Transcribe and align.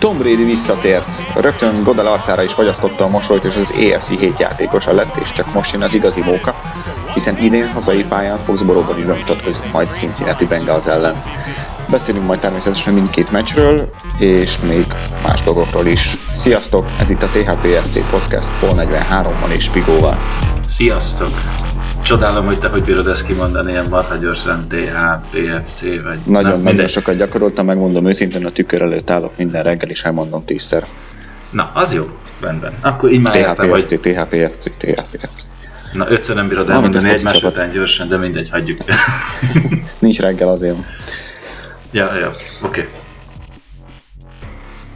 Tom 0.00 0.18
Brady 0.18 0.44
visszatért. 0.44 1.34
Rögtön 1.34 1.82
Godel 1.82 2.06
arcára 2.06 2.42
is 2.42 2.52
fagyasztotta 2.52 3.04
a 3.04 3.08
mosolyt, 3.08 3.44
és 3.44 3.56
az 3.56 3.72
EFC 3.72 4.08
7 4.08 4.38
játékosa 4.38 4.92
lett, 4.92 5.16
és 5.16 5.32
csak 5.32 5.54
most 5.54 5.72
jön 5.72 5.82
az 5.82 5.94
igazi 5.94 6.20
móka, 6.20 6.54
hiszen 7.14 7.38
idén 7.38 7.72
hazai 7.72 8.04
pályán 8.04 8.38
Foxborough-ban 8.38 8.98
is 8.98 9.04
bemutatkozik 9.04 9.72
majd 9.72 9.90
Cincinnati 9.90 10.46
Bengals 10.46 10.86
ellen. 10.86 11.22
Beszélünk 11.88 12.26
majd 12.26 12.40
természetesen 12.40 12.94
mindkét 12.94 13.30
meccsről, 13.30 13.90
és 14.18 14.60
még 14.60 14.86
más 15.22 15.42
dolgokról 15.42 15.86
is. 15.86 16.16
Sziasztok, 16.34 16.86
ez 17.00 17.10
itt 17.10 17.22
a 17.22 17.28
THPFC 17.28 18.10
Podcast 18.10 18.50
Pol 18.60 18.74
43-mal 18.74 19.50
és 19.50 19.68
Pigóval. 19.68 20.18
Sziasztok! 20.68 21.59
Csodálom, 22.10 22.46
hogy 22.46 22.58
te 22.58 22.68
hogy 22.68 22.82
bírod 22.82 23.06
ezt 23.06 23.26
kimondani 23.26 23.70
ilyen 23.70 23.86
marha 23.88 24.16
gyorsan 24.16 24.66
THPFC 24.68 25.80
vagy... 25.80 26.18
Nagyon, 26.24 26.60
nagyon 26.60 26.86
sokat 26.86 27.16
gyakoroltam, 27.16 27.66
megmondom 27.66 28.06
őszintén, 28.06 28.46
a 28.46 28.50
tükör 28.50 28.82
előtt 28.82 29.10
állok 29.10 29.36
minden 29.36 29.62
reggel, 29.62 29.90
és 29.90 30.04
elmondom 30.04 30.44
tízszer. 30.44 30.86
Na, 31.50 31.70
az 31.74 31.92
jó, 31.92 32.02
rendben. 32.40 32.72
Akkor 32.80 33.12
így 33.12 33.22
már 33.22 33.36
értem, 33.36 33.68
hogy... 33.68 33.84
THPFC, 33.84 34.76
THPFC. 34.76 35.46
Na, 35.92 36.10
ötször 36.10 36.34
nem 36.34 36.48
bírod 36.48 36.70
elmondani 36.70 37.08
egymás 37.08 37.32
csapat. 37.32 37.52
után 37.52 37.70
gyorsan, 37.70 38.08
de 38.08 38.16
mindegy, 38.16 38.50
hagyjuk. 38.50 38.78
Nincs 39.98 40.20
reggel 40.20 40.48
azért. 40.48 40.76
Ja, 41.90 42.16
ja, 42.16 42.30
oké. 42.62 42.80
Okay. 42.80 42.88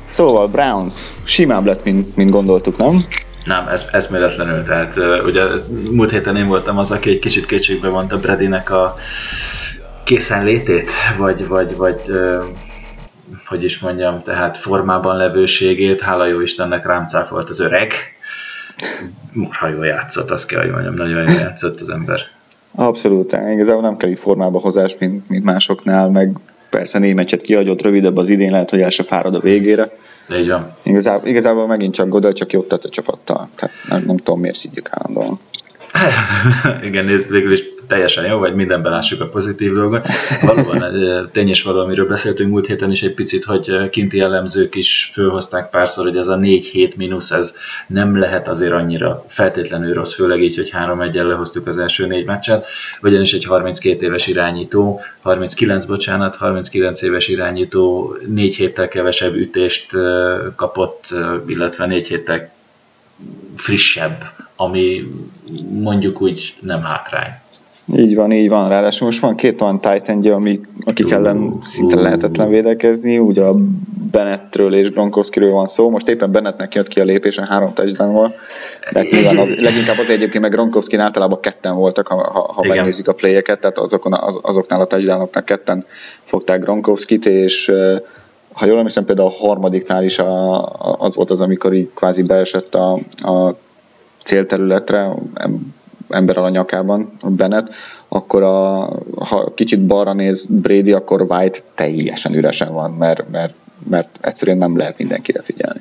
Szóval 0.05 0.49
Browns 0.49 0.95
simább 1.25 1.67
lett, 1.67 1.85
mint, 1.85 2.17
mint 2.17 2.31
gondoltuk, 2.31 2.77
nem? 2.77 3.05
Nem, 3.45 3.69
ez, 3.69 3.85
ez 3.93 4.07
méletlenül. 4.07 4.63
Tehát 4.65 4.97
ugye 5.25 5.43
múlt 5.91 6.11
héten 6.11 6.37
én 6.37 6.47
voltam 6.47 6.79
az, 6.79 6.91
aki 6.91 7.11
egy 7.11 7.19
kicsit 7.19 7.47
kétségbe 7.47 7.89
mondta 7.89 8.19
Bradynek 8.19 8.71
a 8.71 8.97
készenlétét, 10.05 10.91
vagy, 11.19 11.47
vagy, 11.49 11.77
vagy 11.77 12.01
hogy 13.47 13.65
is 13.65 13.79
mondjam, 13.79 14.23
tehát 14.23 14.59
formában 14.59 15.17
levőségét, 15.17 16.01
hála 16.01 16.27
jó 16.27 16.41
Istennek 16.41 16.87
rám 16.87 17.07
cáfolt 17.07 17.51
az 17.51 17.61
öreg. 17.61 17.93
Marha 19.33 19.69
jól 19.69 19.87
játszott, 19.87 20.31
azt 20.31 20.47
kell, 20.47 20.61
hogy 20.61 20.71
mondjam, 20.71 20.95
nagyon 20.95 21.23
jól 21.23 21.41
játszott 21.41 21.81
az 21.81 21.89
ember. 21.89 22.21
Abszolút, 22.75 23.33
igazából 23.33 23.83
nem 23.83 23.97
kell 23.97 24.11
így 24.11 24.19
formába 24.19 24.59
hozás, 24.59 24.97
mint, 24.99 25.29
mint 25.29 25.45
másoknál, 25.45 26.09
meg 26.09 26.39
persze 26.77 26.99
négy 26.99 27.15
meccset 27.15 27.41
kihagyott, 27.41 27.83
rövidebb 27.83 28.17
az 28.17 28.29
idén, 28.29 28.51
lehet, 28.51 28.71
hogy 28.71 28.81
el 28.81 28.91
se 28.91 29.03
fárad 29.03 29.35
a 29.35 29.41
végére. 29.41 29.91
Így 30.31 30.49
van. 30.49 30.77
Igazából, 30.83 31.29
igazából 31.29 31.67
megint 31.67 31.95
csak 31.95 32.09
Godel 32.09 32.33
csak 32.33 32.53
jót 32.53 32.69
tett 32.69 32.85
a 32.85 32.89
csapattal. 32.89 33.49
Tehát 33.55 33.75
nem, 33.89 34.05
nem 34.07 34.17
tudom, 34.17 34.41
miért 34.41 34.57
szidjuk 34.57 34.89
állandóan. 34.91 35.39
Igen, 36.89 37.07
végül 37.29 37.53
is 37.53 37.63
teljesen 37.87 38.27
jó, 38.27 38.39
vagy 38.39 38.55
mindenben 38.55 38.93
lássuk 38.93 39.21
a 39.21 39.29
pozitív 39.29 39.73
dolgot. 39.73 40.07
Valóban 40.43 40.83
tény 41.33 41.49
és 41.49 41.63
valamiről 41.63 42.07
beszéltünk 42.07 42.51
múlt 42.51 42.67
héten 42.67 42.91
is 42.91 43.03
egy 43.03 43.15
picit, 43.15 43.45
hogy 43.45 43.91
kinti 43.91 44.17
jellemzők 44.17 44.75
is 44.75 45.11
fölhozták 45.13 45.71
párszor, 45.71 46.05
hogy 46.05 46.17
ez 46.17 46.29
a 46.29 46.37
4-7 46.37 46.95
mínusz, 46.97 47.31
ez 47.31 47.57
nem 47.87 48.19
lehet 48.19 48.49
azért 48.49 48.73
annyira 48.73 49.25
feltétlenül 49.29 49.95
rossz, 49.95 50.15
főleg 50.15 50.43
így, 50.43 50.57
hogy 50.57 50.71
3 50.71 51.01
1 51.01 51.15
lehoztuk 51.15 51.67
az 51.67 51.79
első 51.79 52.07
négy 52.07 52.25
meccset, 52.25 52.67
ugyanis 53.03 53.33
egy 53.33 53.45
32 53.45 54.07
éves 54.07 54.27
irányító, 54.27 55.01
39, 55.23 55.85
bocsánat, 55.85 56.37
39 56.37 57.03
éves 57.03 57.29
irányító 57.29 58.17
4 58.27 58.57
héttel 58.57 58.89
kevesebb 58.89 59.35
ütést 59.35 59.93
kapott, 60.57 61.15
illetve 61.47 61.87
4 61.87 62.07
héttel 62.07 62.53
frissebb, 63.57 64.31
ami 64.57 65.05
mondjuk 65.71 66.21
úgy 66.21 66.55
nem 66.61 66.83
hátrány. 66.83 67.43
Így 67.87 68.15
van, 68.15 68.33
így 68.33 68.49
van. 68.49 68.69
Ráadásul 68.69 69.07
most 69.07 69.21
van 69.21 69.35
két 69.35 69.61
olyan 69.61 69.81
titan 69.81 70.33
amik, 70.33 70.69
akik 70.85 71.11
ellen 71.11 71.59
szinte 71.63 72.01
lehetetlen 72.01 72.49
védekezni. 72.49 73.19
Ugye 73.19 73.43
a 73.43 73.57
Bennettről 74.11 74.75
és 74.75 74.91
Gronkowskiről 74.91 75.51
van 75.51 75.67
szó. 75.67 75.91
Most 75.91 76.09
éppen 76.09 76.33
Bennettnek 76.33 76.75
jött 76.75 76.89
ki 76.89 77.01
a 77.01 77.05
lépésen 77.05 77.47
három 77.47 77.73
touchdownval. 77.73 78.35
De 78.93 78.99
hát 78.99 79.11
nyilván 79.11 79.37
az, 79.37 79.55
leginkább 79.55 79.99
az 79.99 80.11
egyébként 80.11 80.43
meg 80.43 80.53
Gronkowski 80.53 80.97
általában 80.97 81.41
ketten 81.41 81.75
voltak, 81.75 82.07
ha, 82.07 82.17
ha, 82.17 82.53
ha 82.53 82.65
megnézzük 82.65 83.09
a 83.09 83.13
playeket, 83.13 83.61
tehát 83.61 83.79
azokon, 83.79 84.13
az, 84.13 84.39
azoknál 84.43 84.81
a 84.81 84.87
touchdownoknak 84.87 85.45
ketten 85.45 85.85
fogták 86.25 86.61
Gronkowskit, 86.61 87.27
és 87.27 87.73
ha 88.53 88.67
jól 88.67 88.77
emlékszem, 88.77 89.05
például 89.05 89.29
a 89.29 89.47
harmadiknál 89.47 90.05
is 90.05 90.19
a, 90.19 90.63
az 90.99 91.15
volt 91.15 91.31
az, 91.31 91.41
amikor 91.41 91.73
így 91.73 91.91
kvázi 91.95 92.23
beesett 92.23 92.75
a, 92.75 92.93
a 93.23 93.57
célterületre, 94.25 95.15
ember 96.15 96.39
a 96.39 96.49
nyakában, 96.49 97.13
a 97.21 97.29
Bennett, 97.31 97.75
akkor 98.09 98.43
a, 98.43 98.89
ha 99.25 99.53
kicsit 99.55 99.87
balra 99.87 100.13
néz 100.13 100.47
Brady, 100.49 100.93
akkor 100.93 101.23
White 101.29 101.59
teljesen 101.75 102.35
üresen 102.35 102.73
van, 102.73 102.91
mert, 102.91 103.31
mert, 103.31 103.57
mert 103.91 104.19
egyszerűen 104.21 104.59
nem 104.59 104.77
lehet 104.77 104.99
mindenkire 104.99 105.43
figyelni. 105.43 105.81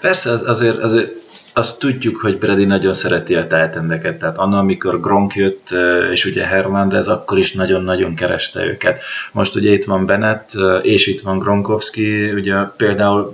Persze, 0.00 0.30
az, 0.30 0.42
azért, 0.46 0.78
azért 0.78 1.10
azt 1.54 1.78
tudjuk, 1.78 2.16
hogy 2.16 2.38
Brady 2.38 2.64
nagyon 2.64 2.94
szereti 2.94 3.34
a 3.34 3.46
tehetendeket, 3.46 4.18
tehát 4.18 4.38
annak, 4.38 4.58
amikor 4.58 5.00
Gronk 5.00 5.34
jött, 5.34 5.68
és 6.12 6.24
ugye 6.24 6.46
Hernández, 6.46 7.08
akkor 7.08 7.38
is 7.38 7.52
nagyon-nagyon 7.52 8.14
kereste 8.14 8.64
őket. 8.64 9.02
Most 9.32 9.54
ugye 9.54 9.72
itt 9.72 9.84
van 9.84 10.06
Bennett, 10.06 10.50
és 10.82 11.06
itt 11.06 11.20
van 11.20 11.38
Gronkowski, 11.38 12.32
ugye 12.32 12.54
például 12.76 13.32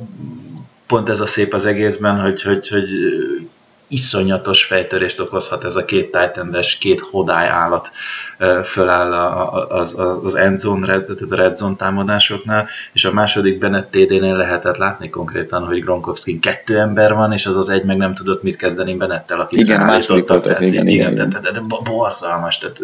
pont 0.87 1.09
ez 1.09 1.21
a 1.21 1.27
szép 1.27 1.55
az 1.55 1.65
egészben, 1.65 2.21
hogy, 2.21 2.43
hogy, 2.43 2.69
hogy 2.69 2.89
iszonyatos 3.89 4.65
fejtörést 4.65 5.21
okozhat 5.21 5.65
ez 5.65 5.77
a 5.77 5.85
két 5.85 6.05
titan 6.05 6.57
két 6.81 7.01
hodály 7.01 7.49
állat 7.49 7.91
föláll 8.65 9.13
az, 9.69 9.97
az 10.25 10.35
endzone, 10.35 10.87
red, 10.87 11.11
a 11.31 11.35
red 11.35 11.57
zone 11.57 11.77
támadásoknál, 11.77 12.69
és 12.93 13.05
a 13.05 13.13
második 13.13 13.59
Bennett 13.59 13.91
TD-nél 13.91 14.37
lehetett 14.37 14.77
látni 14.77 15.09
konkrétan, 15.09 15.65
hogy 15.65 15.81
Gronkowski 15.81 16.39
kettő 16.39 16.79
ember 16.79 17.15
van, 17.15 17.33
és 17.33 17.47
az 17.47 17.57
az 17.57 17.69
egy 17.69 17.85
meg 17.85 17.97
nem 17.97 18.15
tudott 18.15 18.43
mit 18.43 18.57
kezdeni 18.57 18.95
Bennettel, 18.95 19.41
akit 19.41 19.59
Igen, 19.59 19.81
második 19.81 20.29
volt 20.29 20.47
az, 20.47 20.61
igen, 20.61 20.87
igen, 20.87 21.13
igen. 21.13 21.31
Tehát, 21.31 21.45
tehát, 21.45 21.85
borzalmas, 21.85 22.59
tehát 22.59 22.81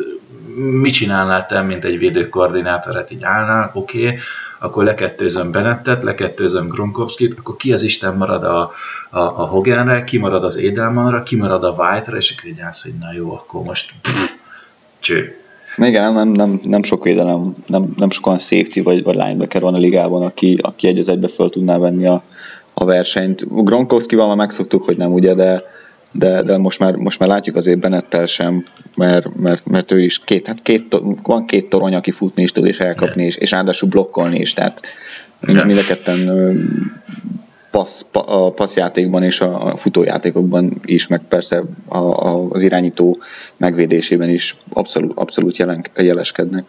mit 0.56 0.94
csinálnál 0.94 1.46
te, 1.46 1.62
mint 1.62 1.84
egy 1.84 1.98
védőkoordinátor, 1.98 2.94
hát 2.94 3.10
így 3.10 3.24
állnál, 3.24 3.70
oké, 3.74 4.06
okay, 4.06 4.18
akkor 4.64 4.84
lekettőzöm 4.84 5.50
Bennettet, 5.50 6.02
lekettőzöm 6.02 6.68
Gronkowskit, 6.68 7.38
akkor 7.38 7.56
ki 7.56 7.72
az 7.72 7.82
Isten 7.82 8.16
marad 8.16 8.44
a, 8.44 8.72
a, 9.10 9.18
a 9.18 9.46
Hoganre, 9.46 10.04
ki 10.04 10.18
marad 10.18 10.44
az 10.44 10.56
Edelmanra, 10.56 11.22
ki 11.22 11.36
marad 11.36 11.64
a 11.64 11.74
White-ra, 11.78 12.16
és 12.16 12.34
akkor 12.36 12.50
így 12.50 12.60
állsz, 12.60 12.82
hogy 12.82 12.94
na 13.00 13.12
jó, 13.16 13.32
akkor 13.32 13.62
most 13.62 13.92
pff, 14.02 14.30
cső. 14.98 15.38
Igen, 15.76 16.12
nem, 16.12 16.28
nem, 16.28 16.60
nem 16.62 16.82
sok 16.82 17.04
védelem, 17.04 17.54
nem, 17.66 17.92
nem 17.96 18.10
sok 18.10 18.26
olyan 18.26 18.38
safety 18.38 18.82
vagy, 18.82 19.02
vagy 19.02 19.14
linebacker 19.14 19.60
van 19.60 19.74
a 19.74 19.78
ligában, 19.78 20.22
aki, 20.22 20.58
aki 20.62 20.86
egy 20.86 20.98
az 20.98 21.08
egybe 21.08 21.28
föl 21.28 21.50
tudná 21.50 21.78
venni 21.78 22.06
a, 22.06 22.22
a 22.74 22.84
versenyt. 22.84 23.64
Gronkowski-val 23.64 24.26
már 24.26 24.36
megszoktuk, 24.36 24.84
hogy 24.84 24.96
nem 24.96 25.12
ugye, 25.12 25.34
de, 25.34 25.64
de, 26.16 26.42
de 26.42 26.58
most, 26.58 26.78
már, 26.78 26.94
most 26.94 27.18
már 27.18 27.28
látjuk 27.28 27.56
azért 27.56 27.78
Benettel 27.78 28.26
sem, 28.26 28.64
mert, 28.96 29.36
mert, 29.36 29.66
mert 29.66 29.92
ő 29.92 30.00
is 30.00 30.18
két, 30.24 30.46
hát 30.46 30.62
két, 30.62 31.00
van 31.22 31.46
két 31.46 31.68
torony, 31.68 31.94
aki 31.94 32.10
futni 32.10 32.42
is 32.42 32.52
tud 32.52 32.66
és 32.66 32.80
elkapni, 32.80 33.24
és, 33.24 33.36
és 33.36 33.50
ráadásul 33.50 33.88
blokkolni 33.88 34.38
is, 34.38 34.52
tehát 34.52 34.80
mind, 35.40 35.78
a 35.78 35.84
ketten 35.84 36.28
passz, 37.70 38.02
a 38.12 38.52
passzjátékban 38.52 39.22
és 39.22 39.40
a 39.40 39.74
futójátékokban 39.76 40.72
is, 40.84 41.06
meg 41.06 41.20
persze 41.28 41.62
a, 41.86 41.98
a, 41.98 42.46
az 42.50 42.62
irányító 42.62 43.18
megvédésében 43.56 44.30
is 44.30 44.56
abszolút, 44.72 45.12
abszolút 45.18 45.56
jelen, 45.56 45.84
jeleskednek. 45.96 46.64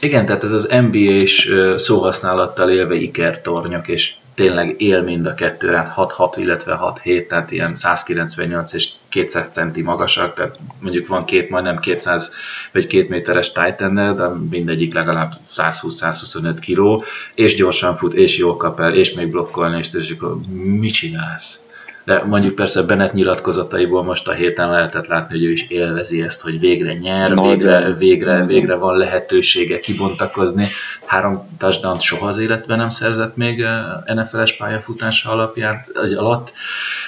Igen, 0.00 0.26
tehát 0.26 0.44
ez 0.44 0.52
az 0.52 0.68
NBA-s 0.90 1.50
szóhasználattal 1.76 2.70
élve 2.70 2.94
ikertornyok, 2.94 3.88
és 3.88 4.14
tényleg 4.34 4.80
él 4.80 5.02
mind 5.02 5.26
a 5.26 5.34
kettő, 5.34 5.72
hát 5.72 5.94
6-6, 5.96 6.32
illetve 6.36 6.78
6-7, 7.04 7.26
tehát 7.26 7.50
ilyen 7.50 7.76
198 7.76 8.72
és 8.72 8.88
200 9.08 9.48
centi 9.48 9.82
magasak, 9.82 10.34
tehát 10.34 10.58
mondjuk 10.80 11.06
van 11.06 11.24
két, 11.24 11.50
majdnem 11.50 11.78
200 11.78 12.32
vagy 12.72 12.86
két 12.86 13.08
méteres 13.08 13.52
titan 13.52 13.94
de 13.94 14.28
mindegyik 14.50 14.94
legalább 14.94 15.32
120-125 15.56 16.56
kiló, 16.60 17.04
és 17.34 17.54
gyorsan 17.54 17.96
fut, 17.96 18.14
és 18.14 18.36
jól 18.36 18.56
kap 18.56 18.80
el, 18.80 18.94
és 18.94 19.12
még 19.12 19.30
blokkolni, 19.30 19.78
és, 19.78 20.10
akkor 20.10 20.36
mit 20.52 20.92
csinálsz? 20.92 21.60
de 22.04 22.22
mondjuk 22.24 22.54
persze 22.54 22.82
Bennett 22.82 23.12
nyilatkozataiból 23.12 24.02
most 24.02 24.28
a 24.28 24.32
héten 24.32 24.70
lehetett 24.70 25.06
látni, 25.06 25.34
hogy 25.38 25.44
ő 25.44 25.50
is 25.50 25.68
élvezi 25.68 26.22
ezt, 26.22 26.40
hogy 26.40 26.60
végre 26.60 26.92
nyer, 26.92 27.30
Nagy 27.30 27.48
végre, 27.48 27.94
végre, 27.94 28.46
végre 28.46 28.74
van 28.74 28.96
lehetősége 28.96 29.80
kibontakozni. 29.80 30.68
Három 31.10 31.48
touchdown 31.58 32.00
soha 32.00 32.26
az 32.26 32.38
életben 32.38 32.78
nem 32.78 32.90
szerzett 32.90 33.36
még 33.36 33.60
eh, 33.60 34.14
NFL-es 34.14 34.56
pályafutása 34.56 35.30
alapján, 35.30 35.84
alatt, 35.94 36.52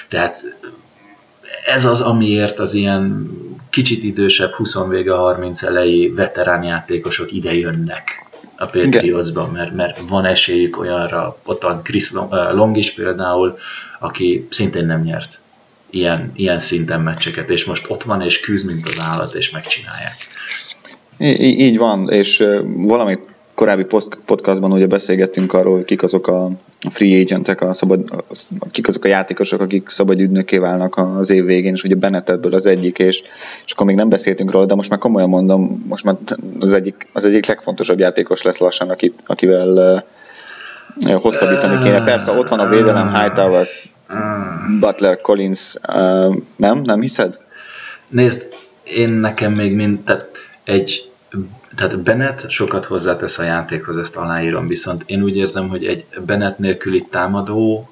tehát 0.07 0.45
ez 1.65 1.85
az, 1.85 2.01
amiért 2.01 2.59
az 2.59 2.73
ilyen 2.73 3.29
kicsit 3.69 4.03
idősebb, 4.03 4.51
20 4.51 4.77
vége 4.89 5.13
30 5.13 5.63
elejé 5.63 6.07
veterán 6.07 6.63
játékosok 6.63 7.31
ide 7.31 7.53
jönnek 7.53 8.25
a 8.57 8.65
Patriotsban, 8.65 9.49
mert, 9.49 9.75
mert 9.75 9.99
van 10.09 10.25
esélyük 10.25 10.79
olyanra, 10.79 11.37
ott 11.43 11.61
van 11.61 11.83
Chris 11.83 12.11
Long 12.29 12.77
is 12.77 12.93
például, 12.93 13.57
aki 13.99 14.47
szintén 14.49 14.85
nem 14.85 15.01
nyert 15.01 15.39
ilyen, 15.89 16.31
ilyen 16.35 16.59
szinten 16.59 17.01
meccseket, 17.01 17.49
és 17.49 17.65
most 17.65 17.89
ott 17.89 18.03
van 18.03 18.21
és 18.21 18.39
küzd, 18.39 18.65
mint 18.65 18.87
az 18.87 18.99
állat, 19.01 19.33
és 19.33 19.49
megcsinálják. 19.49 20.15
Így 21.39 21.77
van, 21.77 22.09
és 22.09 22.43
valami 22.65 23.17
korábbi 23.53 23.85
podcastban 24.25 24.71
ugye 24.71 24.87
beszélgettünk 24.87 25.53
arról, 25.53 25.75
hogy 25.75 25.85
kik 25.85 26.03
azok 26.03 26.27
a 26.27 26.51
free 26.89 27.19
agentek, 27.21 27.61
a 27.61 27.73
szabad, 27.73 28.23
kik 28.71 28.87
azok 28.87 29.05
a 29.05 29.07
játékosok, 29.07 29.61
akik 29.61 29.89
szabad 29.89 30.19
ügynöké 30.19 30.57
válnak 30.57 30.97
az 30.97 31.29
év 31.29 31.45
végén, 31.45 31.73
és 31.73 31.83
ugye 31.83 31.95
Bennett 31.95 32.29
ebből 32.29 32.53
az 32.53 32.65
egyik, 32.65 32.97
és, 32.99 33.21
és 33.65 33.71
akkor 33.71 33.85
még 33.85 33.95
nem 33.95 34.09
beszéltünk 34.09 34.51
róla, 34.51 34.65
de 34.65 34.75
most 34.75 34.89
már 34.89 34.99
komolyan 34.99 35.29
mondom, 35.29 35.85
most 35.87 36.03
már 36.03 36.15
az 36.59 36.73
egyik, 36.73 37.07
az 37.13 37.25
egyik 37.25 37.45
legfontosabb 37.45 37.99
játékos 37.99 38.41
lesz 38.41 38.57
lassan, 38.57 38.89
akit, 38.89 39.23
akivel 39.25 40.03
uh, 41.05 41.13
hosszabbítani 41.13 41.83
kéne. 41.83 42.03
Persze 42.03 42.31
ott 42.31 42.49
van 42.49 42.59
a 42.59 42.69
védelem, 42.69 43.13
Hightower, 43.13 43.67
Butler, 44.79 45.21
Collins, 45.21 45.75
uh, 45.87 46.35
nem? 46.55 46.81
Nem 46.83 47.01
hiszed? 47.01 47.39
Nézd, 48.07 48.47
én 48.83 49.09
nekem 49.09 49.53
még 49.53 49.75
mind, 49.75 49.99
tehát 49.99 50.27
egy 50.63 51.11
tehát 51.75 51.99
Bennett 51.99 52.49
sokat 52.49 52.85
hozzátesz 52.85 53.39
a 53.39 53.43
játékhoz, 53.43 53.97
ezt 53.97 54.15
aláírom, 54.15 54.67
viszont 54.67 55.03
én 55.05 55.23
úgy 55.23 55.37
érzem, 55.37 55.67
hogy 55.69 55.85
egy 55.85 56.05
Bennett 56.25 56.57
nélküli 56.57 57.05
támadó 57.09 57.89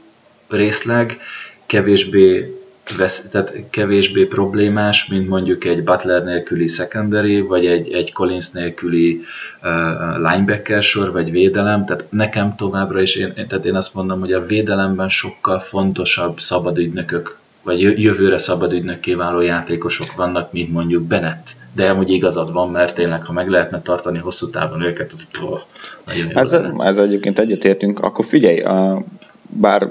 részleg 0.47 1.19
kevésbé, 1.65 2.55
vesz, 2.97 3.29
tehát 3.29 3.53
kevésbé 3.69 4.25
problémás, 4.25 5.07
mint 5.07 5.27
mondjuk 5.27 5.63
egy 5.63 5.83
Butler 5.83 6.23
nélküli 6.23 6.67
secondary, 6.67 7.41
vagy 7.41 7.65
egy, 7.65 7.93
egy 7.93 8.13
Collins 8.13 8.51
nélküli 8.51 9.21
uh, 9.63 10.31
linebacker 10.31 10.83
sor, 10.83 11.11
vagy 11.11 11.31
védelem, 11.31 11.85
tehát 11.85 12.05
nekem 12.09 12.55
továbbra 12.55 13.01
is, 13.01 13.15
én, 13.15 13.33
tehát 13.33 13.65
én 13.65 13.75
azt 13.75 13.93
mondom, 13.93 14.19
hogy 14.19 14.33
a 14.33 14.45
védelemben 14.45 15.09
sokkal 15.09 15.59
fontosabb 15.59 16.39
szabadügynökök, 16.39 17.37
vagy 17.63 17.81
jövőre 17.81 18.37
szabadügynökké 18.37 19.13
váló 19.13 19.41
játékosok 19.41 20.13
vannak, 20.15 20.51
mint 20.51 20.71
mondjuk 20.71 21.03
Bennett 21.03 21.59
de 21.75 21.89
amúgy 21.89 22.09
igazad 22.09 22.51
van, 22.51 22.69
mert 22.69 22.95
tényleg, 22.95 23.25
ha 23.25 23.33
meg 23.33 23.49
lehetne 23.49 23.81
tartani 23.81 24.17
hosszú 24.17 24.49
távon 24.49 24.81
őket, 24.81 25.11
az 25.13 25.27
poh, 25.39 25.59
nagyon 26.05 26.37
ez, 26.37 26.51
ez 26.77 26.97
egyébként 26.97 27.39
egyetértünk. 27.39 27.99
Akkor 27.99 28.25
figyelj, 28.25 28.59
a, 28.59 29.03
bár 29.49 29.89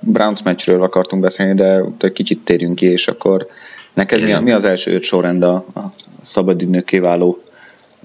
Browns 0.00 0.42
meccsről 0.42 0.82
akartunk 0.82 1.22
beszélni, 1.22 1.54
de 1.54 1.84
egy 1.98 2.12
kicsit 2.12 2.44
térjünk 2.44 2.74
ki, 2.74 2.86
és 2.86 3.08
akkor 3.08 3.46
neked 3.94 4.22
mi, 4.22 4.32
mi 4.32 4.50
az 4.50 4.64
első 4.64 4.94
öt 4.94 5.02
sorrend 5.02 5.42
a, 5.42 5.54
a 5.54 5.92
szabadügynökké 6.22 6.98
váló 6.98 7.42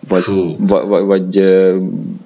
vagy, 0.07 0.23
vagy, 0.57 0.87
vagy, 0.87 1.05
vagy 1.05 1.43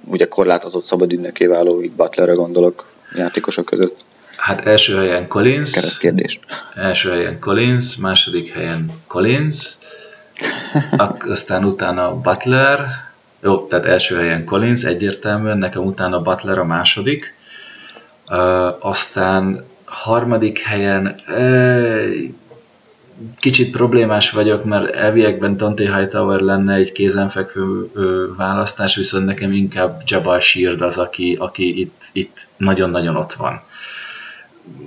ugye 0.05 0.27
korlátozott 0.27 0.83
szabadügynökké 0.83 1.45
váló, 1.45 1.83
így 1.83 1.91
Butlerre 1.91 2.33
gondolok 2.33 2.85
játékosok 3.15 3.65
között? 3.65 4.05
Hát 4.35 4.65
első 4.65 4.95
helyen 4.95 5.27
Collins. 5.27 5.71
Kereszt 5.71 5.97
kérdés. 5.97 6.39
Első 6.75 7.09
helyen 7.09 7.39
Collins, 7.39 7.95
második 7.95 8.53
helyen 8.53 8.91
Collins, 9.07 9.77
aztán 11.28 11.63
utána 11.63 12.16
Butler, 12.16 12.88
jó, 13.42 13.68
tehát 13.68 13.86
első 13.86 14.16
helyen 14.16 14.45
Collins 14.45 14.84
egyértelműen, 14.84 15.57
nekem 15.57 15.86
utána 15.86 16.22
Butler 16.22 16.57
a 16.57 16.66
második, 16.66 17.36
aztán 18.80 19.66
harmadik 19.86 20.60
helyen 20.60 21.16
kicsit 23.39 23.72
problémás 23.72 24.31
vagyok, 24.31 24.63
mert 24.63 24.95
elviekben 24.95 25.57
Dante 25.57 25.98
Hightower 25.98 26.40
lenne 26.40 26.74
egy 26.74 26.92
kézenfekvő 26.92 27.92
választás, 28.38 28.95
viszont 28.95 29.25
nekem 29.25 29.51
inkább 29.51 30.01
Jabal 30.06 30.40
Sheard 30.40 30.81
az, 30.81 30.98
aki, 30.98 31.36
aki 31.40 31.80
itt, 31.80 32.01
itt 32.12 32.48
nagyon-nagyon 32.57 33.16
ott 33.16 33.33
van 33.33 33.62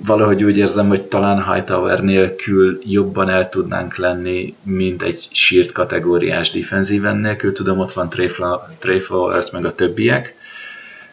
valahogy 0.07 0.45
úgy 0.45 0.57
érzem, 0.57 0.89
hogy 0.89 1.03
talán 1.03 1.53
Hightower 1.53 2.01
nélkül 2.03 2.79
jobban 2.85 3.29
el 3.29 3.49
tudnánk 3.49 3.97
lenni, 3.97 4.55
mint 4.63 5.03
egy 5.03 5.29
sírt 5.31 5.73
kategóriás 5.73 6.51
defenzíven 6.51 7.17
nélkül. 7.17 7.53
Tudom, 7.53 7.79
ott 7.79 7.93
van 7.93 8.09
Trey 8.79 8.99
Flowers 8.99 9.51
meg 9.51 9.65
a 9.65 9.75
többiek, 9.75 10.35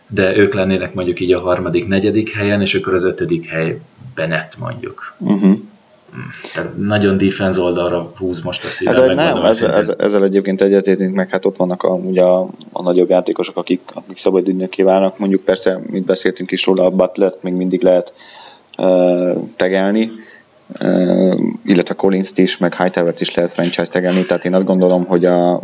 de 0.07 0.37
ők 0.37 0.53
lennének 0.53 0.93
mondjuk 0.93 1.19
így 1.19 1.33
a 1.33 1.39
harmadik, 1.39 1.87
negyedik 1.87 2.31
helyen, 2.31 2.61
és 2.61 2.75
akkor 2.75 2.93
az 2.93 3.03
ötödik 3.03 3.49
hely 3.49 3.79
Bennett 4.15 4.57
mondjuk. 4.57 5.15
Uh-huh. 5.17 5.59
Tehát 6.53 6.77
nagyon 6.77 7.17
defense 7.17 7.61
oldalra 7.61 8.11
húz 8.17 8.41
most 8.41 8.63
a 8.63 8.67
szívem. 8.67 9.09
Ez, 9.09 9.15
nem, 9.15 9.45
ez, 9.45 9.61
ez, 9.61 9.93
ezzel 9.97 10.23
egyébként 10.23 10.61
egyetértünk, 10.61 11.15
meg 11.15 11.29
hát 11.29 11.45
ott 11.45 11.57
vannak 11.57 11.83
a, 11.83 11.93
ugye 11.93 12.23
a, 12.23 12.49
a 12.71 12.81
nagyobb 12.81 13.09
játékosok, 13.09 13.57
akik, 13.57 13.81
akik 13.93 14.17
szabad 14.17 14.47
ügynökké 14.47 14.83
válnak. 14.83 15.17
Mondjuk 15.17 15.43
persze, 15.43 15.81
mit 15.89 16.05
beszéltünk 16.05 16.51
is 16.51 16.65
róla, 16.65 16.85
a 16.85 16.89
Butler 16.89 17.33
még 17.41 17.53
mindig 17.53 17.81
lehet 17.81 18.13
tegelni, 19.55 20.11
illetve 21.65 21.95
collins 21.95 22.31
is, 22.35 22.57
meg 22.57 22.75
Hightower-t 22.75 23.21
is 23.21 23.35
lehet 23.35 23.51
franchise 23.51 23.85
tegelni, 23.85 24.25
tehát 24.25 24.45
én 24.45 24.53
azt 24.53 24.65
gondolom, 24.65 25.05
hogy 25.05 25.25
a, 25.25 25.61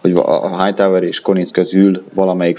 hogy 0.00 0.12
a 0.16 0.64
Hightower 0.64 1.02
és 1.02 1.20
Collins 1.20 1.50
közül 1.50 2.04
valamelyik 2.14 2.58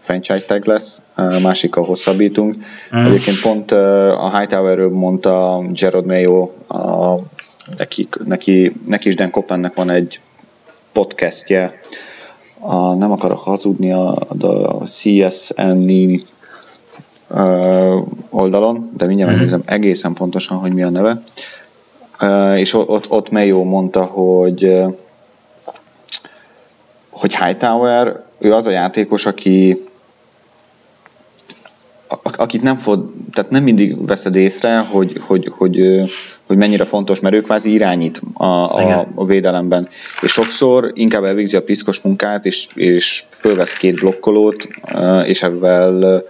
franchise 0.00 0.46
tag 0.46 0.64
lesz, 0.64 1.00
a 1.14 1.38
másik 1.38 1.76
a 1.76 1.84
hosszabbítunk. 1.84 2.56
Mm. 2.96 3.04
Egyébként 3.04 3.40
pont 3.40 3.70
a 3.70 4.38
Hightowerről 4.38 4.90
mondta 4.90 5.64
Gerard 5.72 6.06
Mayo, 6.06 6.50
a, 6.66 7.14
neki, 7.76 8.08
neki, 8.24 8.72
neki 8.86 9.08
is 9.08 9.14
Dan 9.14 9.30
Kopennek 9.30 9.74
van 9.74 9.90
egy 9.90 10.20
podcastje, 10.92 11.80
a, 12.60 12.94
nem 12.94 13.12
akarok 13.12 13.40
hazudni, 13.40 13.92
a, 13.92 14.16
a 14.40 14.84
CSN 14.84 15.76
oldalon, 18.30 18.90
de 18.96 19.06
mindjárt 19.06 19.30
mm-hmm. 19.30 19.40
megnézem 19.40 19.62
egészen 19.64 20.12
pontosan, 20.12 20.56
hogy 20.56 20.72
mi 20.72 20.82
a 20.82 20.90
neve. 20.90 21.22
És 22.56 22.74
ott, 22.74 23.10
ott 23.10 23.30
Mayo 23.30 23.64
mondta, 23.64 24.04
hogy 24.04 24.84
hogy 27.10 27.36
Hightower, 27.36 28.22
ő 28.38 28.52
az 28.52 28.66
a 28.66 28.70
játékos, 28.70 29.26
aki 29.26 29.84
akit 32.22 32.62
nem 32.62 32.76
fog, 32.76 33.12
tehát 33.32 33.50
nem 33.50 33.62
mindig 33.62 34.06
veszed 34.06 34.34
észre, 34.34 34.78
hogy, 34.78 35.20
hogy, 35.20 35.52
hogy, 35.56 36.02
hogy 36.46 36.56
mennyire 36.56 36.84
fontos, 36.84 37.20
mert 37.20 37.34
ő 37.34 37.40
kvázi 37.40 37.72
irányít 37.72 38.20
a, 38.34 38.44
a, 38.44 39.06
a 39.14 39.24
védelemben. 39.24 39.88
És 40.20 40.32
sokszor 40.32 40.90
inkább 40.94 41.24
elvégzi 41.24 41.56
a 41.56 41.62
piszkos 41.62 42.00
munkát, 42.00 42.46
és, 42.46 42.66
és 42.74 43.24
fölvesz 43.30 43.72
két 43.72 43.94
blokkolót, 43.94 44.68
és 45.24 45.42
ebben 45.42 46.22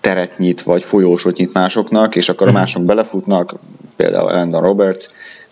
teret 0.00 0.38
nyit, 0.38 0.62
vagy 0.62 0.82
folyósot 0.82 1.36
nyit 1.36 1.52
másoknak, 1.52 2.16
és 2.16 2.28
akkor 2.28 2.46
a 2.46 2.50
mhm. 2.50 2.58
mások 2.58 2.82
belefutnak, 2.82 3.54
például 3.96 4.30
Landon 4.30 4.62
Roberts, 4.62 5.04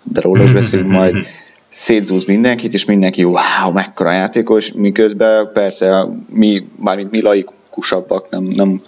de 0.02 0.20
róla 0.20 0.42
is 0.42 0.52
beszélünk 0.52 0.90
majd, 0.90 1.26
szétzúz 1.70 2.24
mindenkit, 2.24 2.74
és 2.74 2.84
mindenki, 2.84 3.24
wow, 3.24 3.72
mekkora 3.72 4.12
játékos, 4.12 4.72
miközben 4.72 5.50
persze 5.52 6.06
mi, 6.28 6.68
mármint 6.76 7.10
mi 7.10 7.20
laikusabbak, 7.20 8.30
nem, 8.30 8.42
nem, 8.42 8.80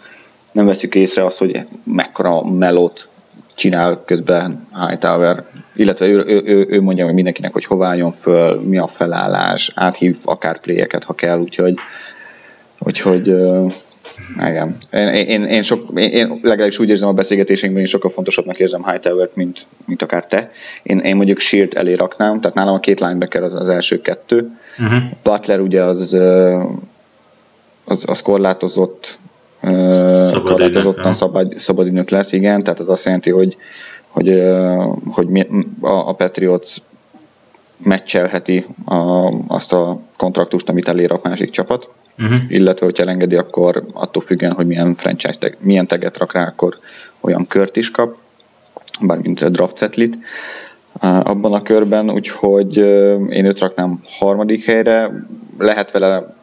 nem 0.53 0.67
veszük 0.67 0.95
észre 0.95 1.25
azt, 1.25 1.39
hogy 1.39 1.67
mekkora 1.85 2.45
melót 2.45 3.09
csinál 3.55 4.03
közben 4.05 4.67
Hightower, 4.89 5.45
illetve 5.75 6.07
ő, 6.07 6.25
ő, 6.27 6.43
ő, 6.45 6.67
ő 6.69 6.81
mondja 6.81 7.05
meg 7.05 7.15
mindenkinek, 7.15 7.53
hogy 7.53 7.65
hová 7.65 7.95
jön 7.95 8.13
föl, 8.13 8.61
mi 8.61 8.79
a 8.79 8.87
felállás, 8.87 9.73
áthív 9.75 10.17
akár 10.25 10.61
pléjeket, 10.61 11.05
ha 11.05 11.15
kell, 11.15 11.39
úgyhogy, 11.39 11.75
úgyhogy 12.79 13.35
igen. 14.37 14.77
Én, 14.93 15.09
én, 15.09 15.45
én, 15.45 15.63
sok, 15.63 15.91
én, 15.95 16.09
én 16.09 16.39
legalábbis 16.43 16.79
úgy 16.79 16.89
érzem 16.89 17.09
a 17.09 17.13
beszélgetésünkben, 17.13 17.81
én 17.81 17.89
sokkal 17.89 18.11
fontosabbnak 18.11 18.59
érzem 18.59 18.85
Hightower-t, 18.85 19.37
mint, 19.37 19.67
mint 19.85 20.03
akár 20.03 20.27
te. 20.27 20.51
Én, 20.83 20.99
én 20.99 21.17
mondjuk 21.17 21.39
Shield 21.39 21.75
elé 21.77 21.95
raknám, 21.95 22.41
tehát 22.41 22.57
nálam 22.57 22.75
a 22.75 22.81
két 22.81 23.01
linebacker 23.01 23.43
az 23.43 23.55
az 23.55 23.69
első 23.69 24.01
kettő. 24.01 24.51
Uh-huh. 24.79 25.03
Butler 25.23 25.61
ugye 25.61 25.83
az, 25.83 26.17
az, 27.85 28.05
az 28.07 28.21
korlátozott 28.21 29.19
szabad 29.63 30.43
korlátozottan 30.43 31.13
szabad, 31.13 31.55
szabad 31.59 31.87
ügynök 31.87 32.11
lesz, 32.11 32.33
igen, 32.33 32.63
tehát 32.63 32.81
az 32.81 32.89
azt 32.89 33.05
jelenti, 33.05 33.31
hogy, 33.31 33.57
hogy, 34.09 34.43
hogy 35.11 35.27
mi, 35.27 35.47
a, 35.81 36.09
a 36.09 36.13
Patriots 36.13 36.77
meccselheti 37.77 38.67
a, 38.85 39.33
azt 39.47 39.73
a 39.73 40.01
kontraktust, 40.17 40.69
amit 40.69 40.89
elér 40.89 41.13
a 41.13 41.21
másik 41.23 41.51
csapat 41.51 41.91
uh-huh. 42.19 42.39
illetve 42.49 42.87
hogyha 42.87 43.03
elengedi, 43.03 43.37
akkor 43.37 43.87
attól 43.93 44.23
függően, 44.23 44.53
hogy 44.53 44.67
milyen 44.67 44.95
franchise 44.95 45.39
tag, 45.39 45.57
milyen 45.61 45.87
teget 45.87 46.19
rak 46.19 46.33
rá, 46.33 46.47
akkor 46.47 46.79
olyan 47.21 47.47
kört 47.47 47.77
is 47.77 47.91
kap, 47.91 48.17
bármint 49.01 49.43
a 49.43 49.49
draft 49.49 49.77
setlit 49.77 50.19
abban 51.01 51.53
a 51.53 51.63
körben, 51.63 52.11
úgyhogy 52.11 52.77
én 53.29 53.45
őt 53.45 53.61
raknám 53.61 54.01
harmadik 54.05 54.65
helyre, 54.65 55.25
lehet 55.59 55.91
vele 55.91 56.35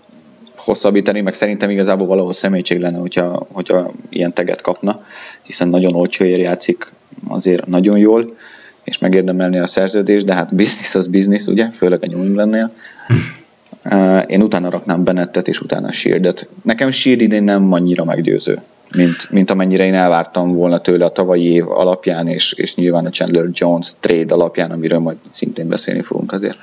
hosszabbítani, 0.55 1.21
meg 1.21 1.33
szerintem 1.33 1.69
igazából 1.69 2.07
valahol 2.07 2.33
személység 2.33 2.79
lenne, 2.79 2.97
hogyha, 2.97 3.47
hogyha 3.51 3.91
ilyen 4.09 4.33
teget 4.33 4.62
kapna, 4.62 5.03
hiszen 5.41 5.67
nagyon 5.67 5.95
olcsó 5.95 6.25
ér 6.25 6.39
játszik 6.39 6.91
azért 7.27 7.65
nagyon 7.65 7.97
jól, 7.97 8.36
és 8.83 8.97
megérdemelni 8.97 9.57
a 9.57 9.67
szerződést, 9.67 10.25
de 10.25 10.33
hát 10.33 10.55
business 10.55 10.95
az 10.95 11.07
business, 11.07 11.45
ugye, 11.45 11.69
főleg 11.69 12.03
a 12.03 12.07
New 12.07 12.24
Englandnél. 12.24 12.71
Hm. 13.07 13.13
Én 14.27 14.41
utána 14.41 14.70
raknám 14.70 15.03
Bennettet, 15.03 15.48
és 15.48 15.62
utána 15.62 15.91
Sheardet. 15.91 16.48
Nekem 16.63 16.91
Sheard 16.91 17.22
idén 17.22 17.44
nem 17.44 17.74
annyira 17.74 18.03
meggyőző, 18.03 18.62
mint, 18.96 19.29
mint 19.29 19.50
amennyire 19.50 19.86
én 19.86 19.94
elvártam 19.94 20.53
volna 20.53 20.82
tőle 20.82 21.06
a 21.06 21.10
tavalyi 21.10 21.51
év 21.51 21.70
alapján, 21.72 22.27
és, 22.27 22.53
és 22.53 22.75
nyilván 22.75 23.06
a 23.06 23.10
Chandler 23.10 23.46
Jones 23.51 23.91
trade 24.00 24.34
alapján, 24.34 24.72
amiről 24.72 25.00
majd 25.00 25.17
szintén 25.32 25.67
beszélni 25.67 26.01
fogunk 26.01 26.32
azért. 26.32 26.58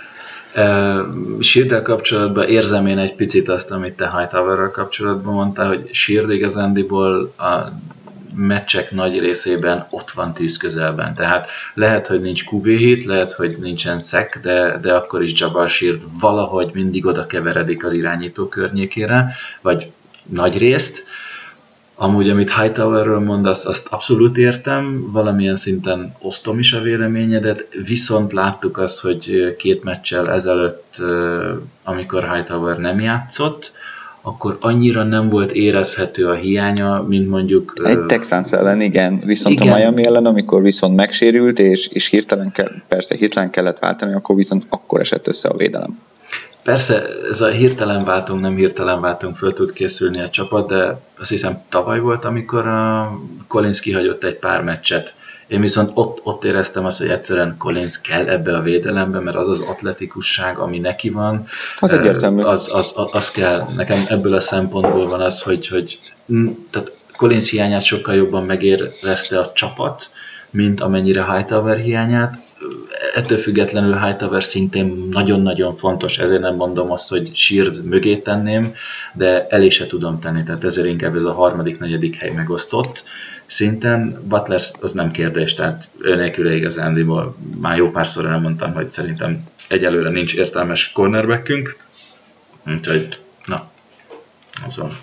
Shield 1.40 1.82
kapcsolatban 1.82 2.48
érzem 2.48 2.86
én 2.86 2.98
egy 2.98 3.14
picit 3.14 3.48
azt, 3.48 3.70
amit 3.70 3.96
te 3.96 4.10
Hightower-rel 4.18 4.70
kapcsolatban 4.70 5.34
mondtál, 5.34 5.66
hogy 5.66 5.88
Shield 5.92 6.30
igazándiból 6.30 7.32
a 7.38 7.72
meccsek 8.34 8.90
nagy 8.90 9.18
részében 9.18 9.86
ott 9.90 10.10
van 10.10 10.34
tűz 10.34 10.56
közelben. 10.56 11.14
Tehát 11.14 11.48
lehet, 11.74 12.06
hogy 12.06 12.20
nincs 12.20 12.44
QB 12.50 12.66
hit, 12.66 13.04
lehet, 13.04 13.32
hogy 13.32 13.56
nincsen 13.60 14.00
szek, 14.00 14.38
de, 14.42 14.78
de 14.78 14.94
akkor 14.94 15.22
is 15.22 15.40
Jabal 15.40 15.68
Shield 15.68 16.02
valahogy 16.20 16.70
mindig 16.72 17.06
oda 17.06 17.26
keveredik 17.26 17.84
az 17.84 17.92
irányító 17.92 18.48
környékére, 18.48 19.34
vagy 19.60 19.90
nagy 20.22 20.58
részt. 20.58 21.04
Amúgy, 21.96 22.28
amit 22.28 22.54
Hightowerről 22.54 23.20
mondasz, 23.20 23.64
azt 23.66 23.86
abszolút 23.90 24.36
értem, 24.36 25.10
valamilyen 25.12 25.56
szinten 25.56 26.14
osztom 26.18 26.58
is 26.58 26.72
a 26.72 26.80
véleményedet, 26.80 27.66
viszont 27.84 28.32
láttuk 28.32 28.78
azt, 28.78 29.00
hogy 29.00 29.54
két 29.58 29.84
meccsel 29.84 30.30
ezelőtt, 30.30 31.02
amikor 31.84 32.34
Hightower 32.34 32.78
nem 32.78 33.00
játszott, 33.00 33.72
akkor 34.26 34.56
annyira 34.60 35.02
nem 35.02 35.28
volt 35.28 35.52
érezhető 35.52 36.26
a 36.26 36.34
hiánya, 36.34 37.04
mint 37.08 37.28
mondjuk... 37.28 37.72
Egy 37.84 38.04
Texans 38.06 38.52
ellen, 38.52 38.80
igen, 38.80 39.20
viszont 39.24 39.60
igen. 39.60 39.72
a 39.72 39.76
Miami 39.76 40.06
ellen, 40.06 40.26
amikor 40.26 40.62
viszont 40.62 40.96
megsérült, 40.96 41.58
és, 41.58 41.86
és 41.86 42.08
hirtelen, 42.08 42.52
kell, 42.52 42.70
persze 42.88 43.14
hirtelen 43.14 43.50
kellett 43.50 43.78
váltani, 43.78 44.14
akkor 44.14 44.36
viszont 44.36 44.66
akkor 44.68 45.00
esett 45.00 45.28
össze 45.28 45.48
a 45.48 45.56
védelem. 45.56 45.98
Persze, 46.62 47.06
ez 47.30 47.40
a 47.40 47.48
hirtelen 47.48 48.04
váltunk, 48.04 48.40
nem 48.40 48.56
hirtelen 48.56 49.00
váltunk, 49.00 49.36
föl 49.36 49.52
tud 49.52 49.72
készülni 49.72 50.20
a 50.20 50.30
csapat, 50.30 50.68
de 50.68 51.00
azt 51.18 51.30
hiszem 51.30 51.62
tavaly 51.68 52.00
volt, 52.00 52.24
amikor 52.24 52.66
a 52.66 53.12
Collins 53.48 53.80
kihagyott 53.80 54.24
egy 54.24 54.38
pár 54.38 54.62
meccset, 54.62 55.14
én 55.46 55.60
viszont 55.60 55.90
ott, 55.94 56.20
ott 56.22 56.44
éreztem 56.44 56.84
azt, 56.84 56.98
hogy 56.98 57.08
egyszerűen 57.08 57.54
Collins 57.58 58.00
kell 58.00 58.28
ebbe 58.28 58.56
a 58.56 58.62
védelembe, 58.62 59.18
mert 59.18 59.36
az 59.36 59.48
az 59.48 59.60
atletikusság, 59.60 60.58
ami 60.58 60.78
neki 60.78 61.10
van, 61.10 61.46
az 61.78 61.92
egyértelmű. 61.92 62.42
Az, 62.42 62.74
az, 62.74 62.92
az, 62.96 63.14
az 63.14 63.30
kell. 63.30 63.66
Nekem 63.76 64.02
ebből 64.06 64.34
a 64.34 64.40
szempontból 64.40 65.08
van 65.08 65.20
az, 65.20 65.42
hogy, 65.42 65.68
hogy 65.68 65.98
tehát 66.70 66.92
Collins 67.16 67.50
hiányát 67.50 67.84
sokkal 67.84 68.14
jobban 68.14 68.44
megérezte 68.44 69.38
a 69.38 69.52
csapat, 69.54 70.10
mint 70.50 70.80
amennyire 70.80 71.34
Hightower 71.34 71.78
hiányát. 71.78 72.42
Ettől 73.14 73.38
függetlenül 73.38 73.98
Hightower 73.98 74.44
szintén 74.44 75.08
nagyon-nagyon 75.10 75.76
fontos, 75.76 76.18
ezért 76.18 76.40
nem 76.40 76.54
mondom 76.54 76.90
azt, 76.90 77.08
hogy 77.08 77.30
Sheard 77.34 77.84
mögé 77.84 78.16
tenném, 78.16 78.74
de 79.12 79.46
elé 79.46 79.68
se 79.68 79.86
tudom 79.86 80.20
tenni, 80.20 80.42
tehát 80.42 80.64
ezért 80.64 80.86
inkább 80.86 81.16
ez 81.16 81.24
a 81.24 81.32
harmadik, 81.32 81.78
negyedik 81.78 82.16
hely 82.16 82.30
megosztott 82.30 83.04
szinten. 83.46 84.22
Butler 84.28 84.60
az 84.80 84.92
nem 84.92 85.10
kérdés, 85.10 85.54
tehát 85.54 85.88
ő 85.98 86.14
nélkül 86.14 86.52
igazándiból 86.52 87.36
már 87.60 87.76
jó 87.76 87.90
párszor 87.90 88.24
elmondtam, 88.24 88.72
hogy 88.72 88.90
szerintem 88.90 89.38
egyelőre 89.68 90.08
nincs 90.08 90.34
értelmes 90.34 90.92
cornerbackünk, 90.92 91.76
úgyhogy 92.66 93.18
na, 93.44 93.70
az 94.66 94.76
van. 94.76 94.98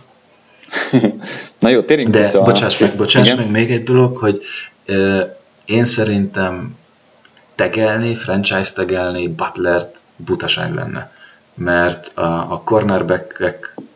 na 1.59 1.69
jó, 1.69 1.81
térjünk 1.81 2.11
De 2.11 2.17
vissza. 2.17 2.43
bocsáss 2.43 2.77
meg, 2.77 2.95
bocsáss 2.95 3.35
meg 3.35 3.49
még 3.49 3.71
egy 3.71 3.83
dolog, 3.83 4.17
hogy 4.17 4.41
uh, 4.87 5.21
én 5.65 5.85
szerintem 5.85 6.77
tegelni, 7.55 8.15
franchise 8.15 8.73
tegelni 8.73 9.27
Butlert 9.27 9.97
butaság 10.15 10.73
lenne 10.73 11.11
mert 11.53 12.17
a, 12.17 12.51
a 12.51 12.61
cornerback, 12.63 13.37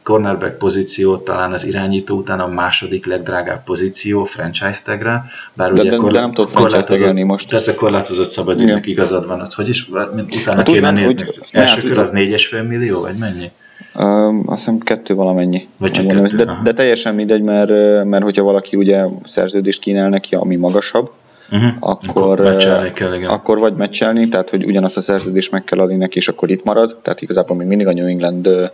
cornerback 0.05 0.57
pozíció 0.57 1.17
talán 1.17 1.53
az 1.53 1.65
irányító 1.65 2.15
után 2.15 2.39
a 2.39 2.47
második 2.47 3.05
legdrágább 3.05 3.63
pozíció 3.63 4.23
franchise 4.23 4.79
tagre, 4.85 5.23
bár 5.53 5.71
de, 5.71 5.81
ugye 5.81 5.89
de, 5.89 5.95
korlát, 5.95 6.13
de 6.13 6.19
nem 6.19 6.31
tudod 6.31 6.49
franchise 6.49 6.83
tagelni 6.83 7.23
most. 7.23 7.49
Persze 7.49 7.75
korlátozott 7.75 8.29
szabadügynek 8.29 8.85
igazad 8.85 9.27
van, 9.27 9.47
hogy 9.55 9.69
is, 9.69 9.89
mint 10.15 10.35
utána 10.35 10.57
hát 10.57 10.65
kéne 10.65 10.91
nézni. 10.91 11.23
Úgy, 11.27 11.39
Első 11.51 11.87
kör 11.87 11.97
az 11.97 12.11
4,5 12.13 12.67
millió, 12.67 13.01
vagy 13.01 13.15
mennyi? 13.17 13.51
Um, 13.99 14.43
azt 14.45 14.57
hiszem 14.57 14.77
kettő 14.77 15.15
valamennyi. 15.15 15.67
Vagy 15.77 15.91
csak 15.91 16.07
kettő, 16.07 16.35
de, 16.35 16.59
de, 16.63 16.73
teljesen 16.73 17.15
mindegy, 17.15 17.41
mert, 17.41 17.69
mert 18.03 18.23
hogyha 18.23 18.43
valaki 18.43 18.75
ugye 18.75 19.05
szerződést 19.23 19.81
kínál 19.81 20.09
neki, 20.09 20.35
ami 20.35 20.55
magasabb, 20.55 21.11
uh-huh. 21.51 21.71
akkor, 21.79 22.39
akkor, 22.39 22.55
kell, 22.93 23.13
igen. 23.13 23.29
akkor 23.29 23.57
vagy 23.57 23.75
meccselni, 23.75 24.27
tehát 24.27 24.49
hogy 24.49 24.65
ugyanazt 24.65 24.97
a 24.97 25.01
szerződést 25.01 25.51
meg 25.51 25.63
kell 25.63 25.79
adni 25.79 25.95
neki, 25.95 26.17
és 26.17 26.27
akkor 26.27 26.49
itt 26.49 26.63
marad, 26.63 26.97
tehát 27.01 27.21
igazából 27.21 27.57
még 27.57 27.67
mindig 27.67 27.87
a 27.87 27.93
New 27.93 28.07
England 28.07 28.71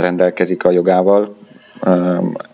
rendelkezik 0.00 0.64
a 0.64 0.70
jogával, 0.70 1.36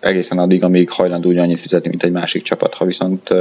egészen 0.01 0.39
addig, 0.39 0.63
amíg 0.63 0.91
hajlandó 0.91 1.31
annyit 1.31 1.61
fizetni, 1.61 1.89
mint 1.89 2.03
egy 2.03 2.13
másik 2.13 2.43
csapat. 2.43 2.75
Ha 2.75 2.85
viszont 2.85 3.33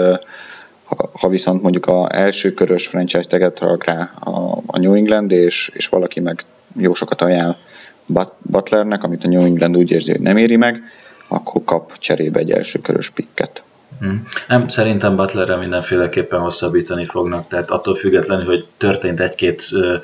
ha 1.12 1.30
viszont 1.30 1.62
mondjuk 1.62 1.86
a 1.86 2.08
első 2.16 2.54
körös 2.54 2.88
franchise 2.88 3.28
teget 3.28 3.60
rak 3.60 3.84
rá 3.84 4.12
a, 4.66 4.80
New 4.80 4.94
England, 4.94 5.32
és, 5.32 5.72
és 5.74 5.88
valaki 5.88 6.20
meg 6.20 6.44
jó 6.78 6.94
sokat 6.94 7.22
ajánl 7.22 7.56
Butlernek, 8.42 9.04
amit 9.04 9.24
a 9.24 9.28
New 9.28 9.46
England 9.46 9.78
úgy 9.78 9.92
érzi, 9.92 10.12
hogy 10.12 10.22
nem 10.22 10.38
éri 10.38 10.56
meg, 10.56 10.82
akkor 11.28 11.62
kap 11.66 11.98
cserébe 11.98 12.40
egy 12.40 12.52
első 12.52 12.80
körös 12.80 13.10
pikket. 13.10 13.64
Hmm. 14.00 14.28
Nem, 14.48 14.68
szerintem 14.68 15.16
Butlerre 15.16 15.56
mindenféleképpen 15.56 16.40
hosszabbítani 16.40 17.06
fognak, 17.06 17.48
tehát 17.48 17.72
attól 17.72 17.96
függetlenül, 17.96 18.46
hogy 18.46 18.66
történt 18.78 19.20
egy-két 19.20 19.64
ö, 19.72 19.96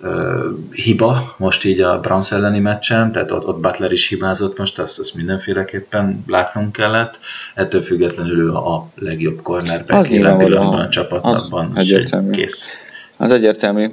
ö, 0.00 0.48
hiba 0.70 1.34
most 1.38 1.64
így 1.64 1.80
a 1.80 2.00
Browns 2.00 2.32
elleni 2.32 2.58
meccsen, 2.58 3.12
tehát 3.12 3.30
ott, 3.30 3.46
ott 3.46 3.60
Butler 3.60 3.92
is 3.92 4.08
hibázott 4.08 4.58
most, 4.58 4.78
azt, 4.78 4.98
azt 4.98 5.14
mindenféleképpen 5.14 6.24
látnunk 6.26 6.72
kellett, 6.72 7.18
ettől 7.54 7.82
függetlenül 7.82 8.38
ő 8.38 8.52
a 8.52 8.88
legjobb 8.94 9.42
cornerback 9.42 10.00
az 10.00 10.08
jelen 10.08 10.38
pillanatban 10.38 10.80
a 10.80 10.88
csapatban, 10.88 11.70
az 11.70 11.78
egyértelmű. 11.78 12.30
kész. 12.30 12.68
Az 13.16 13.32
egyértelmű. 13.32 13.86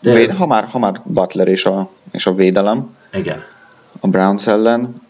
De, 0.00 0.14
Véd, 0.14 0.32
ha, 0.32 0.46
már, 0.46 0.64
ha 0.64 0.78
már 0.78 1.00
Butler 1.04 1.48
és 1.48 1.64
a, 1.64 1.90
és 2.12 2.26
a 2.26 2.34
védelem, 2.34 2.96
igen. 3.12 3.44
a 4.00 4.08
Browns 4.08 4.46
ellen, 4.46 5.06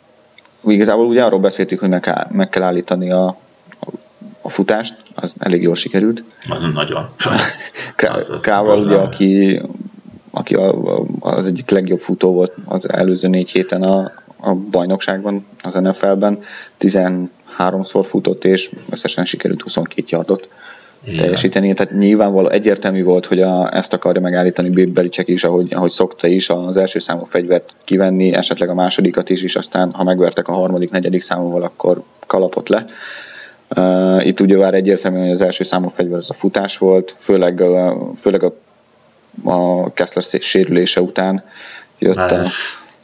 igazából 0.71 1.07
ugye 1.07 1.25
arról 1.25 1.41
beszéltük, 1.41 1.79
hogy 1.79 1.89
meg 1.89 2.01
kell, 2.01 2.27
meg 2.31 2.49
kell 2.49 2.63
állítani 2.63 3.11
a, 3.11 3.37
a 4.43 4.49
futást, 4.49 4.97
az 5.15 5.35
elég 5.39 5.63
jól 5.63 5.75
sikerült. 5.75 6.23
Nagyon. 6.73 6.73
Kával 8.43 8.81
ugye, 8.85 8.97
aki, 8.97 9.61
aki 10.31 10.55
a, 10.55 11.01
az 11.21 11.47
egyik 11.47 11.71
legjobb 11.71 11.99
futó 11.99 12.33
volt 12.33 12.55
az 12.65 12.91
előző 12.91 13.29
négy 13.29 13.51
héten 13.51 13.83
a, 13.83 14.13
a 14.37 14.55
bajnokságban, 14.55 15.47
az 15.63 15.75
NFL-ben, 15.75 16.39
13-szor 16.81 18.05
futott, 18.05 18.45
és 18.45 18.71
összesen 18.91 19.25
sikerült 19.25 19.63
22 19.63 20.05
yardot 20.09 20.49
igen. 21.09 21.23
teljesíteni. 21.23 21.73
Tehát 21.75 21.93
nyilvánvaló 21.93 22.49
egyértelmű 22.49 23.03
volt, 23.03 23.27
hogy 23.27 23.41
a, 23.41 23.77
ezt 23.77 23.93
akarja 23.93 24.21
megállítani 24.21 24.71
Bill 24.71 24.87
Belichick 24.87 25.29
is, 25.29 25.45
ahogy, 25.45 25.75
ahogy 25.75 25.91
szokta 25.91 26.27
is, 26.27 26.49
az 26.49 26.77
első 26.77 26.99
számú 26.99 27.25
fegyvert 27.25 27.75
kivenni, 27.85 28.35
esetleg 28.35 28.69
a 28.69 28.75
másodikat 28.75 29.31
is, 29.31 29.43
és 29.43 29.57
aztán 29.57 29.93
ha 29.93 30.05
megvertek 30.05 30.49
a 30.49 30.53
harmadik, 30.53 30.91
negyedik 30.91 31.23
számúval, 31.23 31.63
akkor 31.63 32.03
kalapot 32.27 32.69
le. 32.69 32.85
Uh, 33.77 34.27
itt 34.27 34.41
ugye 34.41 34.57
már 34.57 34.75
egyértelmű, 34.75 35.19
hogy 35.19 35.31
az 35.31 35.43
első 35.43 35.65
számú 35.65 35.89
fegyver 35.89 36.17
az 36.17 36.31
a 36.31 36.35
futás 36.35 36.79
volt, 36.79 37.15
főleg, 37.19 37.61
uh, 37.61 38.17
főleg 38.17 38.43
a, 38.43 38.55
a 39.45 39.93
Kessler 39.93 40.41
sérülése 40.41 41.01
után 41.01 41.45
jött 41.99 42.17
a, 42.17 42.47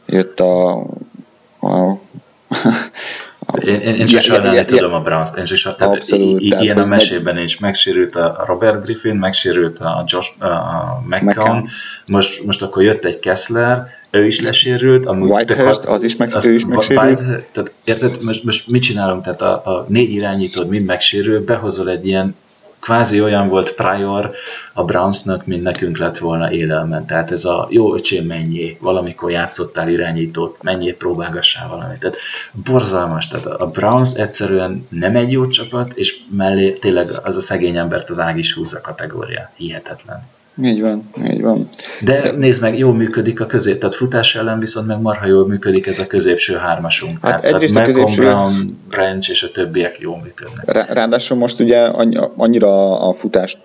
jött 0.05 0.39
a, 0.39 0.71
a 1.61 1.99
én, 3.63 3.79
én, 3.79 3.95
én 3.95 4.05
csak 4.05 4.21
sajnálni 4.21 4.55
ja, 4.55 4.65
tudom 4.65 4.93
a 4.93 4.99
Browns-t, 4.99 5.37
én 5.37 5.45
csak 5.45 5.81
Abszolút, 5.81 6.41
i, 6.41 6.53
ilyen 6.59 6.77
a 6.77 6.85
mesében 6.85 7.37
is 7.37 7.59
megsérült 7.59 8.15
a 8.15 8.43
Robert 8.47 8.83
Griffin, 8.83 9.15
megsérült 9.15 9.79
a 9.79 10.03
Josh 10.07 10.43
a 10.43 11.03
McCown, 11.09 11.69
most, 12.07 12.45
most 12.45 12.61
akkor 12.61 12.83
jött 12.83 13.05
egy 13.05 13.19
Kessler, 13.19 13.87
ő 14.11 14.25
is 14.25 14.41
lesérült. 14.41 15.05
Whitehurst, 15.05 15.83
az 15.83 16.03
is 16.03 16.15
meg, 16.15 16.33
ő 16.45 16.53
is 16.53 16.65
megsérült. 16.65 17.19
White, 17.19 17.45
tehát, 17.51 17.71
érted, 17.83 18.17
most, 18.21 18.43
most 18.43 18.71
mit 18.71 18.81
csinálunk? 18.81 19.23
Tehát 19.23 19.41
a, 19.41 19.53
a 19.53 19.85
négy 19.87 20.11
irányítód 20.11 20.69
mind 20.69 20.85
megsérül, 20.85 21.43
behozol 21.45 21.89
egy 21.89 22.07
ilyen 22.07 22.35
kvázi 22.85 23.21
olyan 23.21 23.47
volt 23.47 23.71
Prior 23.71 24.31
a 24.73 24.83
Brownsnak, 24.83 25.45
mint 25.45 25.63
nekünk 25.63 25.97
lett 25.97 26.17
volna 26.17 26.51
élelmen. 26.51 27.05
Tehát 27.05 27.31
ez 27.31 27.45
a 27.45 27.67
jó 27.69 27.93
öcsém 27.95 28.25
mennyi, 28.25 28.77
valamikor 28.81 29.31
játszottál 29.31 29.89
irányítót, 29.89 30.63
mennyi 30.63 30.91
próbálgassál 30.91 31.69
valamit. 31.69 31.99
Tehát 31.99 32.17
borzalmas. 32.51 33.27
Tehát 33.27 33.45
a 33.45 33.67
Browns 33.67 34.13
egyszerűen 34.13 34.87
nem 34.89 35.15
egy 35.15 35.31
jó 35.31 35.47
csapat, 35.47 35.91
és 35.93 36.17
mellé 36.29 36.71
tényleg 36.71 37.09
az 37.23 37.35
a 37.35 37.41
szegény 37.41 37.77
embert 37.77 38.09
az 38.09 38.19
ág 38.19 38.37
is 38.37 38.53
húzza 38.53 38.81
kategória. 38.81 39.51
Hihetetlen. 39.55 40.34
Így 40.63 40.81
van, 40.81 41.09
így 41.31 41.41
van. 41.41 41.69
De, 42.01 42.21
De 42.21 42.31
nézd 42.31 42.61
meg, 42.61 42.77
jól 42.77 42.93
működik 42.93 43.39
a 43.39 43.45
közép, 43.45 43.79
tehát 43.79 43.95
futás 43.95 44.35
ellen 44.35 44.59
viszont 44.59 44.87
meg 44.87 45.01
marha 45.01 45.25
jól 45.25 45.47
működik 45.47 45.87
ez 45.87 45.99
a 45.99 46.07
középső 46.07 46.55
hármasunk. 46.55 47.17
Hát 47.21 47.21
tehát, 47.21 47.55
egyrészt 47.55 47.73
tehát 47.73 47.87
a 47.87 47.91
középső... 47.91 48.21
Brown, 48.21 48.79
Branch 48.89 49.29
és 49.29 49.43
a 49.43 49.51
többiek 49.51 49.99
jól 49.99 50.21
működnek. 50.23 50.93
Ráadásul 50.93 51.37
most 51.37 51.59
ugye 51.59 51.79
annyira 52.35 52.99
a 53.07 53.13
futást 53.13 53.57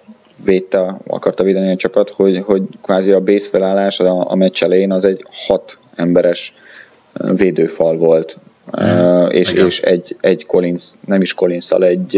védte, 0.45 0.97
akarta 1.07 1.43
védeni 1.43 1.73
a 1.73 1.77
csapat, 1.77 2.11
hogy, 2.11 2.43
hogy 2.45 2.63
kvázi 2.83 3.13
a 3.13 3.21
base 3.21 3.49
felállás 3.49 4.01
a, 4.01 4.31
a 4.31 4.35
meccs 4.35 4.63
elején 4.63 4.93
az 4.93 5.05
egy 5.05 5.25
hat 5.31 5.79
emberes 5.95 6.55
védőfal 7.37 7.97
volt. 7.97 8.39
Hmm. 8.71 8.89
Uh, 8.89 9.35
és, 9.35 9.53
és 9.53 9.81
egy, 9.81 10.17
egy 10.21 10.47
Collins, 10.47 10.85
nem 11.07 11.21
is 11.21 11.35
collins 11.35 11.71
egy 11.71 12.17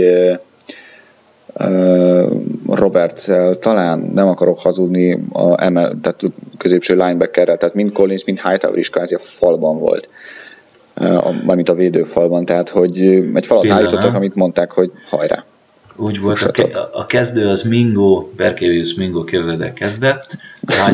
roberts 2.66 3.30
talán 3.60 4.10
nem 4.14 4.28
akarok 4.28 4.60
hazudni, 4.60 5.24
a 5.32 5.62
emel, 5.62 5.96
tehát 6.02 6.20
középső 6.58 6.94
linebackerrel, 6.94 7.56
tehát 7.56 7.74
mind 7.74 7.92
Collins, 7.92 8.24
mind 8.24 8.40
Hightower 8.40 8.78
is 8.78 8.90
kvázi 8.90 9.14
a 9.14 9.18
falban 9.18 9.78
volt. 9.78 10.08
Mármint 11.44 11.68
a 11.68 11.74
védőfalban, 11.74 12.44
tehát 12.44 12.68
hogy 12.68 13.00
egy 13.34 13.46
falat 13.46 13.70
állítottak, 13.70 14.14
amit 14.14 14.34
mondták, 14.34 14.72
hogy 14.72 14.90
hajrá. 15.08 15.44
Úgy 15.96 16.20
volt, 16.20 16.42
a, 16.42 16.90
a 16.92 17.06
kezdő 17.06 17.48
az 17.48 17.62
Mingo, 17.62 18.26
Berkevius 18.36 18.94
Mingo 18.94 19.24
képzeld 19.24 19.72
kezdett, 19.72 20.36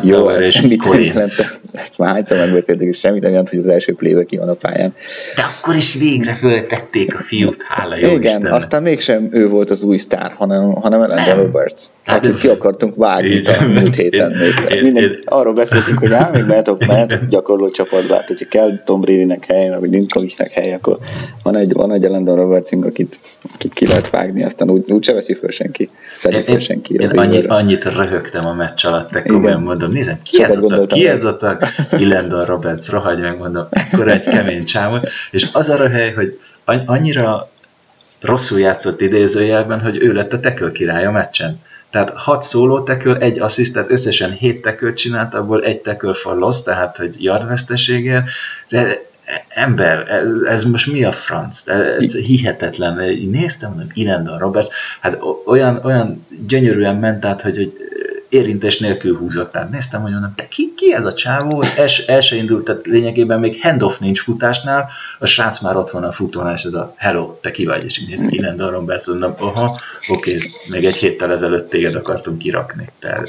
Jó, 0.02 0.28
ez 0.28 0.44
és 0.44 0.60
mit 0.60 0.84
Ezt, 1.16 1.60
ezt 1.72 1.98
már 1.98 2.12
hányszor 2.12 2.36
megbeszéltük, 2.36 2.88
és 2.88 2.98
semmit 2.98 3.22
nem 3.22 3.30
jelent, 3.30 3.48
hogy 3.48 3.58
az 3.58 3.68
első 3.68 3.94
plébe 3.94 4.24
ki 4.24 4.36
van 4.36 4.48
a 4.48 4.52
pályán. 4.52 4.94
De 5.36 5.42
akkor 5.42 5.76
is 5.76 5.94
végre 5.94 6.34
föltették 6.34 7.18
a 7.18 7.22
fiút, 7.22 7.62
hála 7.68 7.96
jó 7.96 8.08
Igen, 8.08 8.18
Istennek. 8.18 8.52
aztán 8.52 8.82
mégsem 8.82 9.28
ő 9.32 9.48
volt 9.48 9.70
az 9.70 9.82
új 9.82 9.96
sztár, 9.96 10.32
hanem, 10.36 10.72
hanem 10.72 11.02
Ellen 11.02 11.36
Roberts, 11.36 11.82
hát 12.04 12.24
akit 12.24 12.36
ki 12.36 12.48
akartunk 12.48 12.96
vágni 12.96 13.42
a 13.46 13.64
múlt 13.64 13.94
héten. 13.94 14.30
Én, 14.30 14.36
még. 14.36 14.74
Én, 14.76 14.82
Minden, 14.82 15.02
én, 15.02 15.18
arról 15.24 15.52
beszéltünk, 15.54 15.98
hogy 15.98 16.12
ám, 16.12 16.30
még 16.32 16.44
mehetok, 16.44 16.86
mehetok 16.86 17.28
gyakorló 17.28 17.68
csapatba, 17.68 18.14
hát 18.14 18.28
hogyha 18.28 18.46
kell 18.48 18.82
Tom 18.84 19.00
Brady-nek 19.00 19.44
hely, 19.44 19.76
vagy 19.80 19.90
Dinkovicsnek 19.90 20.50
hely, 20.50 20.72
akkor 20.72 20.98
van 21.42 21.56
egy, 21.56 21.72
van 21.72 21.92
egy 21.92 22.04
Ellen 22.04 22.24
Robertsünk, 22.24 22.84
akit, 22.84 23.20
akit 23.54 23.72
ki 23.72 23.86
lehet 23.86 24.10
vágni, 24.10 24.44
aztán 24.44 24.70
úgy, 24.70 24.90
úgy 24.90 25.04
se 25.04 25.12
veszi 25.12 25.34
föl 25.34 25.50
senki, 25.50 25.88
szedi 26.14 26.42
föl 26.42 26.58
senki. 26.58 26.94
Én, 26.94 27.00
én 27.00 27.18
annyit, 27.18 27.46
annyit 27.46 27.84
röhögtem 27.84 28.46
a 28.46 28.52
meccs 28.52 28.86
alatt, 28.86 29.10
te 29.10 29.22
komolyan 29.22 29.57
mondom, 29.62 29.90
nézem, 29.90 30.22
ki 30.22 30.42
ez, 30.42 30.56
a, 30.56 30.86
ki 30.86 31.06
ez 31.06 31.24
a 31.24 31.36
tag? 31.36 31.62
Illendon 31.98 32.44
Roberts, 32.44 32.88
rohagy 32.88 33.18
meg, 33.18 33.38
mondom, 33.38 33.66
ekkora 33.70 34.10
egy 34.10 34.22
kemény 34.22 34.64
csámot, 34.64 35.10
és 35.30 35.48
az 35.52 35.68
a 35.68 35.76
röhely, 35.76 36.12
hogy 36.12 36.38
annyira 36.64 37.50
rosszul 38.20 38.58
játszott 38.58 39.00
idézőjelben, 39.00 39.80
hogy 39.80 39.96
ő 40.02 40.12
lett 40.12 40.32
a 40.32 40.40
tekő 40.40 40.72
király 40.72 41.06
a 41.06 41.10
meccsen. 41.10 41.60
Tehát 41.90 42.10
6 42.10 42.42
szóló 42.42 42.82
teköl, 42.82 43.16
egy 43.16 43.38
assziszt, 43.38 43.72
tehát 43.72 43.90
összesen 43.90 44.32
7 44.32 44.62
tekölt 44.62 44.96
csinált, 44.96 45.34
abból 45.34 45.62
egy 45.62 45.80
tekör 45.80 46.16
for 46.16 46.36
loss, 46.36 46.62
tehát 46.62 46.96
hogy 46.96 47.24
yard 47.24 47.60
de 48.68 49.06
ember, 49.48 50.10
ez, 50.10 50.54
ez 50.54 50.64
most 50.64 50.92
mi 50.92 51.04
a 51.04 51.12
franc? 51.12 51.68
Ez 51.68 52.12
hihetetlen. 52.12 53.00
Én 53.00 53.30
néztem, 53.30 53.68
mondom, 53.70 53.88
Irendon 53.94 54.38
Roberts, 54.38 54.68
hát 55.00 55.18
olyan, 55.46 55.80
olyan 55.84 56.24
gyönyörűen 56.46 56.96
ment 56.96 57.24
át, 57.24 57.40
hogy, 57.40 57.56
hogy 57.56 57.72
érintés 58.28 58.78
nélkül 58.78 59.16
húzott. 59.16 59.52
Tehát 59.52 59.70
néztem, 59.70 60.02
hogy 60.02 60.12
mondom, 60.12 60.32
de 60.36 60.48
ki, 60.48 60.74
ki 60.76 60.94
ez 60.94 61.04
a 61.04 61.14
csávó? 61.14 61.62
Els, 61.76 61.98
el 61.98 62.20
se 62.20 62.36
indult, 62.36 62.64
tehát 62.64 62.86
lényegében 62.86 63.40
még 63.40 63.58
handoff 63.62 63.98
nincs 63.98 64.20
futásnál, 64.20 64.88
a 65.18 65.26
srác 65.26 65.60
már 65.60 65.76
ott 65.76 65.90
van 65.90 66.04
a 66.04 66.12
futón, 66.12 66.52
és 66.54 66.62
ez 66.62 66.74
a 66.74 66.94
hello, 66.96 67.34
te 67.40 67.50
ki 67.50 67.64
vagy? 67.64 67.84
És 67.84 67.98
így 67.98 68.08
nézem, 68.08 68.28
Irendon 68.30 68.70
Roberts, 68.70 69.06
mondom, 69.06 69.34
aha, 69.38 69.80
oké, 70.08 70.38
még 70.70 70.84
egy 70.84 70.96
héttel 70.96 71.32
ezelőtt 71.32 71.70
téged 71.70 71.94
akartunk 71.94 72.38
kirakni. 72.38 72.88
Tehát... 72.98 73.28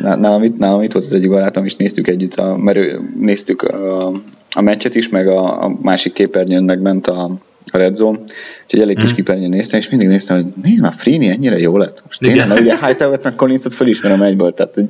Nálam 0.00 0.42
itt, 0.42 0.58
nálam 0.58 0.82
itt 0.82 0.92
volt 0.92 1.04
az 1.04 1.12
egyik 1.12 1.30
barátom, 1.30 1.64
és 1.64 1.74
néztük 1.74 2.08
együtt, 2.08 2.34
a, 2.34 2.56
mert 2.56 2.76
ő, 2.76 3.00
néztük 3.20 3.62
a, 3.62 4.06
a 4.50 4.60
meccset 4.60 4.94
is, 4.94 5.08
meg 5.08 5.28
a, 5.28 5.64
a 5.64 5.76
másik 5.82 6.12
képernyőn 6.12 6.64
megment 6.64 7.06
a, 7.06 7.30
a 7.72 7.76
Red 7.76 7.94
Zone, 7.94 8.18
úgyhogy 8.64 8.80
elég 8.80 8.98
kis 8.98 9.10
mm. 9.10 9.14
kipernyőn 9.14 9.48
néztem, 9.48 9.78
és 9.78 9.88
mindig 9.88 10.08
néztem, 10.08 10.36
hogy 10.36 10.52
nézd 10.62 10.80
már, 10.80 10.92
Frini 10.92 11.28
ennyire 11.28 11.58
jó 11.58 11.76
lett. 11.76 12.02
Most 12.04 12.20
tényleg, 12.20 12.48
mert 12.48 12.60
ugye 12.60 12.86
Hightower-t 12.86 13.22
meg 13.22 13.34
Collinsot 13.34 13.74
felismerem 13.74 14.22
egyből, 14.22 14.54
tehát 14.54 14.74
hogy 14.74 14.88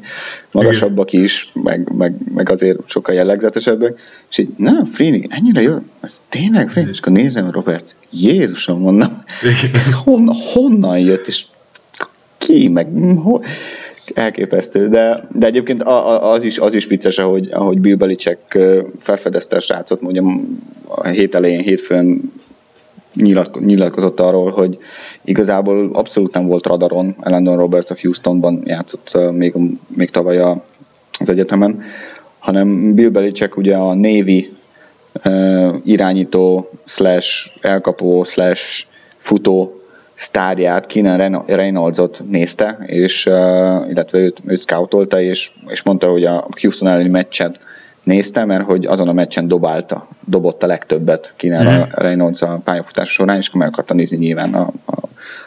magasabbak 0.50 1.12
is, 1.12 1.50
meg, 1.52 1.92
meg, 1.92 2.14
meg 2.34 2.50
azért 2.50 2.78
sokkal 2.86 3.14
jellegzetesebbek, 3.14 3.98
és 4.30 4.38
így, 4.38 4.48
nem, 4.56 4.84
Frini, 4.84 5.26
ennyire 5.28 5.62
jó, 5.62 5.74
ez 6.00 6.20
tényleg 6.28 6.68
Frini, 6.68 6.90
és 6.90 6.98
akkor 6.98 7.12
nézem 7.12 7.50
Robert, 7.50 7.96
Jézusom, 8.10 8.80
mondom, 8.80 9.22
honnan, 10.04 10.34
honnan 10.52 10.98
jött, 10.98 11.26
és 11.26 11.44
ki, 12.38 12.68
meg 12.68 12.88
hol, 13.22 13.42
elképesztő, 14.14 14.88
de, 14.88 15.28
de 15.32 15.46
egyébként 15.46 15.82
az 15.82 16.44
is, 16.44 16.58
az 16.58 16.74
is 16.74 16.86
vicces, 16.86 17.18
ahogy, 17.18 17.48
ahogy 17.52 17.80
Bill 17.80 17.96
Belichick 17.96 18.58
felfedezte 18.98 19.56
a 19.56 19.60
srácot, 19.60 20.00
mondja 20.00 20.40
a 20.88 21.08
hét 21.08 21.34
elején, 21.34 21.60
hétfőn 21.60 22.32
nyilatkozott 23.60 24.20
arról, 24.20 24.50
hogy 24.50 24.78
igazából 25.24 25.90
abszolút 25.92 26.34
nem 26.34 26.46
volt 26.46 26.66
radaron, 26.66 27.16
Landon 27.20 27.56
Roberts 27.56 27.90
a 27.90 27.96
Houstonban 28.00 28.62
játszott 28.64 29.18
még, 29.32 29.54
még 29.86 30.10
tavaly 30.10 30.38
az 31.18 31.30
egyetemen, 31.30 31.82
hanem 32.38 32.94
Bill 32.94 33.08
Belichick 33.08 33.56
ugye 33.56 33.76
a 33.76 33.94
Navy 33.94 34.48
irányító 35.84 36.70
slash 36.84 37.50
elkapó 37.60 38.24
slash 38.24 38.86
futó 39.16 39.80
sztárját, 40.14 40.86
Keenan 40.86 41.44
Reynoldsot 41.46 42.22
nézte, 42.30 42.78
és, 42.86 43.26
illetve 43.88 44.18
őt, 44.18 44.42
őt 44.46 44.60
scoutolta, 44.60 45.20
és, 45.20 45.50
és 45.68 45.82
mondta, 45.82 46.10
hogy 46.10 46.24
a 46.24 46.46
Houston 46.60 46.88
elleni 46.88 47.08
meccset 47.08 47.65
nézte, 48.06 48.44
mert 48.44 48.64
hogy 48.64 48.86
azon 48.86 49.08
a 49.08 49.12
meccsen 49.12 49.48
dobálta, 49.48 50.08
dobott 50.24 50.62
a 50.62 50.66
legtöbbet 50.66 51.32
Keenan 51.36 51.78
mm. 51.78 51.82
Reynolds 51.90 52.42
a 52.42 52.60
pályafutás 52.64 53.08
során, 53.08 53.36
és 53.36 53.48
akkor 53.48 53.60
meg 53.60 53.68
akarta 53.68 53.94
nézni 53.94 54.16
nyilván 54.16 54.54
a, 54.54 54.72
a, 54.84 54.96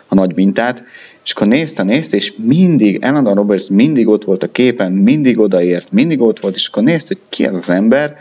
a 0.08 0.16
nagy 0.16 0.36
mintát, 0.36 0.84
és 1.24 1.32
akkor 1.32 1.48
nézte, 1.48 1.84
nézte, 1.84 2.16
és 2.16 2.34
mindig, 2.38 2.98
Elandon 3.02 3.36
Roberts 3.36 3.70
mindig 3.70 4.08
ott 4.08 4.24
volt 4.24 4.44
a 4.44 4.52
képen, 4.52 4.92
mindig 4.92 5.40
odaért, 5.40 5.92
mindig 5.92 6.22
ott 6.22 6.40
volt, 6.40 6.56
és 6.56 6.68
akkor 6.68 6.84
nézte, 6.84 7.16
hogy 7.16 7.24
ki 7.30 7.46
ez 7.46 7.56
az 7.56 7.70
ember, 7.70 8.16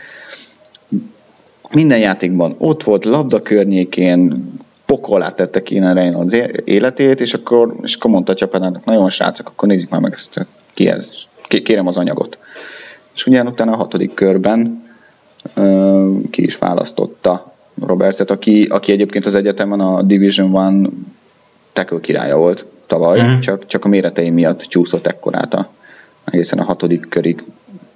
minden 1.71 1.99
játékban 1.99 2.55
ott 2.57 2.83
volt, 2.83 3.05
labda 3.05 3.41
környékén, 3.41 4.49
pokolát 4.85 5.35
tette 5.35 5.63
Keenan 5.63 5.93
Reynolds 5.93 6.33
életét, 6.63 7.21
és 7.21 7.33
akkor, 7.33 7.75
és 7.81 7.95
akkor 7.95 8.11
mondta 8.11 8.31
a 8.31 8.35
csapatának, 8.35 8.85
nagyon 8.85 9.09
srácok, 9.09 9.47
akkor 9.47 9.67
nézzük 9.67 9.89
már 9.89 10.01
meg 10.01 10.13
ezt, 10.13 10.47
ki 10.73 10.87
ez, 10.87 11.09
kérem 11.47 11.87
az 11.87 11.97
anyagot. 11.97 12.37
És 13.19 13.25
ugyan 13.25 13.47
utána 13.47 13.71
a 13.71 13.75
hatodik 13.75 14.13
körben 14.13 14.83
ki 16.29 16.43
is 16.43 16.57
választotta 16.57 17.53
Robertset, 17.85 18.31
aki, 18.31 18.65
aki 18.69 18.91
egyébként 18.91 19.25
az 19.25 19.35
egyetemen 19.35 19.79
a 19.79 20.01
Division 20.01 20.55
One 20.55 20.89
tackle 21.73 21.99
királya 21.99 22.37
volt 22.37 22.65
tavaly, 22.87 23.21
mm. 23.21 23.39
csak, 23.39 23.65
csak 23.65 23.85
a 23.85 23.87
méretei 23.87 24.29
miatt 24.29 24.59
csúszott 24.59 25.07
ekkorát 25.07 25.53
a, 25.53 25.69
egészen 26.23 26.59
a 26.59 26.63
hatodik 26.63 27.09
körig 27.09 27.43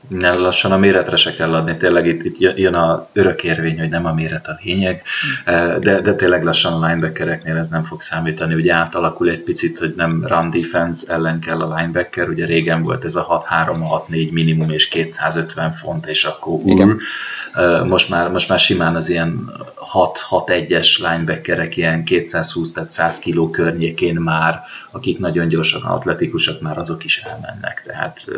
nem 0.08 0.40
lassan 0.40 0.72
a 0.72 0.78
méretre 0.78 1.16
se 1.16 1.34
kell 1.34 1.54
adni, 1.54 1.78
tényleg 1.78 2.08
itt, 2.08 2.24
itt 2.24 2.58
jön 2.58 2.74
a 2.74 3.08
örökérvény, 3.14 3.80
hogy 3.80 3.90
nem 3.90 4.06
a 4.06 4.14
méret 4.14 4.48
a 4.48 4.60
lényeg, 4.64 5.04
eh, 5.46 5.76
de, 5.80 6.02
de 6.02 6.14
tényleg 6.14 6.44
lassan 6.44 6.74
a 6.74 6.88
linebackereknél 6.88 7.58
ez 7.58 7.70
nem 7.70 7.84
fog 7.84 8.02
számítani, 8.02 8.54
ugye 8.54 8.74
átalakul 8.74 9.30
egy 9.30 9.40
picit, 9.40 9.78
hogy 9.78 9.94
nem 9.98 10.26
run 10.28 10.50
defense 10.50 11.14
ellen 11.14 11.40
kell 11.40 11.62
a 11.62 11.76
linebacker, 11.76 12.30
ugye 12.30 12.46
régen 12.46 12.84
volt 12.84 13.04
ez 13.04 13.16
a 13.16 13.46
6-3, 13.50 13.78
6-4 14.10 14.32
minimum 14.32 14.70
és 14.70 14.88
250 14.88 15.72
font, 15.72 16.06
és 16.06 16.24
akkor 16.24 16.54
úr, 16.54 16.96
eh, 17.54 17.84
most 17.84 18.10
már, 18.10 18.30
most 18.30 18.50
már 18.50 18.60
simán 18.60 18.96
az 18.96 19.10
ilyen 19.10 19.52
6-6-1-es 19.76 20.98
linebackerek, 20.98 21.78
ilyen 21.78 22.04
220, 22.04 22.72
tehát 22.72 22.92
100 22.92 23.20
kg 23.20 23.50
környékén 23.52 24.16
már, 24.16 24.62
akik 24.92 25.20
nagyon 25.20 25.48
gyorsan 25.48 25.82
atletikusak, 25.82 26.62
már 26.62 26.78
azok 26.78 27.04
is 27.04 27.18
elmennek, 27.18 27.84
tehát 27.86 28.26
eh, 28.28 28.36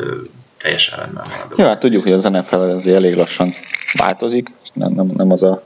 teljesen 0.65 0.99
rendben 0.99 1.23
van. 1.29 1.57
Ja, 1.57 1.65
hát 1.65 1.79
tudjuk, 1.79 2.03
hogy 2.03 2.11
az 2.11 2.23
NFL 2.23 2.55
azért 2.55 2.95
elég 2.95 3.15
lassan 3.15 3.53
változik, 3.97 4.51
nem, 4.73 4.91
nem, 4.93 5.11
nem 5.17 5.31
az 5.31 5.43
a 5.43 5.61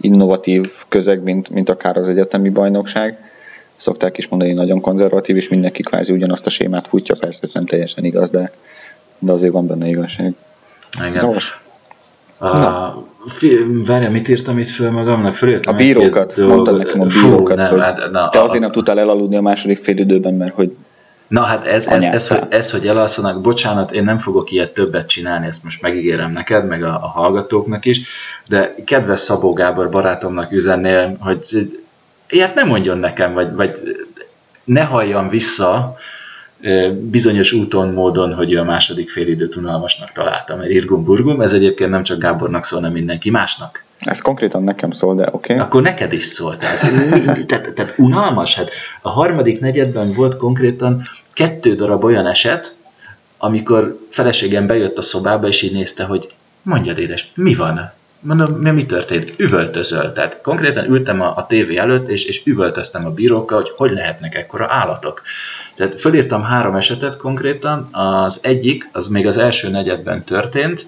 innovatív 0.00 0.72
közeg, 0.88 1.22
mint, 1.22 1.50
mint 1.50 1.68
akár 1.68 1.96
az 1.96 2.08
egyetemi 2.08 2.48
bajnokság. 2.48 3.18
Szokták 3.76 4.18
is 4.18 4.28
mondani, 4.28 4.52
nagyon 4.52 4.80
konzervatív, 4.80 5.36
és 5.36 5.48
mindenki 5.48 5.82
kvázi 5.82 6.12
ugyanazt 6.12 6.46
a 6.46 6.50
sémát 6.50 6.88
futja, 6.88 7.14
persze 7.18 7.40
ez 7.42 7.50
nem 7.52 7.64
teljesen 7.64 8.04
igaz, 8.04 8.30
de, 8.30 8.50
de 9.18 9.32
azért 9.32 9.52
van 9.52 9.66
benne 9.66 9.88
igazság. 9.88 10.34
Igen. 11.08 11.26
Nos. 11.26 11.60
Várja, 13.86 14.10
mit 14.10 14.28
írtam 14.28 14.58
itt 14.58 14.68
föl 14.68 14.90
magamnak? 14.90 15.36
Fölírtam 15.36 15.74
a 15.74 15.76
bírókat, 15.76 16.36
mondtad 16.36 16.76
nekem 16.76 17.00
a 17.00 17.06
bírókat, 17.06 17.54
Fú, 17.54 17.62
nem, 17.62 17.70
hogy 17.70 17.80
hát, 17.80 18.10
na, 18.10 18.28
te 18.28 18.40
azért 18.40 18.60
nem 18.60 18.72
tudtál 18.72 18.98
elaludni 18.98 19.36
a 19.36 19.40
második 19.40 19.78
fél 19.78 19.98
időben, 19.98 20.34
mert 20.34 20.54
hogy 20.54 20.76
Na 21.30 21.40
hát 21.40 21.66
ez, 21.66 21.86
ez, 21.86 22.02
ez, 22.02 22.28
hogy, 22.28 22.42
ez, 22.48 22.70
hogy 22.70 22.86
elalszanak, 22.86 23.40
bocsánat, 23.40 23.92
én 23.92 24.04
nem 24.04 24.18
fogok 24.18 24.50
ilyet 24.50 24.74
többet 24.74 25.08
csinálni, 25.08 25.46
ezt 25.46 25.64
most 25.64 25.82
megígérem 25.82 26.32
neked, 26.32 26.66
meg 26.66 26.84
a, 26.84 26.88
a 26.88 27.06
hallgatóknak 27.06 27.84
is, 27.84 28.00
de 28.46 28.74
kedves 28.84 29.20
Szabó 29.20 29.52
Gábor 29.52 29.90
barátomnak 29.90 30.52
üzennél, 30.52 31.16
hogy 31.20 31.70
ilyet 32.28 32.54
nem 32.54 32.68
mondjon 32.68 32.98
nekem, 32.98 33.32
vagy, 33.32 33.52
vagy 33.52 33.72
ne 34.64 34.82
halljam 34.82 35.28
vissza 35.28 35.96
bizonyos 36.92 37.52
úton, 37.52 37.92
módon, 37.92 38.34
hogy 38.34 38.56
a 38.56 38.64
második 38.64 39.10
félidőt 39.10 39.56
unalmasnak 39.56 40.12
találtam, 40.12 40.58
mert 40.58 40.70
Irgum 40.70 41.04
Burgum, 41.04 41.40
ez 41.40 41.52
egyébként 41.52 41.90
nem 41.90 42.02
csak 42.02 42.18
Gábornak 42.18 42.64
szól, 42.64 42.78
hanem 42.78 42.94
mindenki 42.94 43.30
másnak. 43.30 43.84
Ez 43.98 44.20
konkrétan 44.20 44.62
nekem 44.62 44.90
szól, 44.90 45.14
de 45.14 45.28
oké. 45.32 45.52
Okay. 45.52 45.66
Akkor 45.66 45.82
neked 45.82 46.12
is 46.12 46.24
szól. 46.24 46.56
Tehát, 46.56 47.46
tehát, 47.46 47.72
tehát 47.74 47.94
unalmas. 47.96 48.54
Hát 48.54 48.70
a 49.00 49.10
harmadik 49.10 49.60
negyedben 49.60 50.12
volt 50.12 50.36
konkrétan 50.36 51.02
kettő 51.32 51.74
darab 51.74 52.04
olyan 52.04 52.26
eset, 52.26 52.76
amikor 53.38 53.98
feleségem 54.10 54.66
bejött 54.66 54.98
a 54.98 55.02
szobába, 55.02 55.48
és 55.48 55.62
így 55.62 55.72
nézte, 55.72 56.04
hogy 56.04 56.28
mondjad 56.62 56.98
édes, 56.98 57.30
mi 57.34 57.54
van? 57.54 57.92
Mondom, 58.20 58.54
mi, 58.54 58.70
mi 58.70 58.86
történt? 58.86 59.32
Üvöltözöl. 59.36 60.12
Tehát 60.12 60.40
konkrétan 60.42 60.90
ültem 60.90 61.20
a, 61.20 61.36
a 61.36 61.46
tévé 61.46 61.76
előtt, 61.76 62.08
és, 62.08 62.24
és 62.24 62.42
üvöltöztem 62.44 63.06
a 63.06 63.10
bírókkal, 63.10 63.60
hogy 63.60 63.72
hogy 63.76 63.92
lehetnek 63.92 64.34
ekkora 64.34 64.66
állatok. 64.68 65.22
Tehát 65.74 66.00
fölírtam 66.00 66.42
három 66.42 66.74
esetet 66.74 67.16
konkrétan, 67.16 67.88
az 67.92 68.38
egyik, 68.42 68.88
az 68.92 69.06
még 69.06 69.26
az 69.26 69.36
első 69.36 69.68
negyedben 69.68 70.24
történt, 70.24 70.86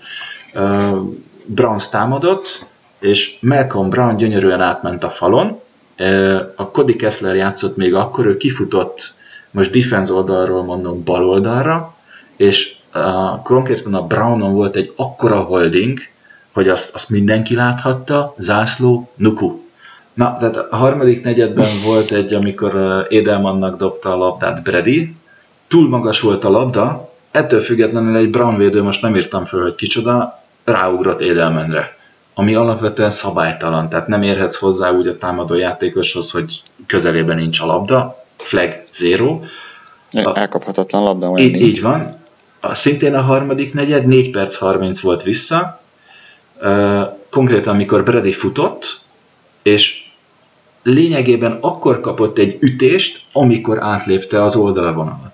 uh, 0.54 0.98
Browns 1.44 1.88
támadott, 1.88 2.64
és 2.98 3.36
Malcolm 3.40 3.88
Brown 3.88 4.16
gyönyörűen 4.16 4.60
átment 4.60 5.04
a 5.04 5.10
falon, 5.10 5.60
uh, 5.98 6.40
a 6.56 6.70
Cody 6.70 6.96
Kessler 6.96 7.34
játszott 7.34 7.76
még 7.76 7.94
akkor, 7.94 8.26
ő 8.26 8.36
kifutott, 8.36 9.14
most 9.52 9.72
defense 9.72 10.12
oldalról 10.12 10.62
mondom 10.62 11.04
bal 11.04 11.28
oldalra, 11.28 11.94
és 12.36 12.76
uh, 12.94 13.42
konkrétan 13.42 13.94
a 13.94 14.06
Brownon 14.06 14.54
volt 14.54 14.76
egy 14.76 14.92
akkora 14.96 15.40
holding, 15.40 15.98
hogy 16.52 16.68
azt, 16.68 16.94
azt 16.94 17.10
mindenki 17.10 17.54
láthatta, 17.54 18.34
zászló, 18.38 19.10
nuku. 19.16 19.60
Na, 20.14 20.36
tehát 20.36 20.56
a 20.56 20.76
harmadik 20.76 21.24
negyedben 21.24 21.68
volt 21.84 22.10
egy, 22.10 22.34
amikor 22.34 23.06
Edelmannak 23.10 23.76
dobta 23.76 24.12
a 24.12 24.16
labdát 24.16 24.62
Brady, 24.62 25.14
túl 25.68 25.88
magas 25.88 26.20
volt 26.20 26.44
a 26.44 26.50
labda, 26.50 27.10
ettől 27.30 27.60
függetlenül 27.60 28.16
egy 28.16 28.30
Brown 28.30 28.56
védő, 28.56 28.82
most 28.82 29.02
nem 29.02 29.16
írtam 29.16 29.44
föl, 29.44 29.62
hogy 29.62 29.74
kicsoda, 29.74 30.42
ráugrott 30.64 31.20
Edelmanre 31.20 32.00
ami 32.34 32.54
alapvetően 32.54 33.10
szabálytalan, 33.10 33.88
tehát 33.88 34.06
nem 34.06 34.22
érhetsz 34.22 34.56
hozzá 34.56 34.90
úgy 34.90 35.06
a 35.06 35.18
támadó 35.18 35.54
játékoshoz, 35.54 36.30
hogy 36.30 36.62
közelében 36.86 37.36
nincs 37.36 37.60
a 37.60 37.66
labda, 37.66 38.21
flag 38.42 38.84
zero. 38.92 39.40
Elkaphatatlan 40.10 41.02
labda. 41.02 41.38
Így, 41.38 41.60
így 41.60 41.80
van. 41.80 42.20
A, 42.60 42.74
szintén 42.74 43.14
a 43.14 43.20
harmadik 43.20 43.74
negyed, 43.74 44.06
4 44.06 44.30
perc 44.30 44.54
30 44.54 45.00
volt 45.00 45.22
vissza, 45.22 45.80
konkrétan 47.30 47.74
amikor 47.74 48.02
Brady 48.04 48.32
futott, 48.32 49.00
és 49.62 50.10
lényegében 50.82 51.58
akkor 51.60 52.00
kapott 52.00 52.38
egy 52.38 52.56
ütést, 52.60 53.24
amikor 53.32 53.82
átlépte 53.82 54.42
az 54.42 54.56
oldalvonalat. 54.56 55.31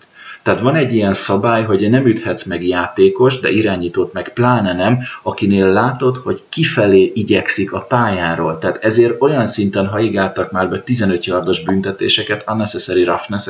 Tehát 0.48 0.62
van 0.62 0.76
egy 0.76 0.94
ilyen 0.94 1.12
szabály, 1.12 1.64
hogy 1.64 1.90
nem 1.90 2.06
üthetsz 2.06 2.44
meg 2.44 2.66
játékos, 2.66 3.40
de 3.40 3.50
irányítót 3.50 4.12
meg 4.12 4.32
pláne 4.32 4.72
nem, 4.72 4.98
akinél 5.22 5.66
látod, 5.66 6.16
hogy 6.16 6.42
kifelé 6.48 7.12
igyekszik 7.14 7.72
a 7.72 7.80
pályáról. 7.80 8.58
Tehát 8.58 8.84
ezért 8.84 9.22
olyan 9.22 9.46
szinten 9.46 9.86
haigáltak 9.86 10.52
már 10.52 10.68
be 10.68 10.80
15 10.80 11.24
yardos 11.26 11.62
büntetéseket, 11.62 12.44
unnecessary 12.50 13.04
roughness 13.04 13.48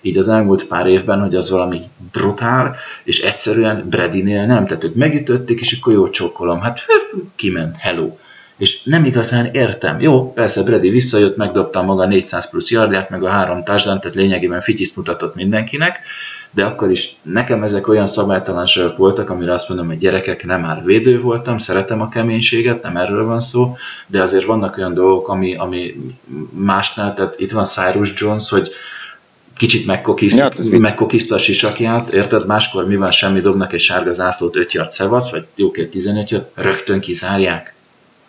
így 0.00 0.16
az 0.16 0.28
elmúlt 0.28 0.64
pár 0.64 0.86
évben, 0.86 1.20
hogy 1.20 1.34
az 1.34 1.50
valami 1.50 1.80
brutál, 2.12 2.76
és 3.04 3.20
egyszerűen 3.20 3.86
Bradynél 3.88 4.46
nem. 4.46 4.66
Tehát 4.66 4.84
ők 4.84 4.94
megütötték, 4.94 5.60
és 5.60 5.78
akkor 5.80 5.92
jó 5.92 6.08
csókolom. 6.08 6.60
Hát 6.60 6.78
kiment, 7.36 7.76
hello 7.76 8.16
és 8.60 8.82
nem 8.82 9.04
igazán 9.04 9.46
értem. 9.52 10.00
Jó, 10.00 10.32
persze 10.32 10.62
Brady 10.62 10.90
visszajött, 10.90 11.36
megdobta 11.36 11.82
maga 11.82 12.06
400 12.06 12.50
plusz 12.50 12.70
yardját, 12.70 13.10
meg 13.10 13.22
a 13.22 13.28
három 13.28 13.64
társadalmat, 13.64 14.02
tehát 14.02 14.16
lényegében 14.16 14.60
fityiszt 14.60 14.96
mutatott 14.96 15.34
mindenkinek, 15.34 15.98
de 16.50 16.64
akkor 16.64 16.90
is 16.90 17.16
nekem 17.22 17.62
ezek 17.62 17.88
olyan 17.88 18.06
szabálytalanságok 18.06 18.96
voltak, 18.96 19.30
amire 19.30 19.52
azt 19.52 19.68
mondom, 19.68 19.86
hogy 19.86 19.98
gyerekek, 19.98 20.44
nem 20.44 20.60
már 20.60 20.84
védő 20.84 21.20
voltam, 21.20 21.58
szeretem 21.58 22.00
a 22.00 22.08
keménységet, 22.08 22.82
nem 22.82 22.96
erről 22.96 23.26
van 23.26 23.40
szó, 23.40 23.76
de 24.06 24.22
azért 24.22 24.44
vannak 24.44 24.76
olyan 24.76 24.94
dolgok, 24.94 25.28
ami, 25.28 25.54
ami 25.56 25.94
másnál, 26.50 27.14
tehát 27.14 27.40
itt 27.40 27.52
van 27.52 27.64
Cyrus 27.64 28.12
Jones, 28.16 28.50
hogy 28.50 28.70
kicsit 29.56 29.86
megkokiszt, 29.86 30.38
ja, 30.38 30.78
megkokiszta 30.78 31.34
a 31.34 31.38
sisakját, 31.38 32.12
érted? 32.12 32.46
Máskor 32.46 32.86
mi 32.86 32.96
van, 32.96 33.10
semmi 33.10 33.40
dobnak 33.40 33.72
egy 33.72 33.80
sárga 33.80 34.12
zászlót 34.12 34.56
5 34.56 34.72
yard 34.72 34.90
szevasz, 34.90 35.30
vagy 35.30 35.46
jókért 35.54 35.90
15 35.90 36.30
yard, 36.30 36.46
rögtön 36.54 37.00
kizárják 37.00 37.74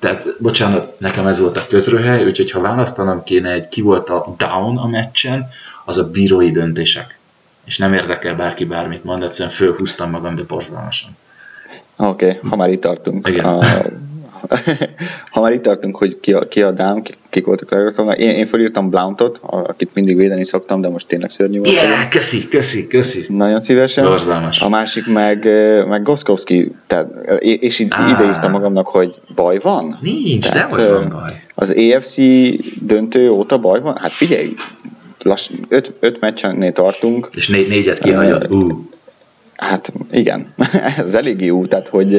tehát, 0.01 0.25
bocsánat, 0.39 0.99
nekem 0.99 1.27
ez 1.27 1.39
volt 1.39 1.57
a 1.57 1.65
közröhely, 1.69 2.25
úgyhogy 2.25 2.51
ha 2.51 2.59
választanom 2.59 3.23
kéne 3.23 3.51
egy 3.51 3.69
ki 3.69 3.81
volt 3.81 4.09
a 4.09 4.35
down 4.37 4.77
a 4.77 4.87
meccsen, 4.87 5.49
az 5.85 5.97
a 5.97 6.09
bírói 6.09 6.51
döntések. 6.51 7.17
És 7.65 7.77
nem 7.77 7.93
érdekel 7.93 8.35
bárki 8.35 8.65
bármit 8.65 9.03
mond, 9.03 9.23
egyszerűen 9.23 9.55
fölhúztam 9.55 10.09
magam, 10.09 10.35
de 10.35 10.43
borzalmasan. 10.47 11.17
Oké, 11.95 12.25
okay, 12.25 12.49
ha 12.49 12.55
már 12.55 12.69
itt 12.69 12.81
tartunk. 12.81 13.27
Igen. 13.27 13.45
A, 13.45 13.59
ha 15.31 15.41
már 15.41 15.51
itt 15.51 15.61
tartunk, 15.61 15.97
hogy 15.97 16.19
ki 16.19 16.33
a, 16.33 16.47
ki 16.47 16.61
a 16.61 16.71
down, 16.71 17.01
kik 17.29 17.45
voltak 17.45 17.71
a 17.71 17.75
legrosszabbak, 17.75 18.17
én, 18.17 18.29
én 18.29 18.45
felírtam 18.45 18.89
Blountot, 18.89 19.39
akit 19.43 19.89
mindig 19.93 20.17
védeni 20.17 20.45
szoktam, 20.45 20.81
de 20.81 20.89
most 20.89 21.07
tényleg 21.07 21.29
szörnyű 21.29 21.57
volt. 21.57 21.71
Yeah, 21.71 22.09
köszi, 22.09 22.47
köszi, 22.47 22.87
köszi. 22.87 23.25
Nagyon 23.27 23.59
szívesen. 23.59 24.05
Borzalmas. 24.05 24.59
A 24.59 24.69
másik 24.69 25.07
meg, 25.07 25.45
meg 25.87 26.01
Goskowski, 26.01 26.71
tehát, 26.87 27.07
és 27.39 27.79
ide 27.79 28.25
írtam 28.25 28.51
magamnak, 28.51 28.87
hogy 28.87 29.15
baj 29.35 29.59
van? 29.59 29.97
Nincs, 30.01 30.49
tehát, 30.49 30.75
nem 30.75 30.91
van 30.91 31.09
baj. 31.09 31.41
Az 31.55 31.75
EFC 31.75 32.17
döntő 32.81 33.29
óta 33.29 33.57
baj 33.57 33.81
van? 33.81 33.97
Hát 33.97 34.11
figyelj, 34.11 34.53
lass, 35.23 35.49
öt, 35.69 35.93
öt 35.99 36.19
meccsennél 36.19 36.71
tartunk. 36.71 37.29
És 37.35 37.47
négy, 37.47 37.67
négyet 37.67 37.99
kihagyott, 37.99 38.51
uh. 38.51 38.69
Hát 39.55 39.93
igen, 40.11 40.53
ez 41.05 41.13
elég 41.13 41.41
jó, 41.41 41.65
tehát 41.65 41.87
hogy 41.87 42.13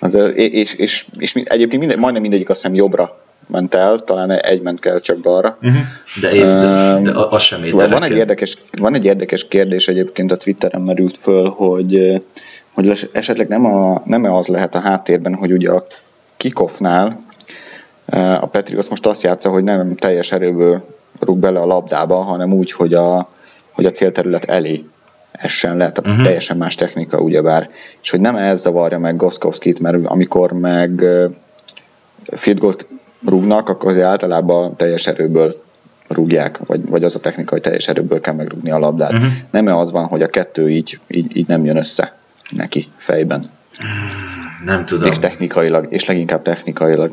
az, 0.00 0.14
és, 0.34 0.74
és, 0.74 1.06
és 1.18 1.34
egyébként 1.34 1.80
minden, 1.80 1.98
majdnem 1.98 2.22
mindegyik 2.22 2.48
azt 2.48 2.60
hiszem 2.60 2.76
jobbra 2.76 3.18
ment 3.46 3.74
el, 3.74 4.02
talán 4.04 4.30
egy 4.30 4.60
ment 4.60 4.80
kell 4.80 5.00
csak 5.00 5.18
balra. 5.18 5.58
Uh-huh. 5.62 5.80
De, 6.20 6.32
én, 6.32 6.44
de, 6.44 6.98
de 7.02 7.18
az 7.30 7.42
sem 7.42 7.70
van, 7.70 7.90
van 7.90 8.02
egy, 8.02 8.16
érdekes, 8.16 8.56
van 8.78 8.94
egy 8.94 9.04
érdekes 9.04 9.48
kérdés 9.48 9.88
egyébként 9.88 10.32
a 10.32 10.36
Twitteren 10.36 10.80
merült 10.80 11.16
föl, 11.16 11.48
hogy, 11.48 12.22
hogy 12.72 13.08
esetleg 13.12 13.48
nem, 13.48 13.64
a, 13.64 14.02
nem 14.04 14.24
az 14.24 14.46
lehet 14.46 14.74
a 14.74 14.80
háttérben, 14.80 15.34
hogy 15.34 15.52
ugye 15.52 15.70
a 15.70 15.86
kikoffnál 16.36 17.18
a 18.40 18.46
Petrius 18.46 18.88
most 18.88 19.06
azt 19.06 19.22
játsza, 19.22 19.50
hogy 19.50 19.64
nem 19.64 19.96
teljes 19.96 20.32
erőből 20.32 20.84
rúg 21.20 21.38
bele 21.38 21.60
a 21.60 21.66
labdába, 21.66 22.20
hanem 22.20 22.52
úgy, 22.52 22.72
hogy 22.72 22.94
a, 22.94 23.28
hogy 23.70 23.86
a 23.86 23.90
célterület 23.90 24.44
elé 24.44 24.84
essen 25.32 25.76
le, 25.76 25.92
tehát 25.92 26.08
uh-huh. 26.08 26.24
teljesen 26.24 26.56
más 26.56 26.74
technika 26.74 27.18
ugyebár, 27.18 27.70
és 28.02 28.10
hogy 28.10 28.20
nem 28.20 28.36
ez 28.36 28.60
zavarja 28.60 28.98
meg 28.98 29.16
Goskowskit, 29.16 29.80
mert 29.80 30.06
amikor 30.06 30.52
meg 30.52 31.04
field 32.26 32.58
goal 32.58 32.74
rúgnak, 33.24 33.68
akkor 33.68 33.90
azért 33.90 34.06
általában 34.06 34.76
teljes 34.76 35.06
erőből 35.06 35.62
rúgják, 36.08 36.58
vagy, 36.58 36.88
vagy 36.88 37.04
az 37.04 37.14
a 37.14 37.18
technika, 37.18 37.52
hogy 37.52 37.62
teljes 37.62 37.88
erőből 37.88 38.20
kell 38.20 38.34
megrúgni 38.34 38.70
a 38.70 38.78
labdát. 38.78 39.12
Uh-huh. 39.12 39.30
Nem 39.50 39.66
az 39.66 39.92
van, 39.92 40.06
hogy 40.06 40.22
a 40.22 40.28
kettő 40.28 40.70
így, 40.70 40.98
így, 41.08 41.36
így 41.36 41.46
nem 41.46 41.64
jön 41.64 41.76
össze 41.76 42.16
neki 42.50 42.88
fejben. 42.96 43.42
Nem 44.64 44.84
tudom. 44.84 45.10
És 45.10 45.18
technikailag, 45.18 45.86
és 45.88 46.04
leginkább 46.04 46.42
technikailag 46.42 47.12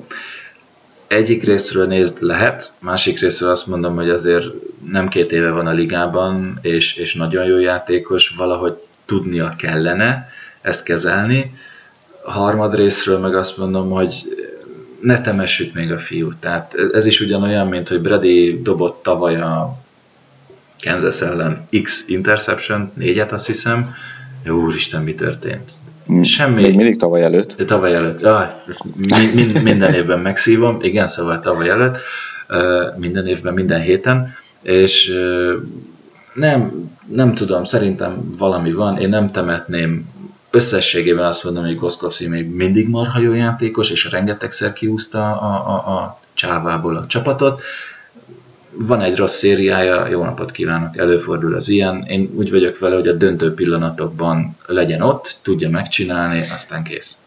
egyik 1.08 1.44
részről 1.44 1.88
nézd 1.88 2.22
lehet, 2.22 2.72
másik 2.80 3.20
részről 3.20 3.50
azt 3.50 3.68
mondom, 3.68 3.96
hogy 3.96 4.10
azért 4.10 4.46
nem 4.90 5.08
két 5.08 5.32
éve 5.32 5.52
van 5.52 5.68
a 5.68 5.72
ligában, 5.72 6.60
és, 6.62 6.96
és 6.96 7.16
nagyon 7.16 7.46
jó 7.46 7.60
játékos, 7.60 8.30
valahogy 8.38 8.78
tudnia 9.06 9.54
kellene 9.58 10.30
ezt 10.62 10.84
kezelni. 10.84 11.56
Harmad 12.24 12.76
részről 12.76 13.20
meg 13.20 13.36
azt 13.36 13.58
mondom, 13.58 13.90
hogy 13.90 14.16
ne 15.02 15.22
temessük 15.22 15.74
még 15.74 15.92
a 15.92 16.00
fiút. 16.00 16.36
Tehát 16.36 16.76
ez 16.94 17.06
is 17.06 17.20
ugyanolyan, 17.20 17.68
mint 17.68 17.88
hogy 17.88 18.02
Brady 18.02 18.62
dobott 18.62 19.04
tavaly 19.04 19.42
a 19.42 19.78
Kansas 20.82 21.22
ellen 21.22 21.68
X 21.84 22.08
interception, 22.08 22.92
négyet 22.94 23.32
azt 23.32 23.48
hiszem. 23.48 23.96
Jó, 24.44 24.62
úristen, 24.62 25.04
mi 25.04 25.16
történt? 25.16 25.72
Semmi. 26.24 26.62
Még 26.62 26.76
mindig 26.76 26.98
tavaly 26.98 27.24
előtt. 27.24 27.56
Tavaly 27.66 27.96
előtt. 27.96 28.24
Ah, 28.24 28.50
ezt 28.68 28.84
minden 29.64 29.94
évben 29.94 30.20
megszívom. 30.20 30.78
Igen, 30.82 31.08
szóval 31.08 31.40
tavaly 31.40 31.70
előtt. 31.70 31.98
Minden 32.98 33.28
évben, 33.28 33.54
minden 33.54 33.82
héten. 33.82 34.36
És 34.62 35.14
nem, 36.34 36.90
nem 37.08 37.34
tudom, 37.34 37.64
szerintem 37.64 38.36
valami 38.38 38.72
van. 38.72 38.98
Én 38.98 39.10
nem 39.10 39.32
temetném 39.32 40.10
összességében 40.52 41.26
azt 41.26 41.44
mondom, 41.44 41.64
hogy 41.66 41.78
Goszkowski 41.78 42.28
még 42.28 42.56
mindig 42.56 42.90
marha 42.90 43.20
jó 43.20 43.34
játékos, 43.34 43.90
és 43.90 44.10
rengetegszer 44.12 44.74
kiúzta 44.74 45.20
a, 45.20 45.54
a, 45.68 45.96
a 45.96 46.20
csávából 46.34 46.96
a 46.96 47.08
csapatot, 47.08 47.62
van 48.80 49.02
egy 49.02 49.16
rossz 49.16 49.38
szériája, 49.38 50.08
jó 50.08 50.24
napot 50.24 50.52
kívánok, 50.52 50.98
előfordul 50.98 51.56
az 51.56 51.70
ilyen. 51.70 52.06
Én 52.08 52.30
úgy 52.36 52.52
vagyok 52.52 52.80
vele, 52.80 52.96
hogy 52.96 53.08
a 53.08 53.14
döntő 53.14 53.54
pillanatokban 53.54 54.56
legyen 54.66 55.02
ott, 55.02 55.38
tudja 55.42 55.70
megcsinálni, 55.70 56.40
aztán 56.40 56.84
kész. 56.84 57.18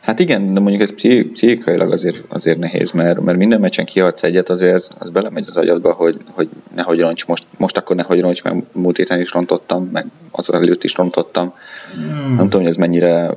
Hát 0.00 0.18
igen, 0.18 0.54
de 0.54 0.60
mondjuk 0.60 0.82
ez 0.82 0.94
pszichikailag 0.94 1.92
azért, 1.92 2.22
azért 2.28 2.58
nehéz, 2.58 2.90
mert, 2.90 3.20
mert 3.20 3.38
minden 3.38 3.60
meccsen 3.60 3.84
kiadsz 3.84 4.22
egyet, 4.22 4.50
azért 4.50 4.74
az, 4.74 4.90
az 4.98 5.10
belemegy 5.10 5.44
az 5.48 5.56
agyadba, 5.56 5.92
hogy, 5.92 6.16
hogy 6.30 6.48
nehogy 6.74 7.00
roncs, 7.00 7.26
most, 7.26 7.46
most 7.56 7.76
akkor 7.76 7.96
nehogy 7.96 8.20
roncs, 8.20 8.42
mert 8.42 8.56
múlt 8.72 8.96
héten 8.96 9.20
is 9.20 9.32
rontottam, 9.32 9.88
meg 9.92 10.06
az 10.30 10.52
előtt 10.52 10.84
is 10.84 10.94
rontottam. 10.94 11.54
Hmm. 11.94 12.34
Nem 12.34 12.44
tudom, 12.44 12.60
hogy 12.60 12.70
ez 12.70 12.76
mennyire, 12.76 13.34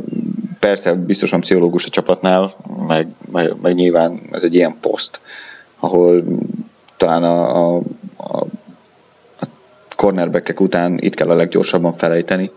persze 0.60 0.94
biztosan 0.94 1.40
pszichológus 1.40 1.86
a 1.86 1.90
csapatnál, 1.90 2.56
meg, 2.88 3.08
meg, 3.32 3.54
meg 3.62 3.74
nyilván 3.74 4.20
ez 4.32 4.44
egy 4.44 4.56
ilyen 4.56 4.76
poszt, 4.82 5.20
ahol 5.80 6.24
talán 7.06 7.24
a, 7.24 7.76
a, 7.76 7.82
a, 8.18 8.46
cornerbackek 9.96 10.60
után 10.60 10.98
itt 10.98 11.16
kell 11.16 11.30
a 11.30 11.36
leggyorsabban 11.36 11.94
felejteni. 11.94 12.52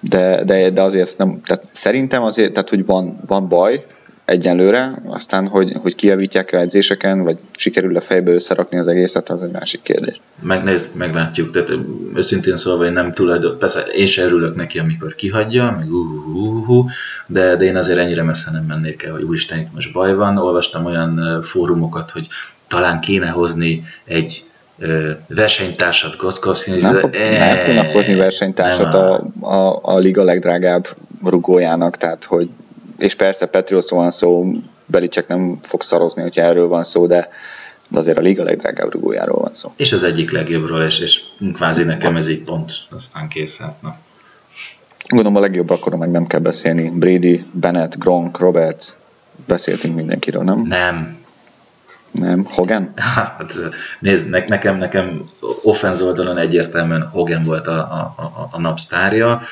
De, 0.00 0.44
de, 0.44 0.70
de 0.70 0.82
azért 0.82 1.18
nem, 1.18 1.40
tehát 1.40 1.68
szerintem 1.72 2.22
azért, 2.22 2.52
tehát 2.52 2.68
hogy 2.68 2.86
van, 2.86 3.20
van 3.26 3.48
baj, 3.48 3.86
egyenlőre, 4.26 5.02
aztán, 5.04 5.48
hogy, 5.48 5.72
hogy 5.82 5.94
kijavítják 5.94 6.52
a 6.52 6.56
edzéseken, 6.56 7.22
vagy 7.22 7.36
sikerül 7.56 7.96
a 7.96 8.00
fejbe 8.00 8.32
összerakni 8.32 8.78
az 8.78 8.86
egészet, 8.86 9.28
az 9.28 9.42
egy 9.42 9.50
másik 9.50 9.82
kérdés. 9.82 10.20
Megnézd, 10.42 10.94
meglátjuk, 10.94 11.52
tehát 11.52 11.70
őszintén 12.14 12.56
szólva 12.56 12.84
én 12.84 12.92
nem 12.92 13.12
tulajdon, 13.12 13.58
persze 13.58 13.80
én 13.80 14.06
sem 14.06 14.26
örülök 14.26 14.56
neki, 14.56 14.78
amikor 14.78 15.14
kihagyja, 15.14 15.76
meg 15.78 15.92
uh, 15.92 16.36
uh, 16.36 16.68
uh, 16.68 16.90
de, 17.26 17.56
de 17.56 17.64
én 17.64 17.76
azért 17.76 17.98
ennyire 17.98 18.22
messze 18.22 18.50
nem 18.50 18.64
mennék 18.64 19.02
el, 19.02 19.12
hogy 19.12 19.22
úristen, 19.22 19.58
itt 19.58 19.74
most 19.74 19.92
baj 19.92 20.14
van. 20.14 20.38
Olvastam 20.38 20.84
olyan 20.84 21.42
fórumokat, 21.42 22.10
hogy 22.10 22.26
talán 22.68 23.00
kéne 23.00 23.28
hozni 23.28 23.84
egy 24.04 24.44
versenytársat 25.26 26.16
Goszkowski. 26.16 26.70
Nem, 26.70 26.94
fog, 26.94 27.14
e, 27.14 27.38
nem 27.38 27.56
fognak 27.56 27.90
hozni 27.90 28.14
versenytársat 28.14 28.94
a, 28.94 29.26
a, 29.40 29.78
a 29.82 29.98
liga 29.98 30.22
legdrágább 30.22 30.86
rugójának, 31.24 31.96
tehát 31.96 32.24
hogy 32.24 32.48
és 32.98 33.14
persze 33.14 33.46
Patriots 33.46 33.90
van 33.90 34.10
szó, 34.10 34.52
Belicek 34.86 35.28
nem 35.28 35.58
fog 35.62 35.82
szarozni, 35.82 36.22
hogyha 36.22 36.42
erről 36.42 36.68
van 36.68 36.84
szó, 36.84 37.06
de, 37.06 37.28
de 37.88 37.98
azért 37.98 38.18
a 38.18 38.20
liga 38.20 38.44
legdrágább 38.44 38.92
rugójáról 38.92 39.40
van 39.40 39.54
szó. 39.54 39.72
És 39.76 39.92
az 39.92 40.02
egyik 40.02 40.30
legjobbról, 40.30 40.82
és, 40.82 40.98
és 40.98 41.20
kvázi 41.54 41.82
nekem 41.82 42.16
ez 42.16 42.28
így 42.28 42.42
pont, 42.42 42.72
aztán 42.90 43.28
kész. 43.28 43.58
Hát, 43.58 43.82
na. 43.82 43.98
Gondolom 45.08 45.36
a 45.36 45.40
legjobb 45.40 45.70
akkor 45.70 45.94
meg 45.94 46.10
nem 46.10 46.26
kell 46.26 46.40
beszélni. 46.40 46.90
Brady, 46.90 47.44
Bennett, 47.52 47.98
Gronk, 47.98 48.38
Roberts, 48.38 48.86
beszéltünk 49.46 49.94
mindenkiről, 49.94 50.42
nem? 50.42 50.62
Nem. 50.62 51.24
Nem, 52.12 52.44
Hogan? 52.44 52.92
Hát, 52.94 53.54
nézd, 53.98 54.28
ne, 54.28 54.44
nekem, 54.46 54.76
nekem 54.76 55.30
offenz 55.62 56.00
oldalon 56.00 56.38
egyértelműen 56.38 57.08
Hogan 57.08 57.44
volt 57.44 57.66
a, 57.66 57.78
a, 57.78 58.14
a, 58.22 58.48
a 58.50 58.60
napsztárja. 58.60 59.42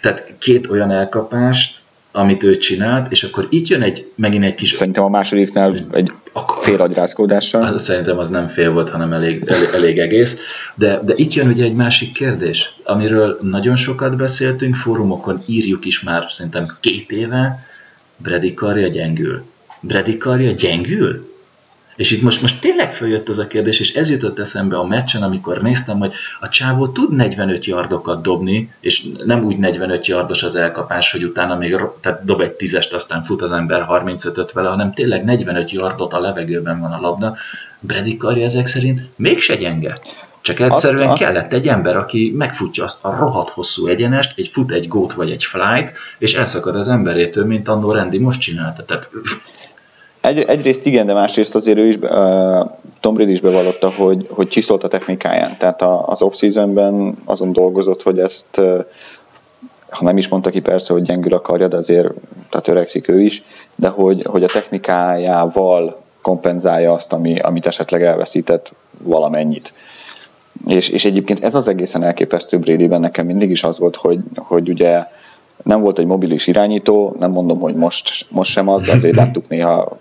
Tehát 0.00 0.32
két 0.38 0.70
olyan 0.70 0.90
elkapást, 0.90 1.78
amit 2.12 2.42
ő 2.42 2.58
csinált, 2.58 3.12
és 3.12 3.22
akkor 3.22 3.46
itt 3.50 3.66
jön 3.66 3.82
egy, 3.82 4.10
megint 4.14 4.44
egy 4.44 4.54
kis... 4.54 4.72
Szerintem 4.72 5.04
a 5.04 5.08
másodiknál 5.08 5.74
egy 5.90 6.12
fél 6.58 6.80
agyrázkódással. 6.80 7.78
Szerintem 7.78 8.18
az 8.18 8.28
nem 8.28 8.46
fél 8.46 8.72
volt, 8.72 8.90
hanem 8.90 9.12
elég, 9.12 9.42
elég, 9.46 9.68
elég 9.74 9.98
egész. 9.98 10.38
De, 10.74 11.00
de 11.04 11.12
itt 11.16 11.32
jön 11.32 11.46
ugye 11.46 11.64
egy 11.64 11.74
másik 11.74 12.12
kérdés, 12.12 12.70
amiről 12.84 13.38
nagyon 13.42 13.76
sokat 13.76 14.16
beszéltünk, 14.16 14.76
fórumokon 14.76 15.42
írjuk 15.46 15.84
is 15.84 16.00
már 16.00 16.26
szerintem 16.30 16.66
két 16.80 17.10
éve, 17.10 17.66
Brady 18.16 18.54
karja 18.54 18.88
gyengül. 18.88 19.42
Brady 19.80 20.16
karja 20.16 20.52
gyengül? 20.52 21.27
És 21.98 22.10
itt 22.10 22.22
most, 22.22 22.42
most 22.42 22.60
tényleg 22.60 22.94
följött 22.94 23.28
az 23.28 23.38
a 23.38 23.46
kérdés, 23.46 23.80
és 23.80 23.92
ez 23.92 24.10
jutott 24.10 24.38
eszembe 24.38 24.78
a 24.78 24.84
meccsen, 24.84 25.22
amikor 25.22 25.62
néztem, 25.62 25.98
hogy 25.98 26.12
a 26.40 26.48
csávó 26.48 26.88
tud 26.88 27.16
45 27.16 27.64
yardokat 27.64 28.22
dobni, 28.22 28.72
és 28.80 29.06
nem 29.24 29.44
úgy 29.44 29.56
45 29.56 30.06
yardos 30.06 30.42
az 30.42 30.56
elkapás, 30.56 31.12
hogy 31.12 31.24
utána 31.24 31.56
még 31.56 31.76
tehát 32.00 32.24
dob 32.24 32.40
egy 32.40 32.52
tízest, 32.52 32.92
aztán 32.92 33.22
fut 33.22 33.42
az 33.42 33.52
ember 33.52 33.86
35-öt 33.90 34.52
vele, 34.52 34.68
hanem 34.68 34.94
tényleg 34.94 35.24
45 35.24 35.70
yardot 35.70 36.12
a 36.12 36.20
levegőben 36.20 36.80
van 36.80 36.92
a 36.92 37.00
labda. 37.00 37.36
Brady 37.80 38.16
karja 38.16 38.44
ezek 38.44 38.66
szerint 38.66 39.00
mégse 39.16 39.56
gyenge. 39.56 39.96
Csak 40.40 40.60
egyszerűen 40.60 41.08
azt, 41.08 41.22
kellett 41.22 41.52
egy 41.52 41.68
ember, 41.68 41.96
aki 41.96 42.34
megfutja 42.36 42.84
azt 42.84 43.04
a 43.04 43.16
rohadt 43.16 43.50
hosszú 43.50 43.86
egyenest, 43.86 44.38
egy 44.38 44.48
fut, 44.52 44.70
egy 44.70 44.88
gót 44.88 45.12
vagy 45.12 45.30
egy 45.30 45.44
flight, 45.44 45.92
és 46.18 46.34
elszakad 46.34 46.76
az 46.76 46.88
emberétől, 46.88 47.46
mint 47.46 47.68
annó 47.68 47.90
Randy 47.90 48.18
most 48.18 48.40
csinálta. 48.40 48.84
Tehát 48.84 49.10
egy, 50.20 50.40
egyrészt 50.40 50.86
igen, 50.86 51.06
de 51.06 51.12
másrészt 51.12 51.54
azért 51.54 51.78
ő 51.78 51.86
is, 51.86 51.96
uh, 51.96 52.70
Tom 53.00 53.14
Brady 53.14 53.32
is 53.32 53.40
bevallotta, 53.40 53.90
hogy, 53.90 54.26
hogy 54.30 54.48
csiszolt 54.48 54.84
a 54.84 54.88
technikáján. 54.88 55.56
Tehát 55.58 55.82
az 55.82 56.22
off-seasonben 56.22 57.16
azon 57.24 57.52
dolgozott, 57.52 58.02
hogy 58.02 58.18
ezt, 58.18 58.58
uh, 58.58 58.84
ha 59.90 60.04
nem 60.04 60.16
is 60.16 60.28
mondta 60.28 60.50
ki 60.50 60.60
persze, 60.60 60.92
hogy 60.92 61.02
gyengül 61.02 61.34
a 61.34 61.40
karja, 61.40 61.68
de 61.68 61.76
azért 61.76 62.08
tehát 62.50 62.68
öregszik 62.68 63.08
ő 63.08 63.20
is, 63.20 63.42
de 63.74 63.88
hogy, 63.88 64.22
hogy 64.24 64.44
a 64.44 64.48
technikájával 64.48 66.02
kompenzálja 66.22 66.92
azt, 66.92 67.12
ami, 67.12 67.38
amit 67.38 67.66
esetleg 67.66 68.02
elveszített 68.02 68.72
valamennyit. 69.02 69.72
És, 70.66 70.88
és 70.88 71.04
egyébként 71.04 71.44
ez 71.44 71.54
az 71.54 71.68
egészen 71.68 72.02
elképesztő 72.02 72.58
Bradyben 72.58 73.00
nekem 73.00 73.26
mindig 73.26 73.50
is 73.50 73.64
az 73.64 73.78
volt, 73.78 73.96
hogy, 73.96 74.18
hogy 74.36 74.68
ugye 74.68 75.04
nem 75.62 75.80
volt 75.80 75.98
egy 75.98 76.06
mobilis 76.06 76.46
irányító, 76.46 77.14
nem 77.18 77.30
mondom, 77.30 77.60
hogy 77.60 77.74
most, 77.74 78.26
most 78.30 78.50
sem 78.50 78.68
az, 78.68 78.82
de 78.82 78.92
azért 78.92 79.16
láttuk 79.16 79.48
néha 79.48 79.98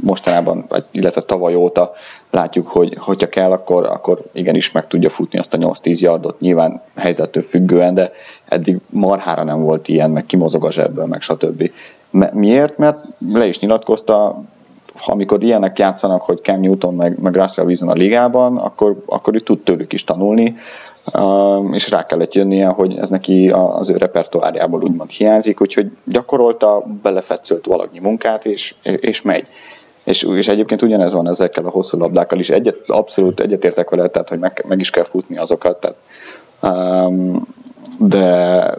mostanában, 0.00 0.66
illetve 0.90 1.20
tavaly 1.20 1.54
óta 1.54 1.92
látjuk, 2.30 2.68
hogy 2.68 2.96
hogyha 2.98 3.28
kell, 3.28 3.50
akkor, 3.50 3.84
akkor 3.84 4.22
igenis 4.32 4.72
meg 4.72 4.86
tudja 4.86 5.08
futni 5.08 5.38
azt 5.38 5.54
a 5.54 5.58
8-10 5.58 5.98
yardot, 5.98 6.40
nyilván 6.40 6.82
helyzettől 6.96 7.42
függően, 7.42 7.94
de 7.94 8.12
eddig 8.44 8.78
marhára 8.90 9.44
nem 9.44 9.60
volt 9.60 9.88
ilyen, 9.88 10.10
meg 10.10 10.26
kimozog 10.26 10.64
a 10.64 10.70
zsebből, 10.70 11.06
meg 11.06 11.20
stb. 11.20 11.70
Miért? 12.32 12.78
Mert 12.78 13.04
le 13.32 13.46
is 13.46 13.58
nyilatkozta, 13.58 14.42
amikor 15.06 15.42
ilyenek 15.42 15.78
játszanak, 15.78 16.22
hogy 16.22 16.40
Cam 16.42 16.60
Newton 16.60 16.94
meg, 16.94 17.18
meg 17.20 17.34
Russell 17.34 17.64
Wilson 17.64 17.88
a 17.88 17.92
ligában, 17.92 18.56
akkor, 18.56 19.02
akkor 19.06 19.34
ő 19.34 19.38
tud 19.38 19.62
tőlük 19.62 19.92
is 19.92 20.04
tanulni, 20.04 20.56
és 21.72 21.90
rá 21.90 22.06
kellett 22.06 22.34
jönnie, 22.34 22.66
hogy 22.66 22.96
ez 22.96 23.08
neki 23.08 23.50
az 23.50 23.90
ő 23.90 23.96
repertoárjából 23.96 24.82
úgymond 24.82 25.10
hiányzik, 25.10 25.60
úgyhogy 25.60 25.90
gyakorolta, 26.04 26.84
belefetszölt 27.02 27.66
valagnyi 27.66 27.98
munkát, 27.98 28.44
és, 28.44 28.74
és 28.82 29.22
megy. 29.22 29.46
És, 30.04 30.22
és 30.22 30.48
egyébként 30.48 30.82
ugyanez 30.82 31.12
van 31.12 31.28
ezekkel 31.28 31.64
a 31.64 31.70
hosszú 31.70 31.98
labdákkal 31.98 32.38
is. 32.38 32.50
Egyet, 32.50 32.76
abszolút 32.86 33.40
egyetértek 33.40 33.90
vele, 33.90 34.08
tehát 34.08 34.28
hogy 34.28 34.38
meg, 34.38 34.64
meg 34.68 34.80
is 34.80 34.90
kell 34.90 35.04
futni 35.04 35.36
azokat. 35.36 35.80
Tehát, 35.80 35.96
um, 37.08 37.46
de, 37.98 38.74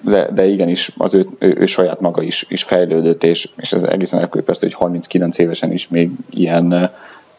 de, 0.00 0.30
de 0.32 0.46
igenis 0.46 0.92
az 0.96 1.14
ő, 1.14 1.26
ő, 1.38 1.56
ő 1.58 1.66
saját 1.66 2.00
maga 2.00 2.22
is, 2.22 2.46
is 2.48 2.62
fejlődött, 2.62 3.24
és, 3.24 3.48
és 3.56 3.72
ez 3.72 3.84
egészen 3.84 4.20
elképesztő, 4.20 4.66
hogy 4.66 4.76
39 4.76 5.38
évesen 5.38 5.72
is 5.72 5.88
még 5.88 6.10
ilyen 6.30 6.90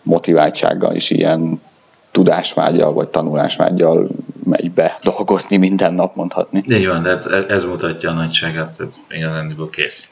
motiváltsággal 0.02 0.96
is 0.96 1.10
ilyen 1.10 1.62
tudásvágyal 2.12 2.94
vagy 2.94 3.08
tanulásvágyal 3.08 4.08
megy 4.44 4.72
be 4.72 5.00
dolgozni 5.04 5.58
minden 5.58 5.94
nap 5.94 6.16
mondhatni. 6.16 6.64
Így 6.68 6.88
van, 6.88 7.04
de 7.04 7.20
ez 7.48 7.64
mutatja 7.64 8.10
a 8.10 8.14
nagyságát, 8.14 8.78
tehát 8.78 8.94
igazándiból 9.10 9.70
kész. 9.70 10.08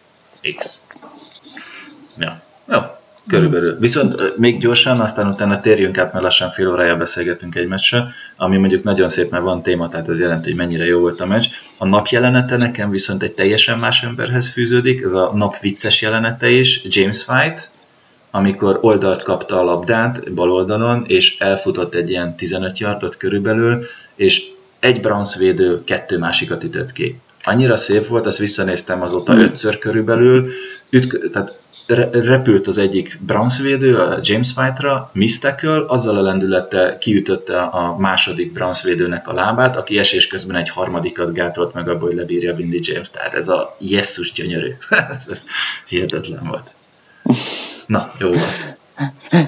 X. 0.57 0.79
Ja, 2.17 2.41
jó, 2.71 2.79
körülbelül. 3.27 3.77
Viszont 3.79 4.37
még 4.37 4.59
gyorsan, 4.59 4.99
aztán 4.99 5.27
utána 5.27 5.61
térjünk 5.61 5.97
át, 5.97 6.11
mert 6.13 6.23
lassan 6.23 6.51
fél 6.51 6.69
órája 6.69 6.95
beszélgetünk 6.95 7.55
egy 7.55 7.67
meccsre, 7.67 8.07
ami 8.37 8.57
mondjuk 8.57 8.83
nagyon 8.83 9.09
szép, 9.09 9.31
mert 9.31 9.43
van 9.43 9.61
téma, 9.61 9.89
tehát 9.89 10.09
ez 10.09 10.19
jelenti, 10.19 10.49
hogy 10.49 10.57
mennyire 10.57 10.85
jó 10.85 10.99
volt 10.99 11.21
a 11.21 11.25
meccs. 11.25 11.45
A 11.77 11.85
nap 11.85 12.07
jelenete 12.07 12.57
nekem 12.57 12.89
viszont 12.89 13.23
egy 13.23 13.31
teljesen 13.31 13.79
más 13.79 14.03
emberhez 14.03 14.49
fűződik, 14.49 15.03
ez 15.03 15.13
a 15.13 15.31
nap 15.33 15.59
vicces 15.59 16.01
jelenete 16.01 16.49
is, 16.49 16.81
James 16.83 17.27
White, 17.27 17.61
amikor 18.31 18.77
oldalt 18.81 19.23
kapta 19.23 19.59
a 19.59 19.63
labdát 19.63 20.33
bal 20.33 20.51
oldalon, 20.51 21.03
és 21.07 21.37
elfutott 21.39 21.93
egy 21.93 22.09
ilyen 22.09 22.35
15 22.35 22.79
yardot 22.79 23.17
körülbelül, 23.17 23.85
és 24.15 24.43
egy 24.79 25.01
védő 25.37 25.83
kettő 25.83 26.17
másikat 26.17 26.63
ütött 26.63 26.91
ki. 26.91 27.19
Annyira 27.43 27.77
szép 27.77 28.07
volt, 28.07 28.25
ezt 28.25 28.37
visszanéztem 28.37 29.01
azóta 29.01 29.33
hmm. 29.33 29.41
ötször 29.41 29.77
körülbelül, 29.77 30.49
ütk, 30.89 31.29
tehát 31.31 31.57
repült 32.11 32.67
az 32.67 32.77
egyik 32.77 33.17
védő, 33.61 33.97
a 33.97 34.19
James 34.21 34.49
White-ra, 34.55 35.09
miss 35.13 35.37
tackle, 35.37 35.83
azzal 35.87 36.17
a 36.17 36.21
lendülettel 36.21 36.97
kiütötte 36.97 37.61
a 37.61 37.97
második 37.97 38.53
védőnek 38.83 39.27
a 39.27 39.33
lábát, 39.33 39.77
aki 39.77 39.99
esés 39.99 40.27
közben 40.27 40.55
egy 40.55 40.69
harmadikat 40.69 41.33
gátolt 41.33 41.73
meg 41.73 41.89
abból, 41.89 42.07
hogy 42.07 42.17
lebírja 42.17 42.53
Windy 42.53 42.79
James. 42.83 43.09
Tehát 43.09 43.33
ez 43.33 43.47
a 43.47 43.75
jesszus 43.79 44.31
gyönyörű. 44.31 44.75
ez 45.29 45.39
hihetetlen 45.87 46.47
volt. 46.47 46.69
Na, 47.89 48.11
jó 48.17 48.29
van. 48.29 48.39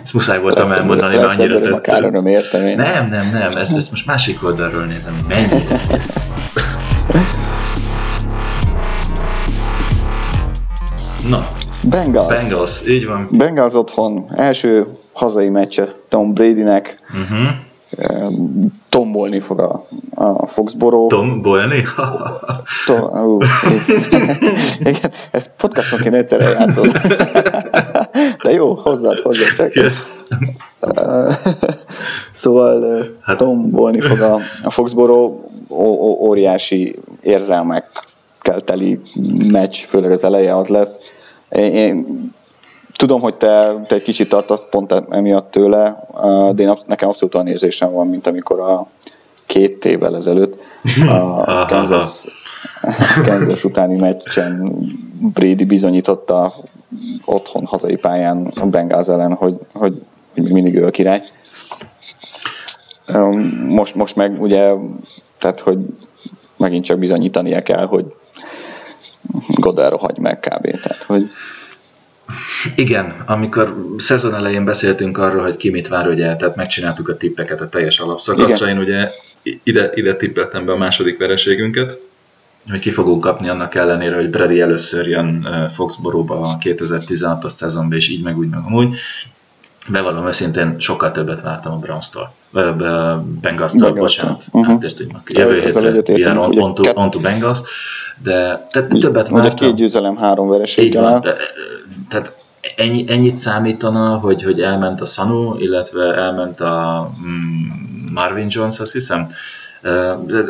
Ezt 0.04 0.14
muszáj 0.14 0.40
voltam 0.40 0.64
lesz 0.64 0.78
elmondani, 0.78 1.16
mert 1.16 1.40
annyira 1.40 1.60
tetszett. 1.60 2.16
A 2.16 2.30
értem 2.30 2.66
én. 2.66 2.76
Nem, 2.76 3.10
nem, 3.10 3.30
nem, 3.30 3.58
ezt, 3.58 3.76
ezt 3.76 3.92
most 3.92 4.06
másik 4.06 4.44
oldalról 4.44 4.86
nézem, 4.86 5.14
hogy 5.14 5.26
mennyire 5.28 5.78
szép. 5.78 6.02
Na, 11.28 11.48
Bengals. 11.82 12.28
Bengals, 12.28 12.82
így 12.88 13.06
van. 13.06 13.28
Bengals 13.32 13.74
otthon, 13.74 14.32
első 14.36 14.88
hazai 15.14 15.50
meccse 15.50 15.88
Tom 16.10 16.34
Bradynek. 16.34 17.00
Uh-huh 17.10 17.50
tombolni 18.90 19.40
fog 19.40 19.60
a, 19.60 19.88
a 20.16 20.48
Foxboro. 20.48 21.08
Tombolni? 21.08 21.84
to, 22.86 22.96
uh, 23.24 23.46
igen, 24.80 25.12
ezt 25.32 25.50
podcastonként 25.58 26.16
egyszerre 26.16 26.50
játszod. 26.50 26.92
Jó, 28.62 28.74
hozzád, 28.74 29.20
hozzád 29.20 29.54
csak. 29.54 29.72
szóval 32.32 33.08
hát. 33.22 33.38
tombolni 33.38 34.00
fog 34.00 34.20
a, 34.20 34.40
a 34.64 34.70
Foxboro, 34.70 35.40
óriási 36.20 36.96
érzelmekkel 37.22 38.62
teli 38.66 39.00
meccs, 39.52 39.76
főleg 39.76 40.12
az 40.12 40.24
eleje 40.24 40.56
az 40.56 40.68
lesz. 40.68 41.00
Én, 41.50 41.74
én 41.74 42.30
Tudom, 42.96 43.22
hogy 43.22 43.36
te, 43.36 43.82
te 43.88 43.96
egy 43.96 44.02
kicsit 44.02 44.30
tartasz 44.30 44.66
pont 44.70 44.94
emiatt 45.10 45.52
tőle, 45.52 46.08
de 46.54 46.64
én, 46.64 46.74
nekem 46.88 47.10
abszolút 47.10 47.36
olyan 47.36 47.48
érzésem 47.48 47.92
van, 47.92 48.08
mint 48.08 48.28
amikor 48.28 48.60
a 48.60 48.88
két 49.46 49.86
évvel 49.86 50.16
ezelőtt 50.16 50.62
a 51.46 51.66
Kansas, 51.66 52.28
Kansas 53.26 53.64
utáni 53.64 53.96
meccsen 53.96 54.72
Brady 55.34 55.66
bizonyította 55.66 56.54
otthon, 57.26 57.66
hazai 57.66 57.96
pályán 57.96 58.52
a 58.56 58.66
Bengals 58.66 59.08
ellen, 59.08 59.34
hogy, 59.34 59.58
hogy, 59.74 60.02
mindig 60.34 60.76
ő 60.76 60.86
a 60.86 60.90
király. 60.90 61.22
Most, 63.68 63.96
most 63.96 64.16
meg 64.16 64.42
ugye, 64.42 64.74
tehát 65.38 65.60
hogy 65.60 65.78
megint 66.58 66.86
csak 66.86 67.00
bizonyítania 67.00 67.62
kell, 67.62 67.86
hogy 67.86 68.06
Godero 69.48 69.98
hagy 69.98 70.18
meg 70.18 70.40
kb. 70.40 70.80
Tehát, 70.80 71.04
hogy 71.04 71.30
igen, 72.76 73.24
amikor 73.26 73.94
szezon 73.98 74.36
elején 74.36 74.66
beszéltünk 74.66 75.18
arról, 75.18 75.44
hogy 75.44 75.58
ki 75.58 75.70
mit 75.70 75.88
vár, 75.88 76.08
ugye, 76.08 76.36
tehát 76.36 76.56
megcsináltuk 76.56 77.10
a 77.10 77.18
tippeket 77.18 77.62
a 77.62 77.70
teljes 77.70 78.00
alapszakaszra, 78.00 78.68
én 78.68 78.78
ugye 78.78 79.12
ide, 79.64 79.92
ide 79.94 80.16
tippeltem 80.16 80.66
be 80.66 80.72
a 80.72 80.78
második 80.78 81.18
vereségünket, 81.18 82.00
hogy 82.70 82.80
ki 82.80 82.92
fogunk 82.92 83.22
kapni 83.22 83.50
annak 83.50 83.76
ellenére, 83.76 84.16
hogy 84.16 84.30
Brady 84.30 84.62
először 84.62 85.08
jön 85.08 85.48
Foxboróba 85.74 86.40
a 86.40 86.58
2016-os 86.58 87.50
szezonban, 87.50 87.98
és 87.98 88.10
így 88.10 88.24
meg 88.24 88.38
úgy 88.38 88.50
meg 88.50 88.60
amúgy. 88.66 88.96
Bevallom 89.88 90.28
őszintén, 90.28 90.76
sokkal 90.80 91.12
többet 91.12 91.42
vártam 91.42 91.74
a 91.74 91.78
Browns-tól. 91.78 92.34
Bengals-tól, 93.42 93.92
bocsánat. 93.92 94.44
Uh-huh. 94.52 94.84
Hát, 94.84 95.00
jövő 95.36 95.62
hétre 95.62 96.14
ilyen 96.14 96.38
on, 96.38 96.60
on, 96.60 96.74
to, 96.74 96.90
on 96.94 97.10
to 97.10 97.20
Bengals. 97.20 97.60
De 98.24 98.68
tehát 98.72 98.90
többet 98.90 99.30
vártam. 99.30 99.38
Ugye 99.38 99.50
két 99.50 99.76
győzelem, 99.76 100.18
három 100.18 100.50
vereséggel. 100.50 101.20
Tehát 102.10 102.34
ennyi, 102.76 103.06
ennyit 103.08 103.36
számítana, 103.36 104.18
hogy, 104.18 104.44
hogy 104.44 104.62
elment 104.62 105.02
a 105.02 105.06
Sanu, 105.06 105.60
illetve 105.60 106.16
elment 106.16 106.60
a 106.60 107.10
mm, 107.26 108.14
Marvin 108.14 108.48
Jones, 108.50 108.80
azt 108.80 108.92
hiszem. 108.92 109.32
De, 110.26 110.44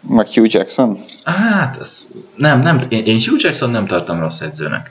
meg 0.00 0.26
Hugh 0.28 0.54
Jackson? 0.54 0.98
Hát, 1.24 1.78
ez, 1.80 2.06
nem, 2.36 2.60
nem, 2.60 2.80
én, 2.88 3.04
én 3.04 3.20
Hugh 3.26 3.42
Jackson 3.42 3.70
nem 3.70 3.86
tartom 3.86 4.20
rossz 4.20 4.40
edzőnek. 4.40 4.90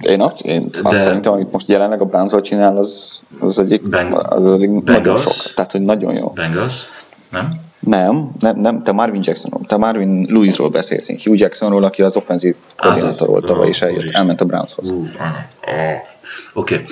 Én, 0.00 0.20
azt, 0.20 0.40
én 0.40 0.68
de, 0.70 0.78
azt 0.82 1.00
szerintem, 1.00 1.32
amit 1.32 1.52
most 1.52 1.68
jelenleg 1.68 2.00
a 2.00 2.04
browns 2.04 2.32
csinál, 2.42 2.76
az, 2.76 3.20
az 3.38 3.58
egyik, 3.58 3.88
Beng, 3.88 4.12
az 4.12 4.52
egyik 4.52 4.70
nagyon 4.84 5.16
sok. 5.16 5.52
Tehát, 5.54 5.72
hogy 5.72 5.82
nagyon 5.82 6.14
jó. 6.14 6.28
Bengals? 6.28 6.74
Nem? 7.30 7.64
Nem, 7.80 8.30
nem, 8.38 8.58
nem, 8.58 8.82
te 8.82 8.92
Marvin 8.92 9.20
Jacksonról, 9.24 9.66
te 9.66 9.76
Marvin 9.76 10.26
Lewisról 10.30 10.68
beszélsz, 10.68 11.24
Hugh 11.24 11.38
Jacksonról, 11.38 11.84
aki 11.84 12.02
az 12.02 12.16
offenzív 12.16 12.56
koordinátor 12.76 13.28
volt 13.28 13.44
tavaly, 13.44 13.68
és 13.68 13.82
eljött, 13.82 14.10
elment 14.10 14.40
a 14.40 14.44
Brownshoz. 14.44 14.90
Oké, 14.90 16.74
okay. 16.74 16.84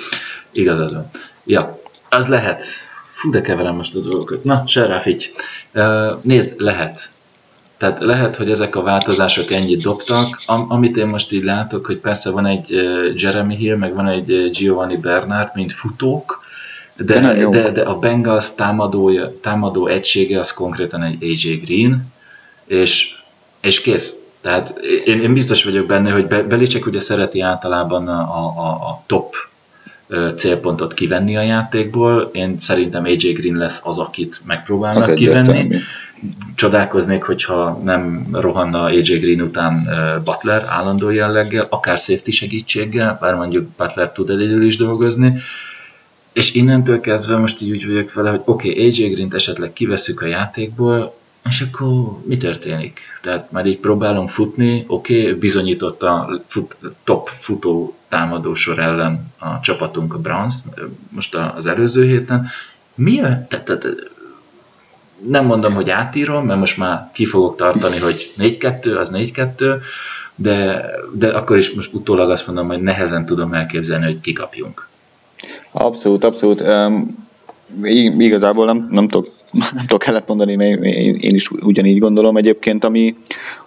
igazad 0.51 0.93
van. 0.93 1.09
Ja, 1.43 1.79
az 2.09 2.27
lehet. 2.27 2.63
Fú, 3.05 3.31
de 3.31 3.41
keverem 3.41 3.75
most 3.75 3.95
a 3.95 3.99
dolgokat. 3.99 4.43
Na, 4.43 4.63
se 4.67 4.85
rá 4.85 4.99
figy. 4.99 5.31
Uh, 5.73 6.07
nézd, 6.21 6.53
lehet. 6.57 7.09
Tehát 7.77 8.01
lehet, 8.01 8.35
hogy 8.35 8.49
ezek 8.49 8.75
a 8.75 8.81
változások 8.81 9.51
ennyit 9.51 9.83
dobtak. 9.83 10.41
Am- 10.45 10.71
amit 10.71 10.97
én 10.97 11.07
most 11.07 11.31
így 11.31 11.43
látok, 11.43 11.85
hogy 11.85 11.97
persze 11.97 12.29
van 12.29 12.45
egy 12.45 12.69
Jeremy 13.15 13.55
Hill, 13.55 13.75
meg 13.75 13.93
van 13.93 14.07
egy 14.07 14.49
Giovanni 14.51 14.97
Bernard, 14.97 15.49
mint 15.53 15.73
futók, 15.73 16.43
de, 16.95 17.19
de, 17.19 17.47
de, 17.49 17.71
de 17.71 17.81
a 17.81 17.99
Bengals 17.99 18.55
támadója, 18.55 19.39
támadó 19.41 19.87
egysége 19.87 20.39
az 20.39 20.53
konkrétan 20.53 21.03
egy 21.03 21.23
AJ 21.23 21.55
Green, 21.55 22.13
és, 22.65 23.15
és 23.61 23.81
kész. 23.81 24.15
Tehát 24.41 24.79
én, 25.05 25.21
én 25.21 25.33
biztos 25.33 25.63
vagyok 25.63 25.85
benne, 25.85 26.11
hogy 26.11 26.27
Belicek 26.27 26.85
ugye 26.85 26.99
szereti 26.99 27.41
általában 27.41 28.07
a, 28.07 28.21
a, 28.21 28.67
a 28.67 29.03
top 29.05 29.35
célpontot 30.35 30.93
kivenni 30.93 31.37
a 31.37 31.41
játékból. 31.41 32.29
Én 32.33 32.57
szerintem 32.61 33.03
AJ 33.03 33.31
Green 33.31 33.57
lesz 33.57 33.81
az, 33.83 33.97
akit 33.97 34.41
megpróbálnak 34.45 35.07
az 35.07 35.13
kivenni. 35.15 35.75
Csodálkoznék, 36.55 37.23
hogyha 37.23 37.79
nem 37.83 38.27
rohanna 38.31 38.83
AJ 38.83 39.01
Green 39.01 39.41
után 39.41 39.89
Butler 40.23 40.65
állandó 40.67 41.09
jelleggel, 41.09 41.67
akár 41.69 41.97
safety 41.97 42.29
segítséggel, 42.29 43.17
bár 43.21 43.35
mondjuk 43.35 43.67
Butler 43.77 44.11
tud 44.11 44.29
egyedül 44.29 44.65
is 44.65 44.77
dolgozni, 44.77 45.41
és 46.33 46.53
innentől 46.53 46.99
kezdve 46.99 47.37
most 47.37 47.61
így 47.61 47.71
úgy 47.71 47.87
vagyok 47.87 48.13
vele, 48.13 48.29
hogy 48.29 48.41
oké, 48.45 48.69
okay, 48.69 48.85
AJ 48.85 49.09
Green-t 49.09 49.33
esetleg 49.33 49.73
kiveszük 49.73 50.21
a 50.21 50.25
játékból, 50.25 51.15
és 51.49 51.61
akkor 51.61 52.17
mi 52.25 52.37
történik? 52.37 52.99
Tehát 53.21 53.51
már 53.51 53.65
így 53.65 53.79
próbálom 53.79 54.27
futni, 54.27 54.83
oké, 54.87 55.21
okay, 55.21 55.33
bizonyított 55.33 56.03
a 56.03 56.41
fut, 56.47 56.75
top 57.03 57.29
futó 57.39 57.95
támadósor 58.09 58.79
ellen 58.79 59.33
a 59.37 59.59
csapatunk 59.59 60.13
a 60.13 60.19
Browns 60.19 60.55
most 61.09 61.35
az 61.35 61.65
előző 61.65 62.05
héten. 62.05 62.47
Mi 62.95 63.19
a, 63.21 63.45
te, 63.49 63.61
te, 63.61 63.77
te, 63.77 63.89
nem 65.17 65.45
mondom, 65.45 65.73
hogy 65.73 65.89
átírom, 65.89 66.45
mert 66.45 66.59
most 66.59 66.77
már 66.77 67.09
ki 67.13 67.25
fogok 67.25 67.57
tartani, 67.57 67.99
hogy 67.99 68.31
4-2, 68.37 68.99
az 68.99 69.11
4-2, 69.13 69.75
de, 70.35 70.85
de 71.13 71.27
akkor 71.27 71.57
is 71.57 71.73
most 71.73 71.93
utólag 71.93 72.29
azt 72.29 72.47
mondom, 72.47 72.67
hogy 72.67 72.81
nehezen 72.81 73.25
tudom 73.25 73.53
elképzelni, 73.53 74.05
hogy 74.05 74.21
kikapjunk. 74.21 74.87
Abszolút, 75.71 76.23
abszolút. 76.23 76.61
Um, 76.61 77.25
igazából 78.17 78.65
nem, 78.65 78.87
nem, 78.91 79.07
tudok, 79.07 79.33
nem 79.51 79.85
tudok 79.85 79.99
kellett 79.99 80.27
mondani, 80.27 80.55
mert 80.55 80.83
én, 80.83 81.35
is 81.35 81.51
ugyanígy 81.51 81.99
gondolom 81.99 82.37
egyébként, 82.37 82.83
ami, 82.83 83.15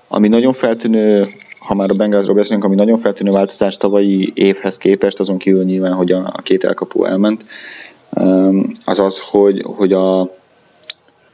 ami 0.09 0.29
nagyon 0.29 0.53
feltűnő, 0.53 1.25
ha 1.59 1.75
már 1.75 1.91
a 1.91 1.95
Bengalsról 1.95 2.37
beszélünk, 2.37 2.65
ami 2.65 2.75
nagyon 2.75 2.99
feltűnő 2.99 3.31
változás 3.31 3.77
tavalyi 3.77 4.33
évhez 4.35 4.77
képest, 4.77 5.21
azon 5.21 5.39
kívül 5.39 5.65
nyilván, 5.65 5.93
hogy 5.93 6.13
a, 6.13 6.33
a 6.37 6.43
két 6.43 6.65
elkapó 6.65 7.05
elment, 7.05 7.45
az 8.85 8.99
az, 8.99 9.21
hogy, 9.21 9.63
hogy 9.65 9.93
a 9.93 10.38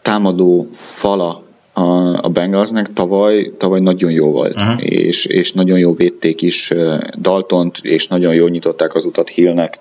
támadó 0.05 0.69
fala 0.73 1.43
a, 1.73 2.25
a 2.25 2.29
Bengalsnek 2.29 2.93
tavaly, 2.93 3.53
tavaly 3.59 3.81
nagyon 3.81 4.11
jó 4.11 4.31
volt, 4.31 4.61
uh-huh. 4.61 4.85
és, 4.85 5.25
és 5.25 5.53
nagyon 5.53 5.79
jó 5.79 5.95
védték 5.95 6.43
is 6.43 6.73
Daltont, 7.19 7.79
és 7.83 8.09
nagyon 8.09 8.35
jól 8.35 8.49
nyitották 8.49 8.95
az 8.95 9.05
utat 9.05 9.29
Hillnek, 9.29 9.79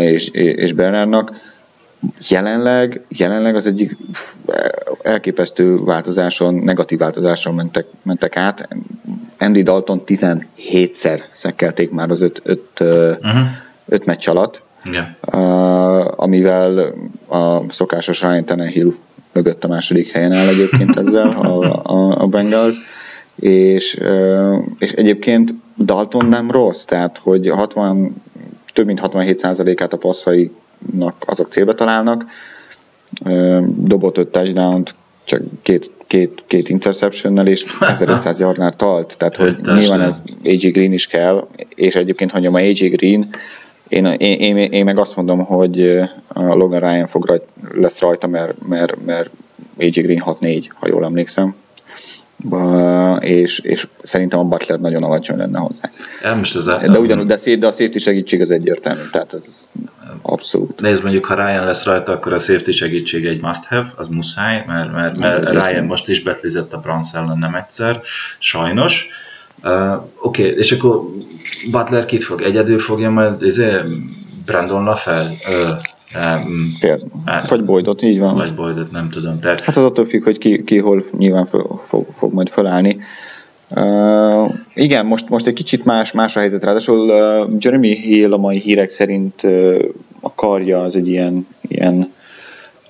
és, 0.00 0.28
és 0.28 0.72
Bernardnak. 0.72 1.32
Jelenleg, 2.28 3.04
jelenleg 3.08 3.54
az 3.54 3.66
egyik 3.66 3.96
elképesztő 5.02 5.84
változáson, 5.84 6.54
negatív 6.54 6.98
változáson 6.98 7.54
mentek, 7.54 7.86
mentek 8.02 8.36
át. 8.36 8.68
Andy 9.38 9.62
Dalton 9.62 10.02
17-szer 10.06 11.20
szekkelték 11.30 11.90
már 11.90 12.10
az 12.10 12.20
öt, 12.20 12.42
öt, 12.44 12.80
uh-huh. 12.80 13.46
öt 13.88 14.04
meccs 14.04 14.28
alatt, 14.28 14.62
yeah. 14.84 16.20
amivel 16.20 16.94
a 17.28 17.72
szokásos 17.72 18.22
Ryan 18.22 18.44
Tannehill 18.44 18.94
mögött 19.36 19.64
a 19.64 19.68
második 19.68 20.10
helyen 20.10 20.32
áll 20.32 20.46
egyébként 20.46 20.96
ezzel 20.96 21.28
a, 21.28 21.82
a, 21.82 22.22
a 22.22 22.26
Bengals, 22.26 22.76
és, 23.36 24.00
és 24.78 24.92
egyébként 24.92 25.54
Dalton 25.78 26.26
nem 26.26 26.50
rossz, 26.50 26.84
tehát 26.84 27.18
hogy 27.18 27.48
60 27.48 28.14
több 28.72 28.86
mint 28.86 29.00
67%-át 29.02 29.92
a 29.92 29.96
passzainak 29.96 31.14
azok 31.26 31.48
célba 31.50 31.74
találnak, 31.74 32.24
dobott 33.66 34.18
5 34.18 34.28
touchdown 34.28 34.82
csak 35.24 35.42
két, 35.62 35.90
két, 36.06 36.42
két 36.46 36.68
interceptionnel, 36.68 37.46
és 37.46 37.64
1500 37.80 38.40
yardnál 38.40 38.72
talt, 38.72 39.16
tehát 39.18 39.36
hogy 39.36 39.56
nyilván 39.62 40.00
ez 40.00 40.22
AJ 40.44 40.70
Green 40.70 40.92
is 40.92 41.06
kell, 41.06 41.48
és 41.74 41.94
egyébként, 41.94 42.30
ha 42.30 42.38
a 42.38 42.54
AJ 42.54 42.88
Green, 42.88 43.28
én, 43.88 44.04
én, 44.06 44.36
én, 44.38 44.56
én, 44.56 44.84
meg 44.84 44.98
azt 44.98 45.16
mondom, 45.16 45.44
hogy 45.44 46.00
a 46.26 46.54
Logan 46.54 46.80
Ryan 46.80 47.06
fog 47.06 47.26
rajt, 47.26 47.42
lesz 47.72 48.00
rajta, 48.00 48.26
mert, 48.26 48.66
mert, 48.68 49.04
mert 49.04 49.30
AJ 49.78 49.88
Green 49.88 50.22
6-4, 50.26 50.64
ha 50.74 50.86
jól 50.88 51.04
emlékszem 51.04 51.54
és, 53.20 53.58
és 53.58 53.88
szerintem 54.02 54.38
a 54.38 54.44
Butler 54.44 54.80
nagyon 54.80 55.02
alacsony 55.02 55.36
lenne 55.36 55.58
hozzá. 55.58 55.90
Ja, 56.22 56.34
most 56.34 56.56
az 56.56 56.66
de 56.66 56.98
ugyanúgy, 56.98 57.26
de, 57.26 57.56
de 57.56 57.66
a 57.66 57.70
safety 57.70 57.96
segítség 57.98 58.40
az 58.40 58.50
egyértelmű, 58.50 59.02
tehát 59.10 59.34
ez 59.34 59.70
abszolút. 60.22 60.80
Nézd, 60.80 61.02
mondjuk, 61.02 61.24
ha 61.24 61.34
Ryan 61.34 61.64
lesz 61.64 61.84
rajta, 61.84 62.12
akkor 62.12 62.32
a 62.32 62.38
safety 62.38 62.70
segítség 62.70 63.26
egy 63.26 63.42
must 63.42 63.64
have, 63.64 63.92
az 63.96 64.08
muszáj, 64.08 64.64
mert, 64.66 64.92
mert, 64.92 65.18
mert 65.18 65.50
Ryan 65.50 65.84
most 65.84 66.08
is 66.08 66.22
betlizett 66.22 66.72
a 66.72 66.78
Bronx 66.78 67.14
ellen 67.14 67.38
nem 67.38 67.54
egyszer, 67.54 68.00
sajnos. 68.38 69.06
Uh, 69.06 69.25
Oké, 69.62 70.42
okay, 70.42 70.58
és 70.58 70.72
akkor 70.72 71.10
Butler 71.70 72.04
kit 72.04 72.24
fog? 72.24 72.42
Egyedül 72.42 72.78
fogja 72.78 73.10
majd 73.10 73.42
izé, 73.42 73.70
Brandon 74.44 74.84
LaFell 74.84 75.24
uh, 75.24 75.78
Um, 76.14 76.72
hát, 77.24 77.50
vagy 77.50 77.64
Boydot, 77.64 78.02
így 78.02 78.18
van. 78.18 78.34
Vagy 78.34 78.54
Boydot, 78.54 78.90
nem 78.90 79.10
tudom. 79.10 79.40
Tehát... 79.40 79.60
Hát 79.60 79.76
az 79.76 79.84
attól 79.84 80.04
függ, 80.04 80.24
hogy 80.24 80.38
ki, 80.38 80.64
ki 80.64 80.78
hol 80.78 81.04
nyilván 81.18 81.46
fog, 81.46 81.80
fog, 81.84 82.06
fog 82.12 82.32
majd 82.32 82.48
felállni. 82.48 82.98
Uh, 83.70 84.54
igen, 84.74 85.06
most, 85.06 85.28
most 85.28 85.46
egy 85.46 85.52
kicsit 85.52 85.84
más, 85.84 86.12
más 86.12 86.36
a 86.36 86.40
helyzet. 86.40 86.64
Ráadásul 86.64 86.98
uh, 86.98 87.52
Jeremy 87.58 87.94
Hill 87.94 88.32
a 88.32 88.36
mai 88.36 88.58
hírek 88.58 88.90
szerint 88.90 89.42
uh, 89.42 89.78
a 90.20 90.34
karja 90.34 90.82
az 90.82 90.96
egy 90.96 91.08
ilyen, 91.08 91.46
ilyen 91.60 92.12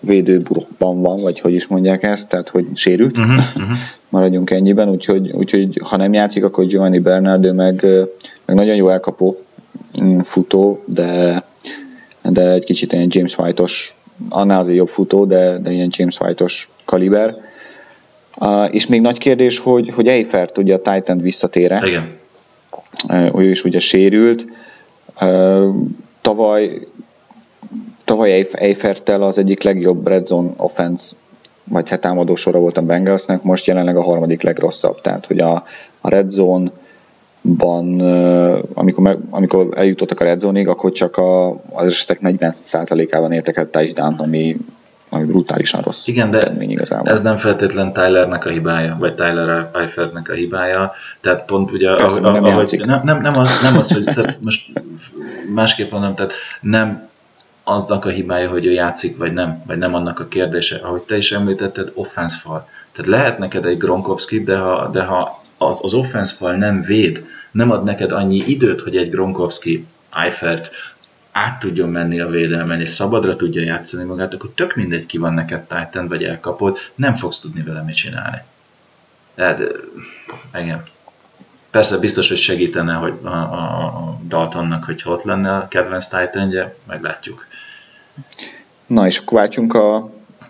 védőburokban 0.07 1.03
van, 1.03 1.21
vagy 1.21 1.41
hogy 1.41 1.53
is 1.53 1.67
mondják 1.67 2.03
ezt, 2.03 2.29
tehát 2.29 2.49
hogy 2.49 2.67
sérült. 2.75 3.19
Uh-huh, 3.19 3.35
uh-huh. 3.57 3.77
Maradjunk 4.09 4.51
ennyiben, 4.51 4.89
úgyhogy, 4.89 5.31
úgyhogy 5.31 5.81
ha 5.85 5.97
nem 5.97 6.13
játszik, 6.13 6.45
akkor 6.45 6.67
Giovanni 6.67 6.99
Bernardo 6.99 7.53
meg, 7.53 7.87
meg 8.45 8.57
nagyon 8.57 8.75
jó 8.75 8.89
elkapó 8.89 9.39
mm, 10.03 10.19
futó, 10.19 10.83
de 10.85 11.43
de 12.31 12.51
egy 12.51 12.65
kicsit 12.65 12.93
ilyen 12.93 13.07
James 13.11 13.39
White-os 13.39 13.95
annál 14.29 14.61
azért 14.61 14.77
jobb 14.77 14.89
futó, 14.89 15.25
de, 15.25 15.59
de 15.59 15.71
ilyen 15.71 15.89
James 15.91 16.21
White-os 16.21 16.69
kaliber. 16.85 17.37
Uh, 18.39 18.75
és 18.75 18.87
még 18.87 19.01
nagy 19.01 19.19
kérdés, 19.19 19.59
hogy, 19.59 19.91
hogy 19.95 20.09
Eifert 20.09 20.59
ugye 20.59 20.75
a 20.75 20.81
Titan 20.81 21.19
visszatére. 21.19 21.83
Igen. 21.87 22.17
Uh, 23.09 23.41
ő 23.41 23.51
is 23.51 23.65
ugye 23.65 23.79
sérült. 23.79 24.47
Uh, 25.21 25.75
tavaly 26.21 26.87
tavaly 28.07 28.47
Eifertel 28.53 29.23
az 29.23 29.39
egyik 29.39 29.63
legjobb 29.63 30.09
red 30.09 30.27
zone 30.27 30.51
offense 30.57 31.15
vagy 31.69 31.89
hát 31.89 32.01
támadó 32.01 32.35
sora 32.35 32.59
volt 32.59 32.77
a 32.77 32.83
Bengalsnek, 32.83 33.43
most 33.43 33.67
jelenleg 33.67 33.97
a 33.97 34.03
harmadik 34.03 34.43
legrosszabb. 34.43 35.01
Tehát, 35.01 35.27
hogy 35.27 35.41
a, 35.41 35.65
a 36.01 36.09
red 36.09 36.31
zone 36.31 36.71
ban, 37.43 38.01
amikor, 38.75 39.03
meg, 39.03 39.19
amikor 39.31 39.69
eljutottak 39.77 40.21
a 40.21 40.25
red 40.25 40.41
zone 40.41 40.71
akkor 40.71 40.93
csak 40.93 41.17
a, 41.17 41.49
az 41.51 41.93
esetek 41.93 42.19
40%-ában 42.23 43.33
értek 43.33 43.57
el 43.57 43.71
touchdown 43.71 44.15
ami, 44.15 44.57
ami 45.09 45.25
brutálisan 45.25 45.81
rossz 45.81 46.07
Igen, 46.07 46.31
de 46.31 46.53
igazából. 46.59 47.13
ez 47.13 47.23
nem 47.23 47.39
feltétlen 47.39 47.93
Tylernek 47.93 48.47
a 48.47 48.51
hibája, 48.51 48.97
vagy 48.99 49.15
Tyler 49.15 49.71
Eifertnek 49.75 50.29
a 50.29 50.33
hibája, 50.33 50.93
tehát 51.21 51.45
pont 51.45 51.73
ugye, 51.73 51.95
Persze, 51.95 52.21
ahogy, 52.21 52.41
nem, 52.41 52.45
ahogy, 52.45 52.83
nem, 52.87 53.01
nem, 53.05 53.21
nem, 53.21 53.39
az, 53.39 53.61
nem 53.63 53.77
az, 53.79 53.93
hogy 53.93 54.05
tehát 54.05 54.39
most 54.41 54.73
másképp 55.55 55.91
mondom, 55.91 56.15
tehát 56.15 56.33
nem 56.61 57.09
annak 57.69 58.05
a 58.05 58.09
hibája, 58.09 58.51
hogy 58.51 58.67
ő 58.67 58.73
játszik, 58.73 59.17
vagy 59.17 59.33
nem, 59.33 59.63
vagy 59.67 59.79
nem 59.79 59.95
annak 59.95 60.21
a 60.21 60.29
kérdése. 60.29 60.77
Ahogy 60.77 61.03
te 61.03 61.17
is 61.17 61.33
említetted, 61.33 61.91
offense 61.95 62.39
fal. 62.39 62.69
Tehát 62.93 63.11
lehet 63.11 63.39
neked 63.39 63.65
egy 63.65 63.79
Gronkowski, 63.79 64.45
de 64.45 64.57
ha, 64.57 64.91
de 64.91 65.03
ha 65.03 65.45
az, 65.59 65.79
az 65.83 65.95
offense 65.95 66.35
fal 66.35 66.55
nem 66.55 66.83
véd, 66.83 67.27
nem 67.51 67.71
ad 67.71 67.85
neked 67.85 68.13
annyi 68.13 68.37
időt, 68.37 68.81
hogy 68.81 68.97
egy 68.97 69.11
Gronkowski, 69.11 69.87
Eifert 70.11 70.71
át 71.33 71.59
tudjon 71.59 71.89
menni 71.89 72.21
a 72.21 72.29
védelmen, 72.29 72.81
és 72.81 72.91
szabadra 72.91 73.37
tudja 73.37 73.63
játszani 73.63 74.05
magát, 74.05 74.35
akkor 74.35 74.51
tök 74.55 74.75
mindegy 74.75 75.07
ki 75.07 75.19
van 75.19 75.35
neked 75.35 75.61
Titan, 75.61 76.09
vagy 76.09 76.25
elkapod, 76.25 76.79
nem 76.95 77.15
fogsz 77.15 77.39
tudni 77.39 77.63
vele 77.63 77.83
mit 77.83 77.95
csinálni. 77.95 78.39
Tehát, 79.35 79.61
igen. 80.61 80.85
Persze 81.71 81.99
biztos, 81.99 82.29
hogy 82.29 82.37
segítene 82.37 82.95
hogy 82.95 83.13
a, 83.23 83.29
a, 83.29 83.85
a 83.85 84.19
Daltonnak, 84.29 84.85
hogy 84.85 85.03
ott 85.05 85.23
lenne 85.23 85.57
a 85.57 85.69
kedvenc 85.69 86.07
titan 86.07 86.73
meglátjuk. 86.87 87.47
Na 88.87 89.07
és 89.07 89.19
akkor 89.19 89.39
váltsunk 89.39 89.75
a, 89.75 89.95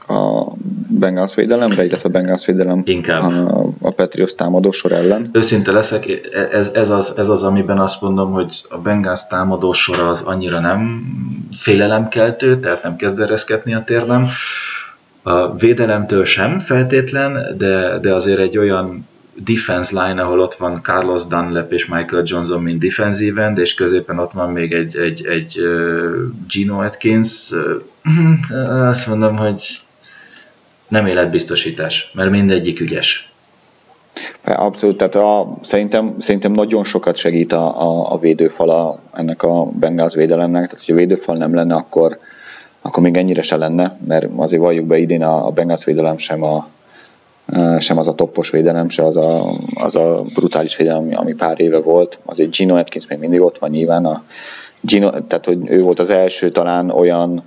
a 0.08 0.52
Bengals 0.88 1.34
védelemre, 1.34 1.84
illetve 1.84 2.08
a 2.08 2.12
Bengals 2.12 2.46
védelem 2.46 2.82
Inkább. 2.84 3.22
a, 3.22 3.68
a 3.80 3.90
Patriots 3.90 4.34
támadósor 4.34 4.92
ellen. 4.92 5.28
Őszinte 5.32 5.72
leszek, 5.72 6.06
ez, 6.52 6.70
ez, 6.72 6.90
az, 6.90 7.18
ez 7.18 7.28
az, 7.28 7.42
amiben 7.42 7.78
azt 7.78 8.02
mondom, 8.02 8.32
hogy 8.32 8.62
a 8.68 8.78
Bengals 8.78 9.26
támadósor 9.26 10.00
az 10.00 10.22
annyira 10.22 10.60
nem 10.60 11.04
félelemkeltő, 11.52 12.60
tehát 12.60 12.82
nem 12.82 12.96
kezd 12.96 13.20
ereszketni 13.20 13.74
a 13.74 13.84
térdem. 13.84 14.28
A 15.22 15.56
védelemtől 15.56 16.24
sem 16.24 16.60
feltétlen, 16.60 17.56
de, 17.58 17.98
de 17.98 18.14
azért 18.14 18.38
egy 18.38 18.58
olyan 18.58 19.06
defense 19.44 20.06
line, 20.06 20.22
ahol 20.22 20.40
ott 20.40 20.54
van 20.54 20.80
Carlos 20.82 21.26
Dunlap 21.26 21.72
és 21.72 21.86
Michael 21.86 22.22
Johnson, 22.26 22.62
mint 22.62 22.80
defensive 22.80 23.42
end, 23.42 23.58
és 23.58 23.74
középen 23.74 24.18
ott 24.18 24.32
van 24.32 24.50
még 24.50 24.72
egy, 24.72 24.96
egy, 24.96 25.26
egy 25.26 25.58
uh, 25.60 26.14
Gino 26.48 26.82
Atkins. 26.82 27.50
Uh, 27.50 28.88
azt 28.88 29.06
mondom, 29.06 29.36
hogy 29.36 29.80
nem 30.88 31.06
életbiztosítás, 31.06 32.10
mert 32.14 32.30
mindegyik 32.30 32.80
ügyes. 32.80 33.30
Abszolút, 34.44 34.96
tehát 34.96 35.14
a, 35.14 35.58
szerintem, 35.62 36.14
szerintem 36.18 36.52
nagyon 36.52 36.84
sokat 36.84 37.16
segít 37.16 37.52
a, 37.52 37.82
a, 37.82 38.12
a 38.12 38.18
védőfala 38.18 39.00
ennek 39.12 39.42
a 39.42 39.64
Bengals 39.64 40.14
védelemnek, 40.14 40.62
tehát 40.62 40.78
hogyha 40.78 40.92
a 40.92 40.96
védőfal 40.96 41.36
nem 41.36 41.54
lenne, 41.54 41.74
akkor, 41.74 42.18
akkor 42.82 43.02
még 43.02 43.16
ennyire 43.16 43.42
se 43.42 43.56
lenne, 43.56 43.98
mert 44.06 44.26
azért 44.36 44.62
valljuk 44.62 44.86
be 44.86 44.98
idén 44.98 45.22
a, 45.22 45.46
a 45.46 45.50
Bengals 45.50 45.84
védelem 45.84 46.16
sem 46.16 46.42
a, 46.42 46.68
sem 47.78 47.98
az 47.98 48.08
a 48.08 48.14
toppos 48.14 48.50
védelem, 48.50 48.88
se 48.88 49.04
az 49.04 49.16
a, 49.16 49.50
az 49.74 49.96
a 49.96 50.22
brutális 50.34 50.76
védelem, 50.76 51.10
ami 51.14 51.34
pár 51.34 51.60
éve 51.60 51.78
volt. 51.78 52.18
Azért 52.24 52.56
Gino 52.56 52.76
Atkins 52.76 53.06
még 53.06 53.18
mindig 53.18 53.40
ott 53.40 53.58
van 53.58 53.70
nyilván. 53.70 54.04
A 54.04 54.24
Gino, 54.80 55.10
tehát, 55.10 55.44
hogy 55.44 55.58
ő 55.64 55.82
volt 55.82 55.98
az 55.98 56.10
első 56.10 56.50
talán 56.50 56.90
olyan 56.90 57.42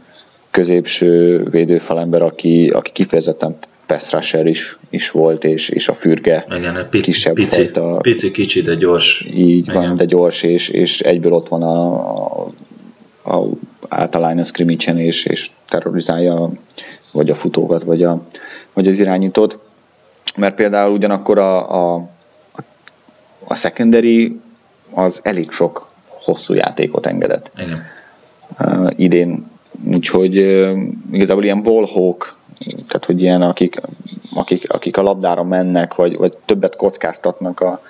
középső 0.52 1.44
védőfalember, 1.50 2.22
aki, 2.22 2.70
aki 2.70 2.92
kifejezetten 2.92 3.58
pass 3.86 4.12
rusher 4.12 4.46
is, 4.46 4.78
is 4.90 5.12
volt, 5.12 5.44
és, 5.44 5.70
és 5.70 5.88
a 5.88 5.94
fürge 5.94 6.46
Igen, 6.58 6.88
pici, 6.90 7.04
kisebb 7.04 7.34
pici, 7.34 7.56
fajta. 7.56 7.98
Pici, 7.98 8.32
kicsi, 8.32 8.62
de 8.62 8.76
gyors. 8.76 9.26
Így 9.34 9.68
Igen. 9.68 9.82
van, 9.82 9.96
de 9.96 10.06
gyors, 10.06 10.44
és, 10.44 10.70
és 10.70 11.00
egyből 11.00 11.34
ott 11.34 11.48
van 11.48 11.64
a, 11.64 12.04
a, 13.24 13.32
a 13.32 13.48
általány 13.88 14.40
a 14.40 14.44
scrimmage 14.44 14.94
és, 14.94 15.26
és 15.26 15.50
terrorizálja 15.68 16.50
vagy 17.12 17.30
a 17.30 17.36
futókat, 17.36 17.84
vagy, 17.84 18.04
a, 18.04 18.22
vagy 18.74 18.88
az 18.88 19.00
irányítót 19.00 19.60
mert 20.38 20.56
például 20.56 20.94
ugyanakkor 20.94 21.38
a, 21.38 21.94
a, 21.96 22.08
a 23.44 23.56
secondary 23.56 24.40
az 24.94 25.20
elég 25.24 25.52
sok 25.52 25.92
hosszú 26.06 26.54
játékot 26.54 27.06
engedett. 27.06 27.52
Igen. 27.58 27.84
Uh, 28.60 28.90
idén. 28.96 29.52
Úgyhogy 29.94 30.38
uh, 30.38 30.80
igazából 31.12 31.44
ilyen 31.44 31.64
ballhawk, 31.64 32.36
tehát 32.88 33.06
hogy 33.06 33.22
ilyen 33.22 33.42
akik, 33.42 33.82
akik, 34.36 34.74
akik 34.74 34.98
a 34.98 35.02
labdára 35.02 35.44
mennek, 35.44 35.96
vagy, 35.96 36.18
vagy 36.18 36.38
többet 36.46 36.76
kockáztatnak 36.76 37.60
a, 37.60 37.82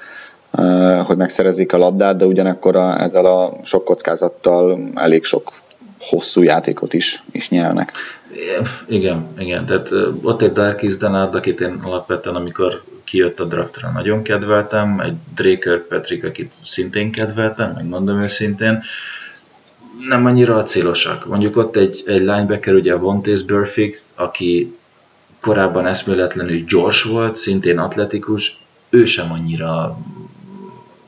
uh, 0.52 1.06
hogy 1.06 1.18
megszerezik 1.18 1.74
a 1.74 1.78
labdát, 1.78 2.16
de 2.16 2.26
ugyanakkor 2.26 2.76
a, 2.76 3.02
ezzel 3.02 3.26
a 3.26 3.54
sok 3.64 3.84
kockázattal 3.84 4.80
elég 4.96 5.24
sok 5.24 5.52
hosszú 6.10 6.42
játékot 6.42 6.94
is, 6.94 7.24
is 7.32 7.50
nyelnek. 7.50 7.92
Igen, 8.88 9.28
igen, 9.38 9.66
tehát 9.66 9.92
ott 10.22 10.42
egy 10.42 10.52
Darkis 10.52 10.98
Denard, 10.98 11.36
akit 11.36 11.62
én 11.62 11.80
alapvetően, 11.84 12.36
amikor 12.36 12.84
kijött 13.04 13.40
a 13.40 13.46
draftra, 13.46 13.92
nagyon 13.94 14.24
kedveltem, 14.24 15.00
egy 15.00 15.16
Drake 15.36 15.78
Patrick, 15.90 16.24
akit 16.24 16.52
szintén 16.64 17.12
kedveltem, 17.12 17.72
megmondom 17.76 18.22
őszintén, 18.22 18.84
nem 20.08 20.26
annyira 20.26 20.56
a 20.56 20.64
célosak. 20.64 21.26
Mondjuk 21.26 21.58
ott 21.58 21.76
egy, 21.76 22.04
egy 22.06 22.20
linebacker, 22.20 22.74
ugye 22.74 22.94
a 22.94 22.98
Vontaze 22.98 23.44
Burfict, 23.46 24.04
aki 24.16 24.76
korábban 25.40 25.88
eszméletlenül 25.88 26.64
gyors 26.64 27.04
volt, 27.04 27.36
szintén 27.36 27.80
atletikus, 27.80 28.58
ő 28.90 29.06
sem 29.06 29.32
annyira... 29.32 29.98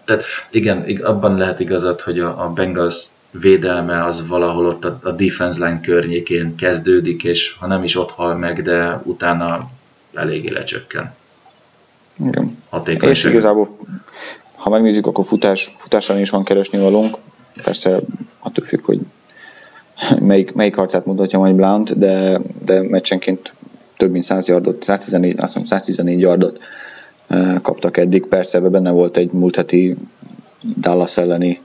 Tehát 0.06 0.24
igen, 0.52 1.02
abban 1.04 1.38
lehet 1.38 1.60
igazad, 1.60 2.02
hogy 2.02 2.20
a, 2.20 2.44
a 2.44 2.50
Bengals 2.50 3.06
védelme 3.32 4.04
az 4.06 4.28
valahol 4.28 4.66
ott 4.66 4.86
a, 4.86 5.00
a 5.04 5.12
defense 5.12 5.66
line 5.66 5.80
környékén 5.82 6.56
kezdődik, 6.56 7.24
és 7.24 7.56
ha 7.60 7.68
nem 7.68 7.84
is 7.84 7.96
ott 7.96 8.12
hal 8.12 8.36
meg, 8.36 8.62
de 8.62 9.02
utána 9.04 9.70
eléggé 10.14 10.50
lecsökken. 10.50 11.14
Igen. 12.26 12.58
És 13.00 13.24
igazából, 13.24 13.78
ha 14.56 14.70
megnézzük, 14.70 15.08
akkor 15.08 15.26
futás, 15.26 15.76
futással 15.78 16.20
is 16.20 16.30
van 16.30 16.44
keresni 16.44 16.80
valónk. 16.80 17.18
Persze 17.64 18.00
attól 18.40 18.66
függ, 18.66 18.86
hogy 18.86 19.00
melyik, 20.20 20.54
melyik 20.54 20.76
harcát 20.76 21.06
mutatja 21.06 21.40
majd 21.40 21.56
Blount, 21.56 21.98
de, 21.98 22.40
de 22.66 22.82
meccsenként 22.82 23.54
több 23.98 24.12
mint 24.12 24.24
100 24.24 24.48
yardot, 24.48 24.84
114, 24.84 25.36
azt 25.40 25.56
mondom, 25.56 25.78
114 25.78 26.20
yardot 26.20 26.60
eh, 27.28 27.56
kaptak 27.62 27.98
eddig. 27.98 28.26
Persze 28.26 28.58
ebben 28.58 28.72
benne 28.72 28.92
volt 28.92 29.18
egy 29.18 29.32
múlt 29.32 29.56
heti 29.56 29.96
Dallas 30.78 31.18
elleni 31.18 31.62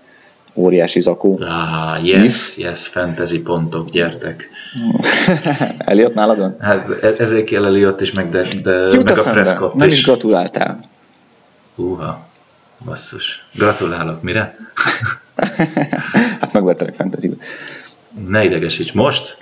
óriási 0.57 1.01
zakó. 1.01 1.39
Ah, 1.41 2.05
yes, 2.05 2.57
yes, 2.57 2.87
fantasy 2.87 3.41
pontok, 3.41 3.91
gyertek. 3.91 4.51
Eliott 5.79 6.15
nálad 6.15 6.39
van? 6.39 6.57
Hát 6.61 7.03
e- 7.03 7.15
ezért 7.19 7.45
kell 7.45 7.65
Eliott 7.65 8.01
is, 8.01 8.13
meg, 8.13 8.31
de, 8.31 8.47
de 8.63 8.73
Jut 8.73 9.05
meg 9.05 9.19
a 9.19 9.31
Prescott 9.31 9.75
Nem 9.75 9.89
is 9.89 10.05
gratuláltál. 10.05 10.81
Húha, 11.75 12.27
basszus. 12.85 13.45
Gratulálok, 13.55 14.23
mire? 14.23 14.57
hát 16.41 16.53
megvettelek 16.53 16.95
fantasy 16.95 17.29
-be. 17.29 17.37
Ne 18.29 18.45
idegesíts 18.45 18.93
most. 18.93 19.37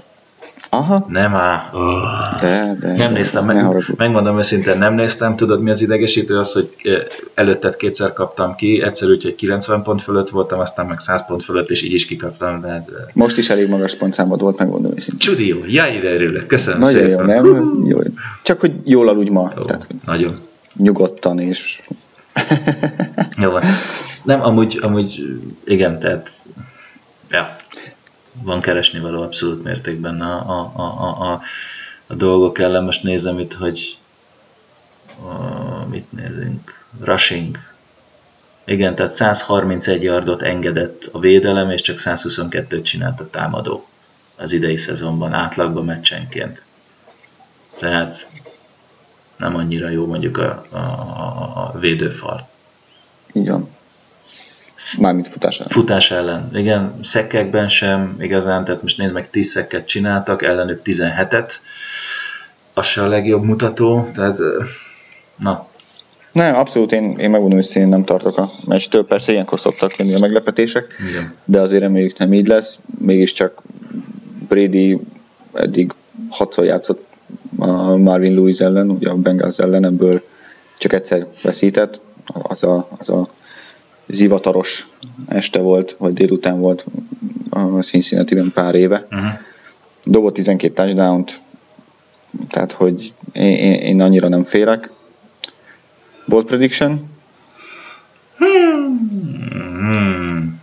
Aha. 0.75 1.05
Nem 1.09 1.35
á. 1.35 1.71
Oh. 1.73 2.41
De, 2.41 2.77
de, 2.81 2.87
nem 2.87 2.97
de, 2.97 3.09
néztem, 3.09 3.45
meg, 3.45 3.85
megmondom 3.97 4.39
őszintén, 4.39 4.79
nem 4.79 4.95
néztem. 4.95 5.37
Tudod 5.37 5.63
mi 5.63 5.71
az 5.71 5.81
idegesítő? 5.81 6.39
Az, 6.39 6.53
hogy 6.53 6.71
eh, 6.83 7.03
előtted 7.35 7.77
kétszer 7.77 8.13
kaptam 8.13 8.55
ki, 8.55 8.83
egyszer 8.83 9.09
úgy, 9.09 9.23
hogy 9.23 9.35
90 9.35 9.83
pont 9.83 10.03
fölött 10.03 10.31
voltam, 10.31 10.59
aztán 10.59 10.87
meg 10.87 11.01
100 11.01 11.27
pont 11.27 11.45
fölött, 11.45 11.71
és 11.71 11.83
így 11.83 11.93
is 11.93 12.07
kikaptam. 12.07 12.61
De, 12.61 12.85
de... 12.87 13.07
Most 13.13 13.39
is 13.39 13.51
elég 13.51 13.69
magas 13.69 13.95
pontszámod 13.95 14.41
volt, 14.41 14.59
megmondom 14.59 14.93
őszintén. 14.97 15.29
Csudi 15.29 15.47
jó, 15.47 15.59
jaj 15.67 15.95
ide 15.95 16.15
örülök, 16.15 16.47
köszönöm 16.47 16.79
Nagyon 16.79 17.01
szépen. 17.01 17.29
jó, 17.29 17.53
nem? 17.53 17.85
Jó. 17.89 17.99
Csak 18.43 18.61
hogy 18.61 18.73
jól 18.85 19.09
aludj 19.09 19.31
ma. 19.31 19.53
Jó, 19.57 19.63
tehát, 19.63 19.87
nagyon. 20.05 20.35
Nyugodtan 20.77 21.39
és... 21.39 21.83
jó 23.43 23.51
Nem, 24.25 24.43
amúgy, 24.43 24.79
amúgy 24.83 25.23
igen, 25.65 25.99
tehát 25.99 26.31
ja, 27.31 27.57
van 28.43 28.61
keresni 28.61 29.01
való 29.01 29.23
abszolút 29.23 29.63
mértékben 29.63 30.21
a, 30.21 30.61
a, 30.61 30.73
a, 30.75 30.83
a, 30.83 31.33
a, 31.33 31.41
a 32.07 32.15
dolgok 32.15 32.59
ellen. 32.59 32.85
Most 32.85 33.03
nézem 33.03 33.39
itt, 33.39 33.53
hogy 33.53 33.99
a, 35.23 35.87
mit 35.89 36.13
nézünk? 36.13 36.85
Rushing. 37.01 37.59
Igen, 38.65 38.95
tehát 38.95 39.13
131 39.13 40.03
yardot 40.03 40.43
engedett 40.43 41.09
a 41.13 41.19
védelem, 41.19 41.71
és 41.71 41.81
csak 41.81 41.97
122-t 42.01 42.83
csinált 42.83 43.21
a 43.21 43.31
támadó. 43.31 43.87
az 44.37 44.53
idei 44.53 44.77
szezonban 44.77 45.33
átlagban 45.33 45.85
meccsenként. 45.85 46.63
Tehát 47.79 48.27
nem 49.37 49.57
annyira 49.57 49.89
jó 49.89 50.07
mondjuk 50.07 50.37
a, 50.39 50.67
a, 50.71 50.79
a 51.55 51.79
védőfal. 51.79 52.49
Így 53.33 53.49
van. 53.49 53.74
Mármint 55.01 55.29
futás 55.29 55.59
ellen. 55.59 55.71
Futás 55.71 56.11
ellen. 56.11 56.51
Igen, 56.53 56.95
szekkekben 57.03 57.69
sem 57.69 58.17
igazán, 58.21 58.65
tehát 58.65 58.83
most 58.83 58.99
nézd 58.99 59.13
meg, 59.13 59.31
10 59.31 59.51
szekket 59.51 59.87
csináltak, 59.87 60.43
ellenük 60.43 60.81
17-et. 60.85 61.53
Az 62.75 62.87
se 62.87 63.03
a 63.03 63.07
legjobb 63.07 63.43
mutató, 63.43 64.11
tehát 64.15 64.39
na. 65.37 65.69
Nem, 66.33 66.55
abszolút 66.55 66.93
én, 66.93 67.05
én 67.19 67.31
megmondom, 67.31 67.59
hogy 67.59 67.77
én 67.77 67.89
nem 67.89 68.05
tartok 68.05 68.39
a 68.39 68.51
meccstől. 68.67 69.07
Persze 69.07 69.33
ilyenkor 69.33 69.61
szoktak 69.61 69.97
jönni 69.97 70.15
a 70.15 70.19
meglepetések, 70.19 70.95
Igen. 71.11 71.35
de 71.45 71.61
azért 71.61 71.83
reméljük 71.83 72.19
nem 72.19 72.33
így 72.33 72.47
lesz. 72.47 72.79
Mégiscsak 72.99 73.63
Brady 74.49 75.01
eddig 75.53 75.93
hatszor 76.31 76.65
játszott 76.65 77.07
a 77.59 77.97
Marvin 77.97 78.35
Lewis 78.35 78.59
ellen, 78.61 78.91
ugye 78.91 79.11
a 79.11 79.15
Bengals 79.15 79.59
ellen, 79.59 79.85
ebből 79.85 80.23
csak 80.79 80.93
egyszer 80.93 81.27
veszített. 81.43 82.01
Az 82.43 82.65
a, 82.65 82.89
az 82.99 83.09
a 83.09 83.29
zivataros 84.07 84.87
este 85.29 85.59
volt, 85.61 85.97
vagy 85.99 86.13
délután 86.13 86.61
volt 86.61 86.85
a 87.51 87.83
cincinnati 87.83 88.35
pár 88.55 88.75
éve. 88.75 89.07
Uh-huh. 89.11 89.29
Dobott 90.05 90.35
12 90.35 90.75
touchdown 90.75 91.25
tehát 92.49 92.73
hogy 92.73 93.13
én, 93.33 93.57
én, 93.57 93.73
én 93.75 94.03
annyira 94.03 94.29
nem 94.29 94.45
félek. 94.45 94.93
Bold 96.27 96.47
prediction? 96.47 97.09
Hmm. 98.39 100.61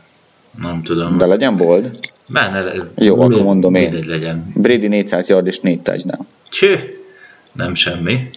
Nem 0.62 0.82
tudom. 0.84 1.18
De 1.18 1.26
legyen 1.26 1.58
bold. 1.58 2.00
Benne, 2.30 2.74
Jó, 2.96 3.16
mi- 3.16 3.24
akkor 3.24 3.42
mondom 3.44 3.76
én. 3.76 4.04
legyen. 4.08 4.52
Brady 4.56 4.88
400 4.88 5.30
yard 5.30 5.48
és 5.48 5.60
4 5.60 5.82
touchdown. 5.82 6.28
Tjö, 6.50 6.76
nem 7.52 7.76
semmi. 7.76 8.30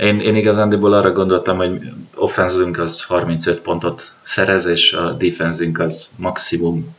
Én, 0.00 0.20
én 0.20 0.36
igazándiból 0.36 0.92
arra 0.92 1.12
gondoltam, 1.12 1.56
hogy 1.56 1.92
offenzünk 2.14 2.78
az 2.78 3.02
35 3.02 3.60
pontot 3.60 4.12
szerez, 4.22 4.66
és 4.66 4.92
a 4.92 5.12
defenzünk 5.12 5.78
az 5.78 6.10
maximum 6.16 6.96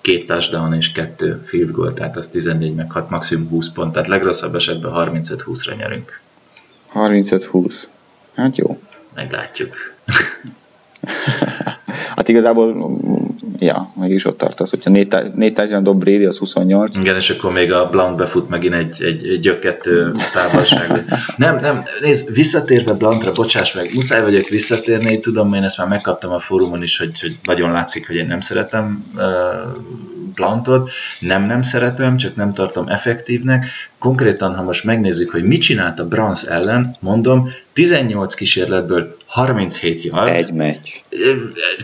két 0.00 0.26
touchdown 0.26 0.74
és 0.74 0.92
kettő 0.92 1.42
field 1.44 1.70
goal, 1.70 1.94
tehát 1.94 2.16
az 2.16 2.28
14 2.28 2.74
meg 2.74 2.90
6, 2.90 3.10
maximum 3.10 3.48
20 3.48 3.68
pont, 3.68 3.92
tehát 3.92 4.08
legrosszabb 4.08 4.54
esetben 4.54 4.92
35-20-ra 4.94 5.76
nyerünk. 5.76 6.20
35-20. 6.94 7.82
Hát 8.34 8.56
jó. 8.56 8.78
Meglátjuk. 9.14 9.74
Hát 12.16 12.28
igazából, 12.28 12.98
ja, 13.64 13.90
meg 14.00 14.10
is 14.10 14.24
ott 14.24 14.38
tartasz, 14.38 14.70
hogyha 14.70 14.90
4 14.90 15.08
touchdown 15.52 15.82
dob 15.82 15.98
Brady, 15.98 16.24
az 16.24 16.38
28. 16.38 16.96
Igen, 16.96 17.16
és 17.16 17.30
akkor 17.30 17.52
még 17.52 17.72
a 17.72 17.88
Blount 17.90 18.16
befut 18.16 18.48
megint 18.48 18.74
egy, 18.74 19.02
egy, 19.02 19.28
egy 19.28 19.40
gyökettő 19.40 20.12
távolság. 20.32 21.04
Nem, 21.36 21.60
nem, 21.60 21.82
nézd, 22.00 22.34
visszatérve 22.34 22.92
Blount-ra, 22.92 23.32
bocsáss 23.32 23.74
meg, 23.74 23.90
muszáj 23.94 24.22
vagyok 24.22 24.48
visszatérni, 24.48 25.18
tudom, 25.18 25.54
én 25.54 25.62
ezt 25.62 25.78
már 25.78 25.88
megkaptam 25.88 26.32
a 26.32 26.38
fórumon 26.38 26.82
is, 26.82 26.98
hogy, 26.98 27.20
hogy 27.20 27.36
nagyon 27.42 27.72
látszik, 27.72 28.06
hogy 28.06 28.16
én 28.16 28.26
nem 28.26 28.40
szeretem 28.40 29.04
uh, 29.14 29.22
Blount-ot, 30.34 30.90
nem, 31.20 31.42
nem 31.42 31.62
szeretem, 31.62 32.16
csak 32.16 32.36
nem 32.36 32.52
tartom 32.52 32.88
effektívnek. 32.88 33.66
Konkrétan, 33.98 34.54
ha 34.54 34.62
most 34.62 34.84
megnézzük, 34.84 35.30
hogy 35.30 35.44
mit 35.44 35.60
csinált 35.60 36.00
a 36.00 36.08
Browns 36.08 36.42
ellen, 36.42 36.96
mondom, 37.00 37.50
18 37.74 38.34
kísérletből 38.34 39.16
37 39.26 40.02
yard, 40.02 40.28
Egy 40.28 40.52
meccs. 40.52 40.90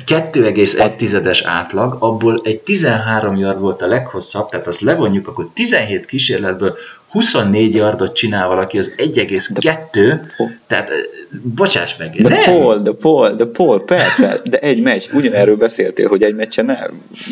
2,1-es 0.07 1.41
átlag, 1.45 1.97
abból 1.99 2.41
egy 2.45 2.59
13 2.59 3.39
yard 3.39 3.61
volt 3.61 3.83
a 3.83 3.87
leghosszabb, 3.87 4.49
tehát 4.49 4.67
azt 4.67 4.81
levonjuk, 4.81 5.29
akkor 5.29 5.51
17 5.55 6.05
kísérletből 6.05 6.77
24 7.11 7.75
yardot 7.75 8.15
csinál 8.15 8.49
valaki, 8.49 8.79
az 8.79 8.95
1,2, 8.97 10.21
tehát 10.67 10.91
eh, 10.91 10.97
bocsáss 11.43 11.97
meg, 11.97 12.11
De 12.23 12.29
nem, 12.29 12.43
Paul, 12.45 12.79
de 12.79 12.91
Paul, 12.93 13.31
de 13.31 13.45
Paul, 13.45 13.85
persze, 13.85 14.41
de 14.51 14.59
egy 14.59 14.83
meccs, 14.83 15.13
ugyanerről 15.13 15.57
beszéltél, 15.57 16.09
hogy 16.09 16.23
egy 16.23 16.35
meccsen 16.35 16.65
ne, 16.65 16.79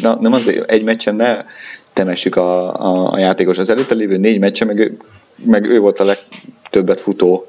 na, 0.03 0.21
nem 0.21 0.33
azért, 0.33 0.71
egy 0.71 0.83
meccsen 0.83 1.15
ne 1.15 1.45
temessük 1.93 2.37
a, 2.37 2.75
a, 2.81 3.13
a 3.13 3.19
játékos. 3.19 3.59
Az 3.59 3.71
előtte 3.71 3.95
lévő 3.95 4.17
négy 4.17 4.39
meccsen, 4.39 4.67
meg 4.67 4.79
ő, 4.79 4.97
meg 5.45 5.65
ő 5.65 5.79
volt 5.79 6.01
a 6.01 6.05
legtöbbet 6.05 7.01
futó 7.01 7.47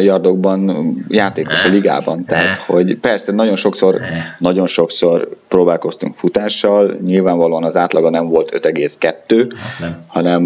yardokban 0.00 0.94
játékos 1.08 1.64
a 1.64 1.68
ligában. 1.68 2.24
Tehát, 2.24 2.56
hogy 2.56 2.96
persze 2.96 3.32
nagyon 3.32 3.56
sokszor, 3.56 4.00
nagyon 4.38 4.66
sokszor 4.66 5.28
próbálkoztunk 5.48 6.14
futással, 6.14 6.96
nyilvánvalóan 7.04 7.64
az 7.64 7.76
átlaga 7.76 8.10
nem 8.10 8.28
volt 8.28 8.60
5,2, 8.62 9.52
nem. 9.80 10.04
hanem 10.06 10.44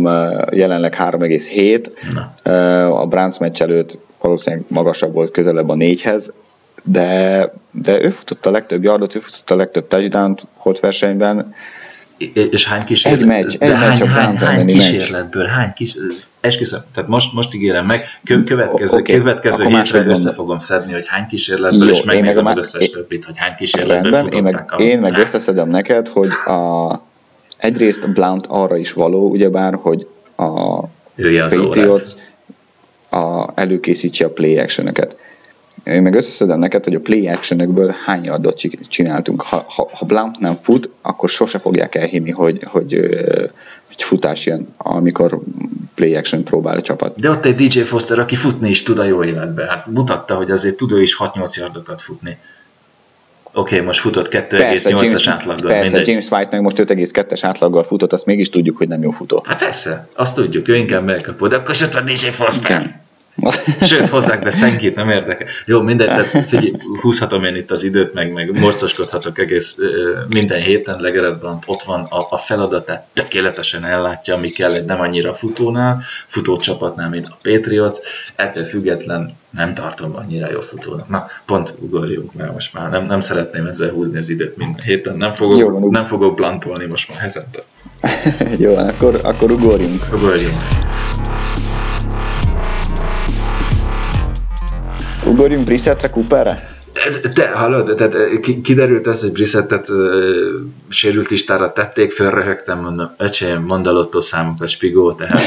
jelenleg 0.52 0.94
3,7. 0.98 1.86
Na. 2.14 2.32
Uh, 2.44 3.00
A 3.00 3.06
Browns 3.06 3.38
meccs 3.38 3.62
előtt 3.62 3.98
valószínűleg 4.20 4.64
magasabb 4.68 5.12
volt, 5.12 5.30
közelebb 5.30 5.68
a 5.68 5.74
négyhez, 5.74 6.32
de, 6.82 7.52
de 7.70 8.02
ő 8.02 8.10
futott 8.10 8.46
a 8.46 8.50
legtöbb 8.50 8.82
yardot, 8.82 9.14
ő 9.14 9.18
futott 9.18 9.50
a 9.50 9.56
legtöbb 9.56 9.86
touchdown 9.86 10.38
holt 10.54 10.80
versenyben. 10.80 11.54
És 12.50 12.66
hány 12.66 12.84
kísérlet? 12.84 13.20
Egy 13.20 13.26
meccs, 13.26 13.56
egy 13.58 13.72
hány, 13.72 13.88
meccs 13.88 14.00
a 14.02 14.06
hány, 14.06 14.36
hány 14.36 14.64
meccs. 14.64 14.90
kísérletből, 14.90 15.44
hány 15.44 15.72
kis... 15.72 15.94
Esküszöm, 16.40 16.80
tehát 16.94 17.08
most, 17.08 17.32
most 17.32 17.54
ígérem 17.54 17.86
meg, 17.86 18.04
kö, 18.24 18.44
következő, 18.44 18.96
O- 18.96 19.00
oké, 19.00 19.16
következő 19.16 19.64
hétre 19.64 19.98
össze 19.98 20.12
mondom. 20.12 20.34
fogom 20.34 20.58
szedni, 20.58 20.92
hogy 20.92 21.04
hány 21.06 21.26
kísérletből, 21.26 21.86
Jó, 21.88 21.92
és 21.94 21.98
én 21.98 22.04
meg 22.06 22.14
a 22.14 22.18
megnézem 22.18 22.46
az 22.46 22.56
összes 22.58 22.82
én- 22.82 22.90
többit, 22.90 23.24
hogy 23.24 23.34
hány 23.36 23.54
kísérletből 23.56 24.10
Rendben, 24.10 24.36
én 24.36 24.42
meg, 24.42 24.64
a... 24.68 24.82
én 24.82 24.98
meg 24.98 25.18
összeszedem 25.18 25.68
neked, 25.68 26.08
hogy 26.08 26.28
a, 26.46 26.92
egyrészt 27.58 28.12
Blount 28.12 28.46
arra 28.48 28.76
is 28.76 28.92
való, 28.92 29.30
ugyebár, 29.30 29.74
hogy 29.74 30.06
a. 30.36 30.80
Patriots 31.48 32.10
a, 33.10 33.46
előkészítse 33.54 34.24
a 34.24 34.30
play 34.30 34.58
actionöket. 34.58 35.16
Én 35.84 36.02
meg 36.02 36.14
összeszedem 36.14 36.58
neked, 36.58 36.84
hogy 36.84 36.94
a 36.94 37.00
play 37.00 37.28
actionökből 37.28 37.94
hány 38.04 38.24
yardot 38.24 38.56
csi- 38.56 38.88
csináltunk. 38.88 39.42
Ha, 39.42 39.64
ha, 39.68 39.90
ha 39.92 40.06
Blount 40.06 40.38
nem 40.38 40.54
fut, 40.54 40.90
akkor 41.02 41.28
sose 41.28 41.58
fogják 41.58 41.94
elhinni, 41.94 42.30
hogy, 42.30 42.58
hogy, 42.64 42.92
hogy 43.86 44.02
futás 44.02 44.46
jön, 44.46 44.74
amikor 44.76 45.40
play 45.94 46.16
action 46.16 46.44
próbál 46.44 46.76
a 46.76 46.80
csapat. 46.80 47.20
De 47.20 47.30
ott 47.30 47.44
egy 47.44 47.54
DJ 47.54 47.80
Foster, 47.80 48.18
aki 48.18 48.34
futni 48.34 48.70
is 48.70 48.82
tud 48.82 48.98
a 48.98 49.04
jó 49.04 49.24
életbe. 49.24 49.66
Hát 49.66 49.86
mutatta, 49.86 50.34
hogy 50.34 50.50
azért 50.50 50.76
tud 50.76 50.92
ő 50.92 51.02
is 51.02 51.16
6-8 51.20 51.54
yardokat 51.54 52.02
futni. 52.02 52.38
Oké, 53.52 53.74
okay, 53.74 53.86
most 53.86 54.00
futott 54.00 54.28
Persze, 54.28 54.90
2,8-as 54.90 55.02
James, 55.02 55.26
átlaggal, 55.26 55.68
persze 55.68 55.82
mindegy. 55.82 56.08
James 56.08 56.30
White 56.30 56.48
meg 56.50 56.60
most 56.60 56.78
5,2-es 56.78 57.38
átlaggal 57.42 57.82
futott, 57.82 58.12
azt 58.12 58.26
mégis 58.26 58.48
tudjuk, 58.50 58.76
hogy 58.76 58.88
nem 58.88 59.02
jó 59.02 59.10
futó. 59.10 59.44
Hát 59.46 59.58
persze, 59.58 60.08
azt 60.14 60.34
tudjuk, 60.34 60.68
ő 60.68 60.76
inkább 60.76 61.04
megkapod, 61.04 61.50
de 61.50 61.56
akkor 61.56 61.74
is 61.74 61.80
ott 61.80 61.92
van 61.92 62.04
DJ 62.04 62.26
Foster. 62.26 62.70
Igen. 62.70 63.04
Sőt, 63.88 64.08
hozzák 64.08 64.42
be 64.42 64.50
senkit, 64.50 64.94
nem 64.94 65.08
érdekel. 65.08 65.46
Jó, 65.66 65.80
mindegy, 65.80 66.06
tehát 66.06 66.48
figyelj, 66.48 66.72
húzhatom 67.00 67.44
én 67.44 67.56
itt 67.56 67.70
az 67.70 67.82
időt, 67.82 68.14
meg, 68.14 68.32
meg 68.32 68.58
morcoskodhatok 68.58 69.38
egész 69.38 69.76
minden 70.28 70.60
héten, 70.60 71.00
Brandt 71.38 71.64
ott 71.66 71.82
van, 71.82 72.06
a, 72.10 72.26
a 72.30 72.38
feladatát 72.38 73.06
tökéletesen 73.12 73.84
ellátja, 73.84 74.34
ami 74.34 74.48
kell 74.48 74.72
egy 74.72 74.86
nem 74.86 75.00
annyira 75.00 75.34
futónál, 75.34 76.02
futócsapatnál, 76.26 77.08
mint 77.08 77.26
a 77.26 77.38
Patriots, 77.42 77.96
ettől 78.36 78.64
független 78.64 79.36
nem 79.50 79.74
tartom 79.74 80.16
annyira 80.16 80.50
jó 80.50 80.60
futónak. 80.60 81.08
Na, 81.08 81.26
pont 81.46 81.74
ugorjunk 81.78 82.32
már 82.32 82.52
most 82.52 82.72
már, 82.72 82.90
nem, 82.90 83.06
nem 83.06 83.20
szeretném 83.20 83.66
ezzel 83.66 83.90
húzni 83.90 84.18
az 84.18 84.28
időt 84.28 84.56
minden 84.56 84.84
héten, 84.84 85.16
nem 85.16 85.34
fogok, 85.34 85.58
Jó 85.58 85.90
nem 85.90 86.04
fogok 86.04 86.34
blantolni 86.34 86.86
most 86.86 87.08
már 87.08 87.18
hetente. 87.18 87.62
Jó, 88.64 88.74
akkor, 88.74 89.20
akkor 89.22 89.50
ugorjunk. 89.50 90.06
Ugorjunk. 90.12 90.62
Ugorjunk 95.26 95.64
Brissettre, 95.64 96.10
Cooperre? 96.10 96.74
Te, 97.34 97.48
hallod, 97.48 97.96
tehát 97.96 98.40
ki- 98.40 98.60
kiderült 98.60 99.06
az, 99.06 99.20
hogy 99.20 99.32
Brissettet 99.32 99.88
uh, 99.88 99.96
sérült 100.88 101.28
listára 101.28 101.72
tették, 101.72 102.12
fölröhögtem, 102.12 102.80
mondom, 102.80 103.10
öcsém, 103.16 103.62
mondalottó 103.62 104.20
számokat 104.20 104.68
spigó, 104.68 105.12
tehát 105.12 105.42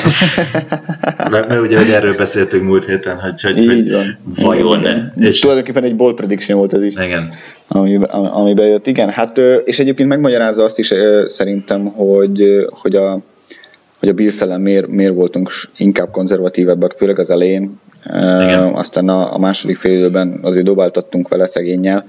mert, 1.31 1.47
mert 1.47 1.61
ugye 1.61 1.77
hogy 1.77 1.89
erről 1.89 2.13
beszéltünk 2.17 2.63
múlt 2.63 2.85
héten, 2.85 3.19
hogy, 3.19 3.41
hogy, 3.41 3.57
Így 3.57 3.67
hogy 3.67 3.91
van. 3.91 4.17
vajon 4.35 4.79
Igen, 4.79 5.11
ne. 5.15 5.27
És, 5.27 5.39
Tulajdonképpen 5.39 5.83
egy 5.83 5.95
bold 5.95 6.15
prediction 6.15 6.57
volt 6.57 6.73
ez 6.73 6.83
is, 6.83 6.93
igen, 6.93 7.33
ami, 7.67 7.99
ami 8.11 8.53
bejött. 8.53 8.87
Igen, 8.87 9.09
hát 9.09 9.37
és 9.65 9.79
egyébként 9.79 10.09
megmagyarázza 10.09 10.63
azt 10.63 10.79
is 10.79 10.93
szerintem, 11.25 11.85
hogy, 11.85 12.67
hogy 12.69 12.95
a 12.95 13.19
hogy 13.99 14.09
a 14.09 14.13
Bills 14.13 14.41
ellen 14.41 14.61
miért, 14.61 14.87
miért 14.87 15.13
voltunk 15.13 15.49
inkább 15.77 16.11
konzervatívebbek, 16.11 16.93
főleg 16.97 17.19
az 17.19 17.29
elején. 17.29 17.79
Igen. 18.05 18.65
Uh, 18.65 18.77
aztán 18.77 19.09
a, 19.09 19.33
a 19.33 19.37
második 19.37 19.77
fél 19.77 19.97
időben 19.97 20.39
azért 20.41 20.65
dobáltattunk 20.65 21.27
vele 21.27 21.47
szegényel. 21.47 22.05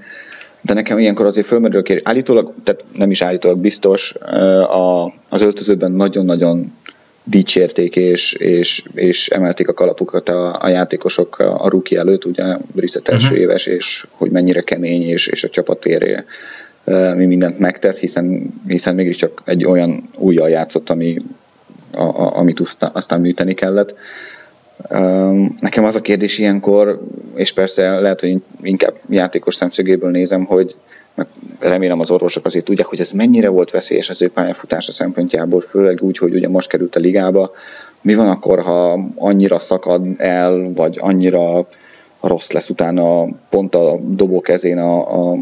De 0.61 0.73
nekem 0.73 0.99
ilyenkor 0.99 1.25
azért 1.25 1.47
fölmerül 1.47 1.79
a 1.79 1.83
kérdés, 1.83 2.05
állítólag, 2.07 2.53
tehát 2.63 2.83
nem 2.93 3.11
is 3.11 3.21
állítólag 3.21 3.57
biztos, 3.57 4.13
uh, 4.21 4.75
a, 4.75 5.13
az 5.29 5.41
öltözőben 5.41 5.91
nagyon-nagyon 5.91 6.73
dicsérték 7.23 7.95
és, 7.95 8.33
és, 8.33 8.83
és 8.93 9.27
emelték 9.27 9.67
a 9.67 9.73
kalapukat 9.73 10.29
a, 10.29 10.57
a 10.61 10.67
játékosok 10.67 11.39
a, 11.39 11.63
a 11.63 11.69
rookie 11.69 11.99
előtt, 11.99 12.25
ugye 12.25 12.43
Brissett 12.75 13.07
első 13.07 13.33
Mhm. 13.33 13.41
éves, 13.41 13.65
és 13.65 14.05
hogy 14.11 14.31
mennyire 14.31 14.61
kemény, 14.61 15.01
és, 15.01 15.27
és 15.27 15.43
a 15.43 15.49
csapatérje 15.49 16.25
mi 17.15 17.25
mindent 17.25 17.59
megtesz, 17.59 17.99
hiszen, 17.99 18.53
hiszen 18.67 18.95
mégiscsak 18.95 19.41
egy 19.45 19.65
olyan 19.65 20.09
újjal 20.17 20.49
játszott, 20.49 20.89
ami 20.89 21.21
a, 21.91 22.01
a, 22.01 22.37
amit 22.37 22.59
aztán, 22.59 22.89
aztán 22.93 23.21
műteni 23.21 23.53
kellett. 23.53 23.95
Nekem 25.57 25.83
az 25.83 25.95
a 25.95 26.01
kérdés 26.01 26.37
ilyenkor, 26.37 27.01
és 27.35 27.53
persze 27.53 27.99
lehet, 27.99 28.19
hogy 28.19 28.41
inkább 28.61 28.93
játékos 29.09 29.55
szemszögéből 29.55 30.11
nézem, 30.11 30.45
hogy 30.45 30.75
remélem 31.59 31.99
az 31.99 32.11
orvosok 32.11 32.45
azért 32.45 32.65
tudják, 32.65 32.87
hogy 32.87 32.99
ez 32.99 33.11
mennyire 33.11 33.49
volt 33.49 33.71
veszélyes 33.71 34.09
az 34.09 34.21
ő 34.21 34.31
pályafutása 34.31 34.91
szempontjából, 34.91 35.61
főleg 35.61 36.01
úgy, 36.01 36.17
hogy 36.17 36.33
ugye 36.33 36.49
most 36.49 36.69
került 36.69 36.95
a 36.95 36.99
ligába. 36.99 37.51
Mi 38.01 38.15
van 38.15 38.29
akkor, 38.29 38.59
ha 38.59 38.99
annyira 39.15 39.59
szakad 39.59 40.01
el, 40.17 40.71
vagy 40.75 40.97
annyira 40.99 41.67
rossz 42.21 42.51
lesz 42.51 42.69
utána 42.69 43.27
pont 43.49 43.75
a 43.75 43.99
dobó 44.01 44.41
kezén 44.41 44.77
a, 44.77 45.29
a 45.31 45.37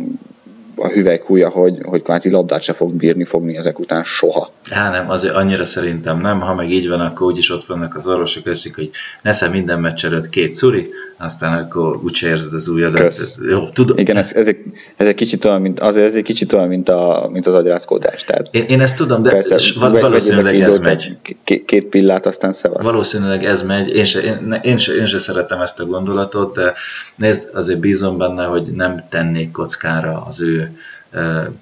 a 0.81 0.87
hüvelykúja, 0.87 1.49
hogy, 1.49 1.77
hogy 1.83 2.01
kvázi 2.01 2.29
labdát 2.29 2.61
se 2.61 2.73
fog 2.73 2.91
bírni 2.91 3.23
fogni 3.23 3.57
ezek 3.57 3.79
után 3.79 4.03
soha. 4.03 4.51
Á, 4.69 4.89
nem, 4.89 5.09
azért 5.09 5.33
annyira 5.33 5.65
szerintem 5.65 6.21
nem. 6.21 6.39
Ha 6.39 6.55
meg 6.55 6.71
így 6.71 6.87
van, 6.87 6.99
akkor 6.99 7.27
úgyis 7.27 7.49
ott 7.49 7.65
vannak 7.65 7.95
az 7.95 8.07
orvosok, 8.07 8.47
eszik, 8.47 8.75
hogy 8.75 8.89
nesze 9.21 9.47
minden 9.47 9.79
meccs 9.79 10.05
előtt 10.05 10.29
két 10.29 10.53
szuri, 10.53 10.89
aztán 11.17 11.63
akkor 11.63 11.99
úgy 12.03 12.19
érzed 12.23 12.53
az 12.53 12.67
ujjadat. 12.67 12.99
Ez, 12.99 13.35
jó, 13.49 13.69
tudom. 13.69 13.97
Igen, 13.97 14.17
ez, 14.17 14.33
ez, 14.33 14.47
egy, 14.47 14.57
ez, 14.95 15.07
egy 15.07 15.15
kicsit 15.15 15.45
olyan, 15.45 15.61
mint, 15.61 15.79
az, 15.79 15.97
ez 15.97 16.15
egy 16.15 16.23
kicsit 16.23 16.53
olyan, 16.53 16.67
mint, 16.67 16.89
a, 16.89 17.29
mint 17.31 17.45
az 17.45 17.53
agyrázkódás. 17.53 18.23
Tehát 18.23 18.47
én, 18.51 18.63
én, 18.63 18.81
ezt 18.81 18.97
tudom, 18.97 19.23
de 19.23 19.29
persze, 19.29 19.79
val- 19.79 20.01
valószínűleg 20.01 20.61
ez 20.61 20.77
megy. 20.77 21.17
Két, 21.43 21.65
két 21.65 21.85
pillát, 21.85 22.25
aztán 22.25 22.51
szevasz. 22.53 22.83
Valószínűleg 22.83 23.45
ez 23.45 23.61
megy. 23.61 23.95
Én 23.95 24.05
se, 24.05 24.19
én, 24.19 24.59
én, 24.61 24.77
se, 24.77 24.93
én 24.93 25.07
se 25.07 25.19
szeretem 25.19 25.61
ezt 25.61 25.79
a 25.79 25.85
gondolatot, 25.85 26.55
de 26.55 26.73
nézd, 27.19 27.49
azért 27.53 27.79
bízom 27.79 28.17
benne, 28.17 28.45
hogy 28.45 28.63
nem 28.63 29.03
tennék 29.09 29.51
kockára 29.51 30.25
az 30.27 30.41
ő 30.41 30.77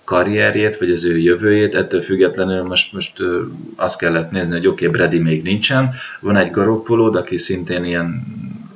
karrierjét, 0.04 0.78
vagy 0.78 0.92
az 0.92 1.04
ő 1.04 1.18
jövőjét, 1.18 1.76
ettől 1.76 2.02
függetlenül 2.02 2.64
most, 2.64 2.94
most 2.94 3.22
azt 3.76 3.98
kellett 3.98 4.32
nézni, 4.32 4.52
hogy 4.52 4.68
oké, 4.68 4.88
okay, 4.88 5.00
Brady 5.00 5.20
még 5.20 5.44
nincsen, 5.44 5.94
van 6.20 6.38
egy 6.38 6.52
Garoppolód, 6.52 7.16
aki 7.16 7.38
szintén 7.38 7.84
ilyen 7.84 8.26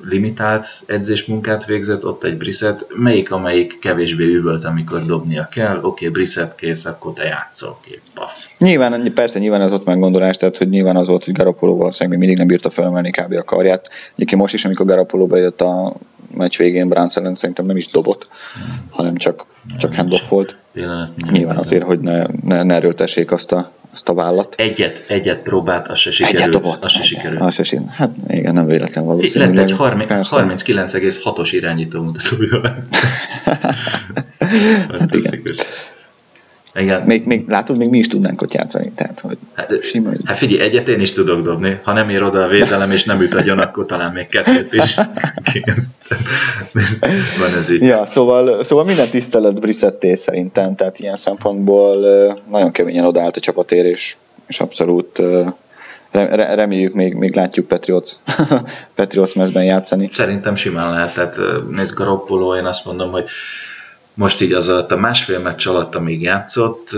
limitált 0.04 0.68
edzésmunkát 0.86 1.66
végzett, 1.66 2.06
ott 2.06 2.24
egy 2.24 2.38
Brissett, 2.38 2.86
melyik 2.96 3.32
amelyik 3.32 3.80
kevésbé 3.80 4.24
üvölt, 4.24 4.66
amikor 4.66 5.06
dobnia 5.06 5.48
kell, 5.52 5.76
oké, 5.76 5.86
okay, 5.86 6.10
Brissett 6.10 6.56
kész, 6.56 6.86
akkor 6.86 7.14
te 7.14 7.24
játszol, 7.24 7.78
okay, 7.86 8.00
paf. 8.14 8.46
Nyilván, 8.58 9.14
persze 9.14 9.40
nyilván 9.40 9.62
az 9.62 9.74
ott 9.74 9.86
meggondolás, 9.86 10.38
tehát 10.38 10.58
hogy 10.58 10.70
nyilván 10.70 10.96
az 10.96 11.08
volt, 11.08 11.26
hogy 11.26 11.34
Garoppolo 11.34 11.76
valószínűleg 11.76 12.10
még 12.10 12.28
mindig 12.28 12.38
nem 12.38 12.48
bírta 12.48 12.70
felemelni 12.70 13.10
kb. 13.10 13.34
a 13.34 13.44
karját. 13.44 13.90
Egyébként 14.14 14.42
most 14.42 14.54
is, 14.54 14.66
amikor 14.66 14.86
Garoppolo 14.86 15.28
bejött 15.28 15.62
a 15.62 15.96
meccs 16.34 16.58
végén 16.58 16.90
Bránc 16.90 17.16
ellen 17.16 17.36
szerintem 17.36 17.66
nem 17.66 17.78
is 17.78 17.88
dobott, 17.88 18.28
hanem 18.90 19.16
csak, 19.16 19.46
csak 19.78 19.96
handoff 19.96 20.30
volt. 20.30 20.58
Nyilván 21.32 21.58
azért, 21.58 21.84
hogy 21.84 22.00
ne, 22.00 22.24
ne, 22.44 22.64
ne 22.64 22.74
erőltessék 22.74 23.32
azt 23.32 23.52
a, 23.52 23.72
azt 23.92 24.10
a 24.10 24.14
vállat. 24.14 24.56
Egyet, 24.58 25.04
egyet 25.08 25.42
próbált, 25.42 25.88
az 25.88 26.00
se 26.00 26.12
sikerült. 26.12 26.40
Egyet 26.40 26.62
dobott. 26.62 26.86
Az 26.86 26.92
se 26.92 27.04
sikerült. 27.04 27.42
Az 27.42 27.54
se 27.54 27.64
sikerült. 27.64 27.92
Hát 27.92 28.10
igen, 28.28 28.54
nem 28.54 28.66
véletlen 28.66 29.06
valószínűleg. 29.06 29.56
Lett 29.56 29.70
egy 29.70 29.76
39,6-os 29.78 31.50
irányító 31.52 32.02
mutatója. 32.02 32.62
hát 35.00 35.14
igen. 35.14 35.44
Igen. 36.76 37.02
Még, 37.02 37.26
még, 37.26 37.50
látod, 37.50 37.78
még 37.78 37.90
mi 37.90 37.98
is 37.98 38.08
tudnánk 38.08 38.42
ott 38.42 38.54
játszani. 38.54 38.92
Tehát, 38.96 39.20
hogy 39.20 39.38
hát, 39.54 39.84
sima, 39.84 40.10
hát 40.24 40.38
figyelj, 40.38 40.62
egyet 40.62 40.88
én 40.88 41.00
is 41.00 41.12
tudok 41.12 41.42
dobni. 41.42 41.78
Ha 41.84 41.94
nem 41.94 42.10
ér 42.10 42.24
oda 42.24 42.44
a 42.44 42.48
védelem, 42.48 42.92
és 42.92 43.04
nem 43.04 43.22
üt 43.22 43.34
agyon, 43.34 43.60
akkor 43.60 43.86
talán 43.86 44.14
még 44.14 44.28
kettőt 44.28 44.74
is. 44.74 44.96
Van 47.40 47.54
ez 47.62 47.72
így. 47.72 47.82
Ja, 47.84 48.06
szóval, 48.06 48.64
szóval 48.64 48.86
minden 48.86 49.10
tisztelet 49.10 49.60
Brissetté 49.60 50.16
szerintem, 50.16 50.76
tehát 50.76 51.00
ilyen 51.00 51.16
szempontból 51.16 51.96
nagyon 52.52 52.72
keményen 52.72 53.06
odaállt 53.06 53.38
a 53.38 53.40
csapatér, 53.40 53.86
és, 53.86 54.16
és 54.48 54.60
abszolút 54.60 55.22
reméljük 56.12 56.94
még, 56.94 57.14
még 57.14 57.36
látjuk 57.36 57.68
Patriots, 57.68 58.12
Patriots 58.96 59.36
mezben 59.36 59.64
játszani. 59.64 60.10
Szerintem 60.14 60.56
simán 60.56 60.92
lehet, 60.92 61.14
tehát 61.14 61.38
nézd 61.70 61.96
Garoppolo, 61.96 62.56
én 62.56 62.66
azt 62.66 62.86
mondom, 62.86 63.12
hogy 63.12 63.26
most 64.14 64.42
így 64.42 64.54
az 64.54 64.68
alatt 64.68 64.92
a 64.92 64.98
másfél 64.98 65.40
meccs 65.40 65.68
alatt, 65.68 65.96
amíg 65.96 66.22
játszott, 66.22 66.90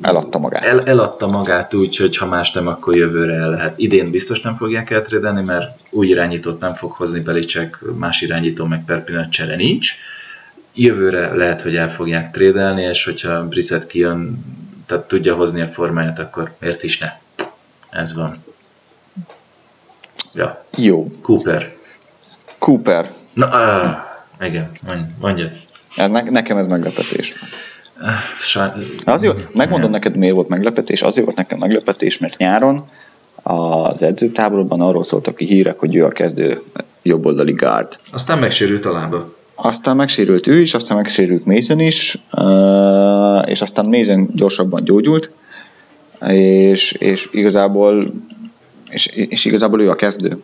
eladta 0.00 0.38
magát. 0.38 0.62
El, 0.62 0.80
eladta 0.80 1.26
magát 1.26 1.74
úgy, 1.74 1.96
hogy 1.96 2.16
ha 2.16 2.26
más 2.26 2.52
nem, 2.52 2.66
akkor 2.66 2.96
jövőre 2.96 3.34
el 3.34 3.50
lehet. 3.50 3.78
Idén 3.78 4.10
biztos 4.10 4.40
nem 4.40 4.56
fogják 4.56 4.90
eltrédelni, 4.90 5.42
mert 5.42 5.78
új 5.90 6.06
irányítót 6.06 6.60
nem 6.60 6.74
fog 6.74 6.92
hozni 6.92 7.20
Belicek, 7.20 7.78
más 7.98 8.20
irányító 8.20 8.64
meg 8.64 8.84
per 8.84 9.04
pillanat 9.04 9.30
csere 9.30 9.56
nincs. 9.56 9.92
Jövőre 10.74 11.34
lehet, 11.34 11.62
hogy 11.62 11.76
el 11.76 11.92
fogják 11.92 12.32
trédelni, 12.32 12.82
és 12.82 13.04
hogyha 13.04 13.48
Brissett 13.48 13.86
kijön, 13.86 14.44
tehát 14.86 15.08
tudja 15.08 15.34
hozni 15.34 15.60
a 15.60 15.66
formáját, 15.66 16.18
akkor 16.18 16.52
miért 16.58 16.82
is 16.82 16.98
ne? 16.98 17.12
Ez 17.90 18.14
van. 18.14 18.44
Ja. 20.34 20.64
Jó. 20.76 21.10
Cooper. 21.22 21.76
Cooper. 22.58 23.12
Na, 23.32 23.46
uh, 23.46 24.46
igen, 24.46 24.70
mondjad. 25.20 25.50
Hát 25.96 26.10
ne, 26.10 26.22
nekem 26.22 26.56
ez 26.56 26.66
meglepetés. 26.66 27.34
Az 29.04 29.22
jó, 29.22 29.32
megmondom 29.54 29.90
neked, 29.90 30.16
miért 30.16 30.34
volt 30.34 30.48
meglepetés. 30.48 31.02
Azért 31.02 31.24
volt 31.24 31.36
nekem 31.36 31.58
meglepetés, 31.58 32.18
mert 32.18 32.36
nyáron 32.36 32.88
az 33.42 34.02
edzőtáborban 34.02 34.80
arról 34.80 35.04
szóltak 35.04 35.36
ki 35.36 35.44
hírek, 35.44 35.78
hogy 35.78 35.94
ő 35.94 36.04
a 36.04 36.08
kezdő 36.08 36.62
jobboldali 37.02 37.52
gárd. 37.52 37.98
Aztán 38.12 38.38
megsérült 38.38 38.84
a 38.84 38.92
lába. 38.92 39.34
Aztán 39.54 39.96
megsérült 39.96 40.46
ő 40.46 40.60
is, 40.60 40.74
aztán 40.74 40.96
megsérült 40.96 41.44
Mason 41.44 41.80
is, 41.80 42.18
és 43.44 43.62
aztán 43.62 43.86
Mason 43.86 44.28
gyorsabban 44.34 44.84
gyógyult, 44.84 45.30
és, 46.28 46.92
és 46.92 47.28
igazából 47.32 48.12
és, 48.90 49.06
és 49.06 49.44
igazából 49.44 49.80
ő 49.80 49.90
a 49.90 49.94
kezdő. 49.94 50.42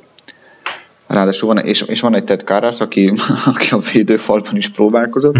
Ráadásul 1.16 1.54
van, 1.54 1.64
és, 1.64 1.82
és 1.82 2.00
van 2.00 2.14
egy 2.14 2.24
Ted 2.24 2.44
Karras, 2.44 2.80
aki, 2.80 3.12
aki 3.54 3.68
a 3.70 3.78
védőfalban 3.92 4.56
is 4.56 4.68
próbálkozott, 4.68 5.36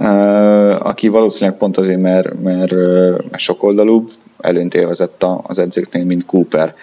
uh, 0.00 0.86
aki 0.90 1.08
valószínűleg 1.08 1.58
pont 1.58 1.76
azért, 1.76 2.00
mert, 2.00 2.42
mert, 2.42 2.70
mert 3.30 3.38
sokoldalúbb 3.38 4.10
előnyt 4.40 4.74
élvezett 4.74 5.24
az 5.42 5.58
edzőknél, 5.58 6.04
mint 6.04 6.26
Cooper. 6.26 6.74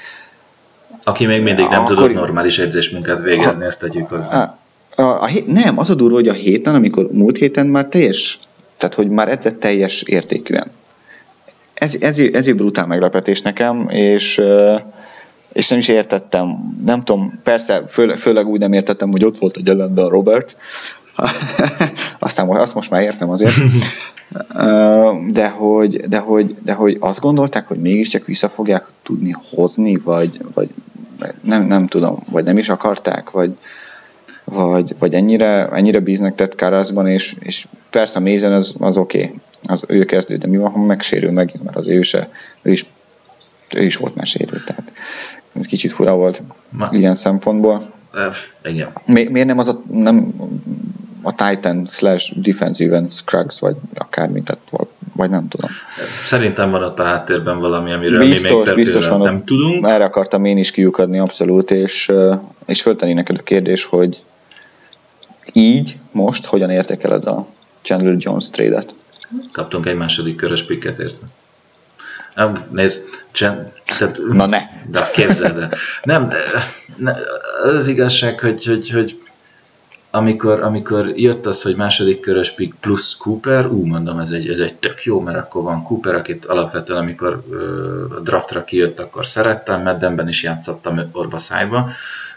Aki 1.03 1.25
még 1.25 1.41
mindig 1.41 1.65
nem 1.69 1.83
Akkor, 1.83 1.95
tudott 1.95 2.13
normális 2.13 2.57
edzésmunkát 2.57 3.21
végezni, 3.23 3.63
a, 3.63 3.65
ezt 3.65 3.79
tegyük 3.79 4.09
hozzá. 4.09 4.57
A, 4.95 5.01
a, 5.01 5.23
a, 5.23 5.29
nem, 5.45 5.77
az 5.77 5.89
a 5.89 5.95
durva, 5.95 6.15
hogy 6.15 6.27
a 6.27 6.33
héten, 6.33 6.75
amikor 6.75 7.09
múlt 7.11 7.37
héten 7.37 7.67
már 7.67 7.85
teljes, 7.85 8.39
tehát 8.77 8.95
hogy 8.95 9.09
már 9.09 9.29
edzett 9.29 9.59
teljes 9.59 10.01
értékűen. 10.01 10.71
Ez, 11.73 11.95
ez, 11.99 12.19
ez 12.19 12.47
egy 12.47 12.55
brutál 12.55 12.87
meglepetés 12.87 13.41
nekem, 13.41 13.87
és 13.89 14.37
uh, 14.37 14.79
és 15.53 15.67
nem 15.67 15.79
is 15.79 15.87
értettem, 15.87 16.75
nem 16.85 17.03
tudom, 17.03 17.39
persze, 17.43 17.83
főleg, 17.87 18.17
főleg 18.17 18.47
úgy 18.47 18.59
nem 18.59 18.73
értettem, 18.73 19.11
hogy 19.11 19.25
ott 19.25 19.37
volt 19.37 19.57
a 19.57 19.61
Gyelenda 19.61 20.09
Robert, 20.09 20.57
aztán 22.19 22.49
azt 22.49 22.73
most 22.73 22.89
már 22.89 23.01
értem 23.01 23.29
azért, 23.29 23.53
de 25.31 25.49
hogy, 25.49 26.01
de, 26.07 26.17
hogy, 26.17 26.55
de 26.63 26.73
hogy 26.73 26.97
azt 26.99 27.19
gondolták, 27.19 27.67
hogy 27.67 27.79
mégiscsak 27.81 28.25
vissza 28.25 28.49
fogják 28.49 28.85
tudni 29.03 29.35
hozni, 29.49 29.95
vagy, 29.95 30.41
vagy 30.53 30.69
nem, 31.41 31.67
nem 31.67 31.87
tudom, 31.87 32.23
vagy 32.31 32.43
nem 32.43 32.57
is 32.57 32.69
akarták, 32.69 33.29
vagy, 33.29 33.57
vagy, 34.43 34.95
vagy 34.99 35.13
ennyire, 35.13 35.67
ennyire 35.67 35.99
bíznak 35.99 36.35
tett 36.35 36.55
Karaszban, 36.55 37.07
és, 37.07 37.35
és 37.39 37.67
persze 37.89 38.19
a 38.19 38.21
Mézen 38.21 38.53
az, 38.53 38.75
az 38.79 38.97
oké, 38.97 39.23
okay, 39.23 39.39
az 39.65 39.83
ő 39.87 40.05
kezdő, 40.05 40.35
de 40.35 40.47
mi 40.47 40.57
van, 40.57 40.71
ha 40.71 40.79
megsérül 40.79 41.31
megint, 41.31 41.63
mert 41.63 41.77
az 41.77 41.87
ő, 41.87 42.01
se, 42.01 42.29
ő 42.61 42.71
is 42.71 42.85
ő 43.73 43.83
is 43.83 43.95
volt 43.95 44.15
már 44.15 44.25
sérült, 44.25 44.65
tehát 44.65 44.91
ez 45.53 45.65
kicsit 45.65 45.91
fura 45.91 46.15
volt 46.15 46.43
Ma. 46.69 46.85
ilyen 46.91 47.15
szempontból. 47.15 47.81
igen. 48.63 48.91
Mi, 49.05 49.23
miért 49.23 49.47
nem 49.47 49.57
az 49.57 49.67
a, 49.67 49.81
nem 49.91 50.33
a 51.21 51.33
Titan 51.33 51.85
slash 51.89 52.33
defensive 52.35 53.03
Scruggs, 53.09 53.59
vagy 53.59 53.75
akármi, 53.93 54.43
tehát 54.43 54.87
vagy 55.15 55.29
nem 55.29 55.47
tudom. 55.47 55.69
Szerintem 56.27 56.71
van 56.71 56.83
ott 56.83 56.99
a 56.99 57.03
háttérben 57.03 57.59
valami, 57.59 57.93
amiről 57.93 58.19
biztos, 58.19 58.69
mi 58.69 58.75
még 58.75 58.75
biztos 58.75 59.07
van 59.07 59.21
nem 59.21 59.43
tudunk. 59.43 59.87
Erre 59.87 60.03
akartam 60.03 60.45
én 60.45 60.57
is 60.57 60.71
kiukadni 60.71 61.19
abszolút, 61.19 61.71
és, 61.71 62.11
és 62.65 62.81
föltenni 62.81 63.13
neked 63.13 63.37
a 63.37 63.43
kérdés, 63.43 63.83
hogy 63.83 64.23
így, 65.53 65.95
most, 66.11 66.45
hogyan 66.45 66.69
értékeled 66.69 67.25
a 67.25 67.47
Chandler 67.81 68.15
Jones 68.17 68.49
trade-et? 68.49 68.93
Kaptunk 69.51 69.85
egy 69.85 69.95
második 69.95 70.35
körös 70.35 70.63
pikket 70.63 70.99
érte. 70.99 71.25
Nem, 72.39 72.67
nézd, 72.71 73.01
Csend, 73.31 73.71
tehát, 73.97 74.19
Na 74.31 74.45
ne! 74.45 74.59
De 74.91 75.09
képzeld 75.13 75.57
el. 75.57 75.71
Nem, 76.03 76.29
de, 76.29 76.37
ne, 76.95 77.13
az 77.63 77.87
igazság, 77.87 78.39
hogy, 78.39 78.65
hogy, 78.65 78.89
hogy 78.89 79.21
amikor, 80.11 80.61
amikor 80.63 81.07
jött 81.15 81.45
az, 81.45 81.61
hogy 81.61 81.75
második 81.75 82.19
körös 82.19 82.51
pick 82.51 82.75
plusz 82.79 83.17
Cooper, 83.17 83.65
ú, 83.65 83.85
mondom, 83.85 84.19
ez 84.19 84.29
egy, 84.29 84.49
ez 84.49 84.59
egy 84.59 84.73
tök 84.73 85.03
jó, 85.03 85.21
mert 85.21 85.37
akkor 85.37 85.63
van 85.63 85.83
Cooper, 85.83 86.15
akit 86.15 86.45
alapvetően, 86.45 86.99
amikor 86.99 87.43
uh, 87.49 88.17
a 88.17 88.19
draftra 88.19 88.63
kijött, 88.63 88.99
akkor 88.99 89.25
szerettem, 89.25 89.81
Meddenben 89.81 90.27
is 90.27 90.43
játszottam 90.43 91.09
orva 91.11 91.37
szájba, 91.37 91.89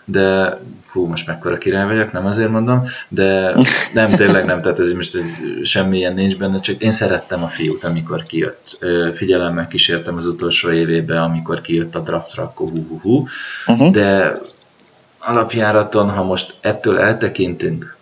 de 0.04 0.58
hú, 0.92 1.06
most 1.06 1.26
mekkora 1.26 1.58
király 1.58 1.86
vagyok, 1.86 2.12
nem 2.12 2.26
azért 2.26 2.50
mondom, 2.50 2.84
de 3.08 3.54
nem, 3.94 4.10
tényleg 4.10 4.44
nem, 4.44 4.60
tehát 4.60 4.78
ez 4.78 4.92
most 4.92 5.14
egy, 5.14 5.60
semmilyen 5.64 6.14
nincs 6.14 6.36
benne, 6.36 6.60
csak 6.60 6.80
én 6.80 6.90
szerettem 6.90 7.42
a 7.42 7.46
fiút, 7.46 7.84
amikor 7.84 8.22
kijött. 8.22 8.78
Figyelemmel 9.14 9.68
kísértem 9.68 10.16
az 10.16 10.26
utolsó 10.26 10.70
évébe, 10.70 11.22
amikor 11.22 11.60
kijött 11.60 11.94
a 11.94 12.00
draftra, 12.00 12.42
akkor 12.42 12.68
hú, 12.68 12.86
hú, 12.88 13.00
hú. 13.00 13.28
Uh-huh. 13.66 13.90
de 13.90 14.38
alapjáraton, 15.18 16.10
ha 16.10 16.22
most 16.22 16.54
ettől 16.60 16.98
eltekintünk, 16.98 17.96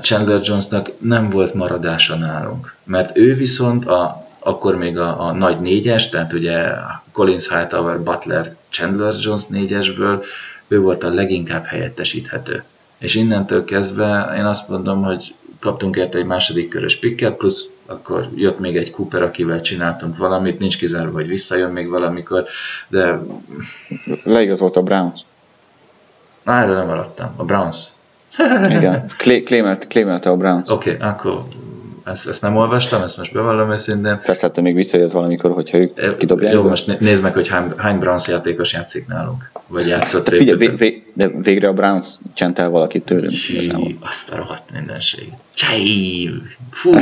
Chandler 0.00 0.40
Jonesnak 0.42 0.90
nem 0.98 1.30
volt 1.30 1.54
maradása 1.54 2.16
nálunk, 2.16 2.74
mert 2.84 3.16
ő 3.16 3.34
viszont 3.34 3.86
a, 3.86 4.26
akkor 4.38 4.76
még 4.76 4.98
a, 4.98 5.26
a 5.26 5.32
nagy 5.32 5.60
négyes, 5.60 6.08
tehát 6.08 6.32
ugye 6.32 6.70
Collins, 7.12 7.48
Hightower, 7.48 8.00
Butler, 8.00 8.56
Chandler 8.70 9.14
Jones 9.20 9.46
négyesből 9.46 10.24
ő 10.68 10.80
volt 10.80 11.02
a 11.02 11.14
leginkább 11.14 11.64
helyettesíthető. 11.64 12.62
És 12.98 13.14
innentől 13.14 13.64
kezdve 13.64 14.32
én 14.36 14.44
azt 14.44 14.68
mondom, 14.68 15.02
hogy 15.02 15.34
kaptunk 15.60 15.96
érte 15.96 16.18
egy 16.18 16.26
második 16.26 16.68
körös 16.68 16.98
picket, 16.98 17.36
plusz 17.36 17.68
akkor 17.86 18.28
jött 18.34 18.58
még 18.58 18.76
egy 18.76 18.90
Cooper, 18.90 19.22
akivel 19.22 19.60
csináltunk 19.60 20.16
valamit, 20.16 20.58
nincs 20.58 20.78
kizárva, 20.78 21.12
hogy 21.12 21.28
visszajön 21.28 21.70
még 21.70 21.88
valamikor, 21.88 22.44
de... 22.88 23.20
Leigazolt 24.24 24.76
a 24.76 24.82
Browns. 24.82 25.20
Na, 26.42 26.56
erről 26.56 26.76
nem 26.76 26.86
maradtam. 26.86 27.34
A 27.36 27.44
Browns. 27.44 27.78
Igen, 28.68 29.10
klémelte 29.88 30.30
a 30.30 30.36
Browns. 30.36 30.70
Oké, 30.70 30.94
okay, 30.94 31.08
akkor 31.08 31.42
ezt, 32.04 32.26
ezt 32.26 32.42
nem 32.42 32.56
olvastam, 32.56 33.02
ezt 33.02 33.16
most 33.16 33.32
bevallom 33.32 33.70
őszintén. 33.70 34.20
Persze, 34.24 34.46
hát 34.46 34.60
még 34.60 34.74
visszajött 34.74 35.12
valamikor, 35.12 35.50
hogyha 35.50 35.78
ők 35.78 36.16
kidobják. 36.16 36.52
Jó, 36.52 36.62
most 36.62 37.00
nézd 37.00 37.22
meg, 37.22 37.32
hogy 37.32 37.48
hány, 37.48 37.72
hány 37.76 37.98
Browns 37.98 38.28
játékos 38.28 38.72
játszik 38.72 39.06
nálunk. 39.06 39.50
Vagy 39.66 39.86
játszott 39.86 40.30
de 40.30 40.36
figyelj, 40.36 40.58
vé, 40.58 40.68
vé, 40.68 41.02
de 41.14 41.28
végre 41.42 41.68
a 41.68 41.72
Browns 41.72 42.06
csentel 42.34 42.70
valakit 42.70 43.04
tőlünk. 43.04 43.32
Hí, 43.32 43.96
azt 44.00 44.30
a 44.30 44.36
rohadt 44.36 44.70
mindenség. 44.72 45.32
Csej! 45.54 46.28
Fú, 46.70 46.92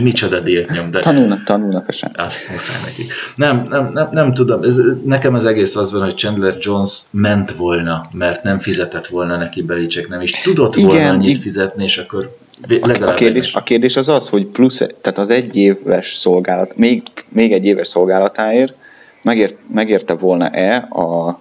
micsoda 0.00 0.40
díjat 0.40 0.70
nyom. 0.70 0.90
De... 0.90 0.98
Tanulnak, 0.98 1.42
tanulnak 1.42 1.88
a 1.88 1.92
srác. 1.92 2.20
Azt 2.20 2.48
muszáj 2.52 2.80
neki. 2.84 3.02
Nem, 3.34 3.66
nem, 3.68 3.90
nem, 3.92 4.08
nem 4.12 4.34
tudom, 4.34 4.62
ez, 4.62 4.76
nekem 5.04 5.34
az 5.34 5.44
egész 5.44 5.76
az 5.76 5.92
van, 5.92 6.02
hogy 6.02 6.16
Chandler 6.16 6.56
Jones 6.60 7.02
ment 7.10 7.56
volna, 7.56 8.00
mert 8.12 8.42
nem 8.42 8.58
fizetett 8.58 9.06
volna 9.06 9.36
neki 9.36 9.62
Belicek, 9.62 10.08
nem 10.08 10.20
is 10.20 10.30
tudott 10.30 10.74
volna 10.74 10.92
Igen, 10.92 11.14
annyit 11.14 11.40
fizetni, 11.40 11.84
és 11.84 11.98
akkor 11.98 12.36
a, 12.80 13.04
a, 13.04 13.14
kérdés, 13.14 13.54
a 13.54 13.62
kérdés 13.62 13.96
az 13.96 14.08
az, 14.08 14.28
hogy 14.28 14.46
plusz, 14.46 14.76
tehát 14.76 15.18
az 15.18 15.30
egy 15.30 15.56
éves 15.56 16.14
szolgálat, 16.14 16.76
még, 16.76 17.02
még 17.28 17.52
egy 17.52 17.64
éves 17.64 17.86
szolgálatáért 17.86 18.74
megért, 19.22 19.56
megérte 19.72 20.14
volna-e 20.14 20.76
a, 20.76 21.38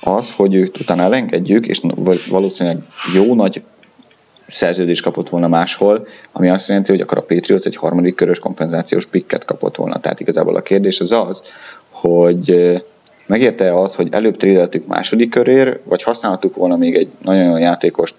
az, 0.00 0.32
hogy 0.32 0.54
őt 0.54 0.78
utána 0.78 1.02
elengedjük, 1.02 1.66
és 1.66 1.80
valószínűleg 2.28 2.78
jó 3.14 3.34
nagy 3.34 3.62
szerződés 4.46 5.00
kapott 5.00 5.28
volna 5.28 5.48
máshol, 5.48 6.06
ami 6.32 6.48
azt 6.48 6.68
jelenti, 6.68 6.90
hogy 6.90 7.00
akkor 7.00 7.18
a 7.18 7.22
Patriots 7.22 7.66
egy 7.66 7.76
harmadik 7.76 8.14
körös 8.14 8.38
kompenzációs 8.38 9.06
pikket 9.06 9.44
kapott 9.44 9.76
volna. 9.76 10.00
Tehát 10.00 10.20
igazából 10.20 10.56
a 10.56 10.62
kérdés 10.62 11.00
az 11.00 11.12
az, 11.12 11.42
hogy 11.90 12.72
megérte 13.26 13.80
az, 13.80 13.94
hogy 13.94 14.08
előbb 14.10 14.36
trédeltük 14.36 14.86
második 14.86 15.30
körér, 15.30 15.80
vagy 15.84 16.02
használhattuk 16.02 16.54
volna 16.54 16.76
még 16.76 16.94
egy 16.94 17.08
nagyon 17.22 17.44
jó 17.44 17.56
játékost 17.56 18.14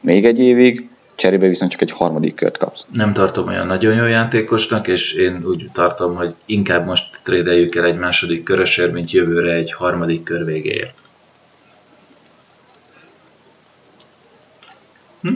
még 0.00 0.24
egy 0.24 0.38
évig, 0.38 0.88
cserébe 1.16 1.46
viszont 1.46 1.70
csak 1.70 1.80
egy 1.80 1.90
harmadik 1.90 2.34
kört 2.34 2.58
kapsz. 2.58 2.86
Nem 2.92 3.12
tartom 3.12 3.48
olyan 3.48 3.66
nagyon 3.66 3.94
jó 3.94 4.04
játékosnak, 4.04 4.88
és 4.88 5.12
én 5.12 5.44
úgy 5.44 5.70
tartom, 5.72 6.14
hogy 6.14 6.34
inkább 6.44 6.86
most 6.86 7.18
trédeljük 7.22 7.74
el 7.74 7.84
egy 7.84 7.98
második 7.98 8.42
körösért, 8.42 8.92
mint 8.92 9.10
jövőre 9.10 9.52
egy 9.52 9.72
harmadik 9.72 10.22
kör 10.22 10.44
végéért. 10.44 10.94
Hm? 15.20 15.34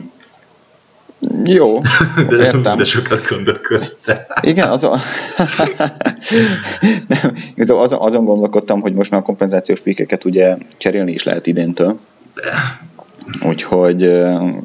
Jó, 1.44 1.80
de, 2.28 2.36
értem. 2.36 2.76
De 2.76 2.84
sokat 2.84 3.28
gondolkoztál. 3.28 4.26
Igen, 4.40 4.68
azon, 4.68 4.98
nem, 7.08 7.34
azon, 7.56 8.00
azon 8.00 8.24
gondolkodtam, 8.24 8.80
hogy 8.80 8.92
most 8.92 9.10
már 9.10 9.20
a 9.20 9.24
kompenzációs 9.24 9.80
pikeket 9.80 10.24
ugye 10.24 10.56
cserélni 10.78 11.12
is 11.12 11.22
lehet 11.22 11.46
idéntől. 11.46 11.98
De 12.34 12.80
Úgyhogy, 13.42 14.10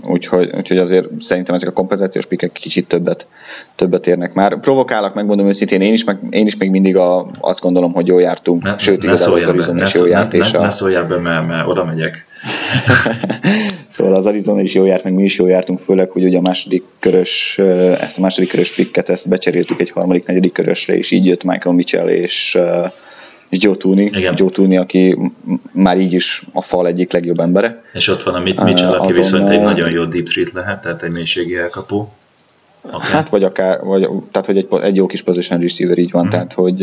úgyhogy, 0.07 0.49
úgyhogy 0.55 0.77
azért 0.77 1.05
szerintem 1.19 1.55
ezek 1.55 1.69
a 1.69 1.71
kompenzációs 1.71 2.25
pikek 2.25 2.51
kicsit 2.51 2.87
többet, 2.87 3.27
többet 3.75 4.07
érnek 4.07 4.33
már. 4.33 4.59
Provokálok, 4.59 5.13
megmondom 5.13 5.47
őszintén, 5.47 5.81
én 5.81 5.93
is, 5.93 6.03
meg, 6.03 6.17
én 6.29 6.45
is 6.45 6.57
még 6.57 6.69
mindig 6.69 6.97
a, 6.97 7.27
azt 7.39 7.61
gondolom, 7.61 7.93
hogy 7.93 8.07
jól 8.07 8.21
jártunk, 8.21 8.63
ne, 8.63 8.77
sőt 8.77 9.01
ne 9.01 9.07
igazából 9.07 9.39
az 9.39 9.47
Arizona 9.47 9.81
is 9.81 9.93
jól 9.93 10.07
járt. 10.07 10.31
Ne, 10.31 10.37
ne, 10.51 10.57
a... 10.57 10.61
ne 10.61 10.69
szóljál 10.69 11.07
be, 11.07 11.17
mert, 11.17 11.47
mert 11.47 11.67
oda 11.67 11.85
megyek. 11.85 12.25
szóval 13.89 14.13
az 14.13 14.25
Arizona 14.25 14.61
is 14.61 14.73
jól 14.73 14.87
járt, 14.87 15.03
meg 15.03 15.13
mi 15.13 15.23
is 15.23 15.37
jól 15.37 15.49
jártunk, 15.49 15.79
főleg, 15.79 16.09
hogy 16.09 16.23
ugye 16.23 16.37
a 16.37 16.41
második 16.41 16.83
körös, 16.99 17.57
ezt 17.99 18.17
a 18.17 18.21
második 18.21 18.49
körös 18.49 18.73
pikket, 18.73 19.09
ezt 19.09 19.27
becseréltük 19.27 19.79
egy 19.79 19.89
harmadik, 19.89 20.25
negyedik 20.25 20.51
körösre, 20.51 20.97
és 20.97 21.11
így 21.11 21.25
jött 21.25 21.43
Michael 21.43 21.75
Mitchell 21.75 22.07
és 22.07 22.57
és 23.55 23.63
Joe 23.63 23.75
Tooney, 23.75 24.05
Igen. 24.05 24.33
Joe 24.37 24.49
Tooney, 24.49 24.77
aki 24.77 25.17
már 25.71 25.97
így 25.97 26.13
is 26.13 26.43
a 26.53 26.61
fal 26.61 26.87
egyik 26.87 27.11
legjobb 27.11 27.39
embere. 27.39 27.83
És 27.93 28.07
ott 28.07 28.23
van 28.23 28.35
a 28.35 28.39
Mitchell, 28.39 28.93
aki 28.93 29.07
Azon, 29.07 29.21
viszont 29.21 29.49
egy 29.49 29.61
nagyon 29.61 29.89
jó 29.89 30.03
deep 30.05 30.25
treat 30.25 30.51
lehet, 30.53 30.81
tehát 30.81 31.03
egy 31.03 31.11
mélységi 31.11 31.57
elkapó. 31.57 32.11
Okay. 32.81 33.11
Hát 33.11 33.29
vagy 33.29 33.43
akár, 33.43 33.83
vagy, 33.83 34.01
tehát 34.31 34.45
hogy 34.45 34.57
egy, 34.57 34.67
egy 34.81 34.95
jó 34.95 35.05
kis 35.05 35.21
position 35.21 35.59
receiver 35.59 35.97
így 35.97 36.11
van, 36.11 36.21
mm-hmm. 36.21 36.29
tehát 36.29 36.53
hogy 36.53 36.81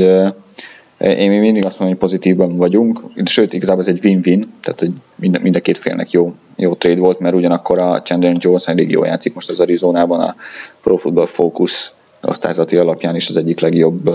én 0.98 1.30
még 1.30 1.40
mindig 1.40 1.64
azt 1.64 1.78
mondom, 1.78 1.98
hogy 1.98 2.08
pozitívban 2.08 2.56
vagyunk, 2.56 3.00
sőt, 3.24 3.52
igazából 3.52 3.82
ez 3.82 3.88
egy 3.88 4.04
win-win, 4.04 4.52
tehát 4.60 4.80
hogy 4.80 4.90
mind, 5.14 5.42
mind 5.42 5.56
a 5.56 5.60
két 5.60 5.78
félnek 5.78 6.10
jó, 6.10 6.34
jó 6.56 6.74
trade 6.74 7.00
volt, 7.00 7.18
mert 7.18 7.34
ugyanakkor 7.34 7.78
a 7.78 8.02
Chandler 8.02 8.36
Jones 8.38 8.66
elég 8.66 8.90
jó 8.90 9.04
játszik 9.04 9.34
most 9.34 9.50
az 9.50 9.60
Arizonában, 9.60 10.20
a 10.20 10.36
Pro 10.82 10.96
Football 10.96 11.26
Focus 11.26 11.92
osztályzati 12.22 12.76
alapján 12.76 13.14
is 13.14 13.28
az 13.28 13.36
egyik 13.36 13.60
legjobb 13.60 14.10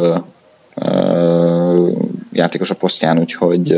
játékos 2.32 2.69
a 2.69 2.75
posztján, 2.75 3.19
úgyhogy 3.19 3.78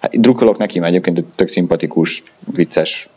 hát, 0.00 0.20
drukkolok 0.20 0.58
neki, 0.58 0.78
mert 0.78 0.92
egyébként 0.92 1.24
tök 1.34 1.48
szimpatikus, 1.48 2.22
vicces, 2.54 3.08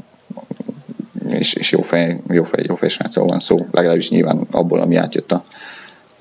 és, 1.29 1.53
és 1.53 1.71
jó 1.71 1.81
fej, 1.81 2.19
jó 2.29 2.43
fej, 2.43 2.63
jó 2.67 2.75
fej 2.75 2.89
srácról 2.89 3.25
van 3.25 3.39
szó, 3.39 3.67
legalábbis 3.71 4.09
nyilván 4.09 4.47
abból, 4.51 4.81
ami 4.81 4.95
átjött 4.95 5.31
a, 5.31 5.43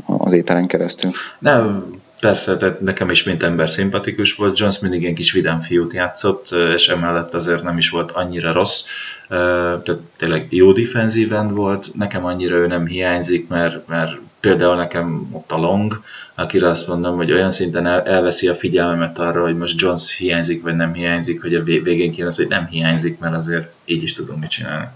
az 0.06 0.32
éteren 0.32 0.66
keresztül. 0.66 1.10
Nem, 1.38 1.84
persze, 2.20 2.56
tehát 2.56 2.80
nekem 2.80 3.10
is 3.10 3.22
mint 3.22 3.42
ember 3.42 3.70
szimpatikus 3.70 4.34
volt, 4.34 4.58
Jones 4.58 4.78
mindig 4.78 5.02
ilyen 5.02 5.14
kis 5.14 5.32
vidám 5.32 5.60
fiút 5.60 5.92
játszott, 5.92 6.50
és 6.74 6.88
emellett 6.88 7.34
azért 7.34 7.62
nem 7.62 7.78
is 7.78 7.90
volt 7.90 8.10
annyira 8.12 8.52
rossz, 8.52 8.82
tehát 9.28 10.00
tényleg 10.16 10.46
jó 10.50 10.72
defensív 10.72 11.32
end 11.32 11.54
volt, 11.54 11.94
nekem 11.94 12.24
annyira 12.24 12.56
ő 12.56 12.66
nem 12.66 12.86
hiányzik, 12.86 13.48
mert, 13.48 13.86
mert 13.88 14.18
például 14.48 14.76
nekem 14.76 15.28
ott 15.32 15.52
a 15.52 15.56
Long, 15.56 16.02
akire 16.34 16.68
azt 16.68 16.86
mondom, 16.86 17.16
hogy 17.16 17.32
olyan 17.32 17.50
szinten 17.50 17.86
el, 17.86 18.02
elveszi 18.02 18.48
a 18.48 18.54
figyelmemet 18.54 19.18
arra, 19.18 19.42
hogy 19.42 19.56
most 19.56 19.80
Jones 19.80 20.16
hiányzik, 20.16 20.62
vagy 20.62 20.76
nem 20.76 20.92
hiányzik, 20.92 21.42
hogy 21.42 21.54
a 21.54 21.62
végén 21.62 22.12
kijön 22.12 22.28
az, 22.28 22.36
hogy 22.36 22.48
nem 22.48 22.66
hiányzik, 22.66 23.18
mert 23.18 23.34
azért 23.34 23.70
így 23.84 24.02
is 24.02 24.12
tudom 24.12 24.38
mit 24.38 24.50
csinálni. 24.50 24.86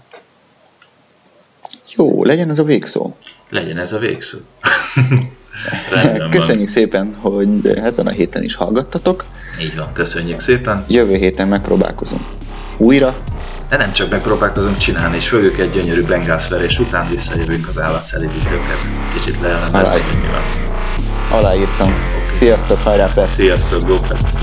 Jó, 1.95 2.23
legyen 2.23 2.49
ez 2.49 2.59
a 2.59 2.63
végszó. 2.63 3.15
Legyen 3.49 3.77
ez 3.77 3.93
a 3.93 3.97
végszó. 3.97 4.37
köszönjük 6.29 6.57
van. 6.57 6.67
szépen, 6.67 7.13
hogy 7.19 7.67
ezen 7.67 8.07
a 8.07 8.11
héten 8.11 8.43
is 8.43 8.55
hallgattatok. 8.55 9.25
Így 9.61 9.75
van, 9.75 9.93
köszönjük 9.93 10.39
szépen. 10.39 10.85
Jövő 10.87 11.15
héten 11.15 11.47
megpróbálkozunk 11.47 12.23
újra. 12.77 13.17
De 13.71 13.77
nem 13.77 13.91
csak 13.91 14.09
megpróbálkozunk 14.09 14.77
csinálni, 14.77 15.15
és 15.15 15.29
fogjuk 15.29 15.59
egy 15.59 15.69
gyönyörű 15.69 16.05
Bengals 16.05 16.47
verés 16.47 16.79
után 16.79 17.09
visszajövünk 17.09 17.67
az 17.67 17.79
állatszerítőket. 17.79 18.77
Kicsit 19.13 19.41
leelemezni, 19.41 20.01
hogy 20.01 20.19
mi 20.21 20.27
van. 20.27 21.39
Aláírtam. 21.39 21.93
Sziasztok, 22.29 22.77
hajrá 22.77 23.11
Pepsi! 23.13 23.41
Sziasztok, 23.41 23.87
go 23.87 23.99
Pepsi! 23.99 24.37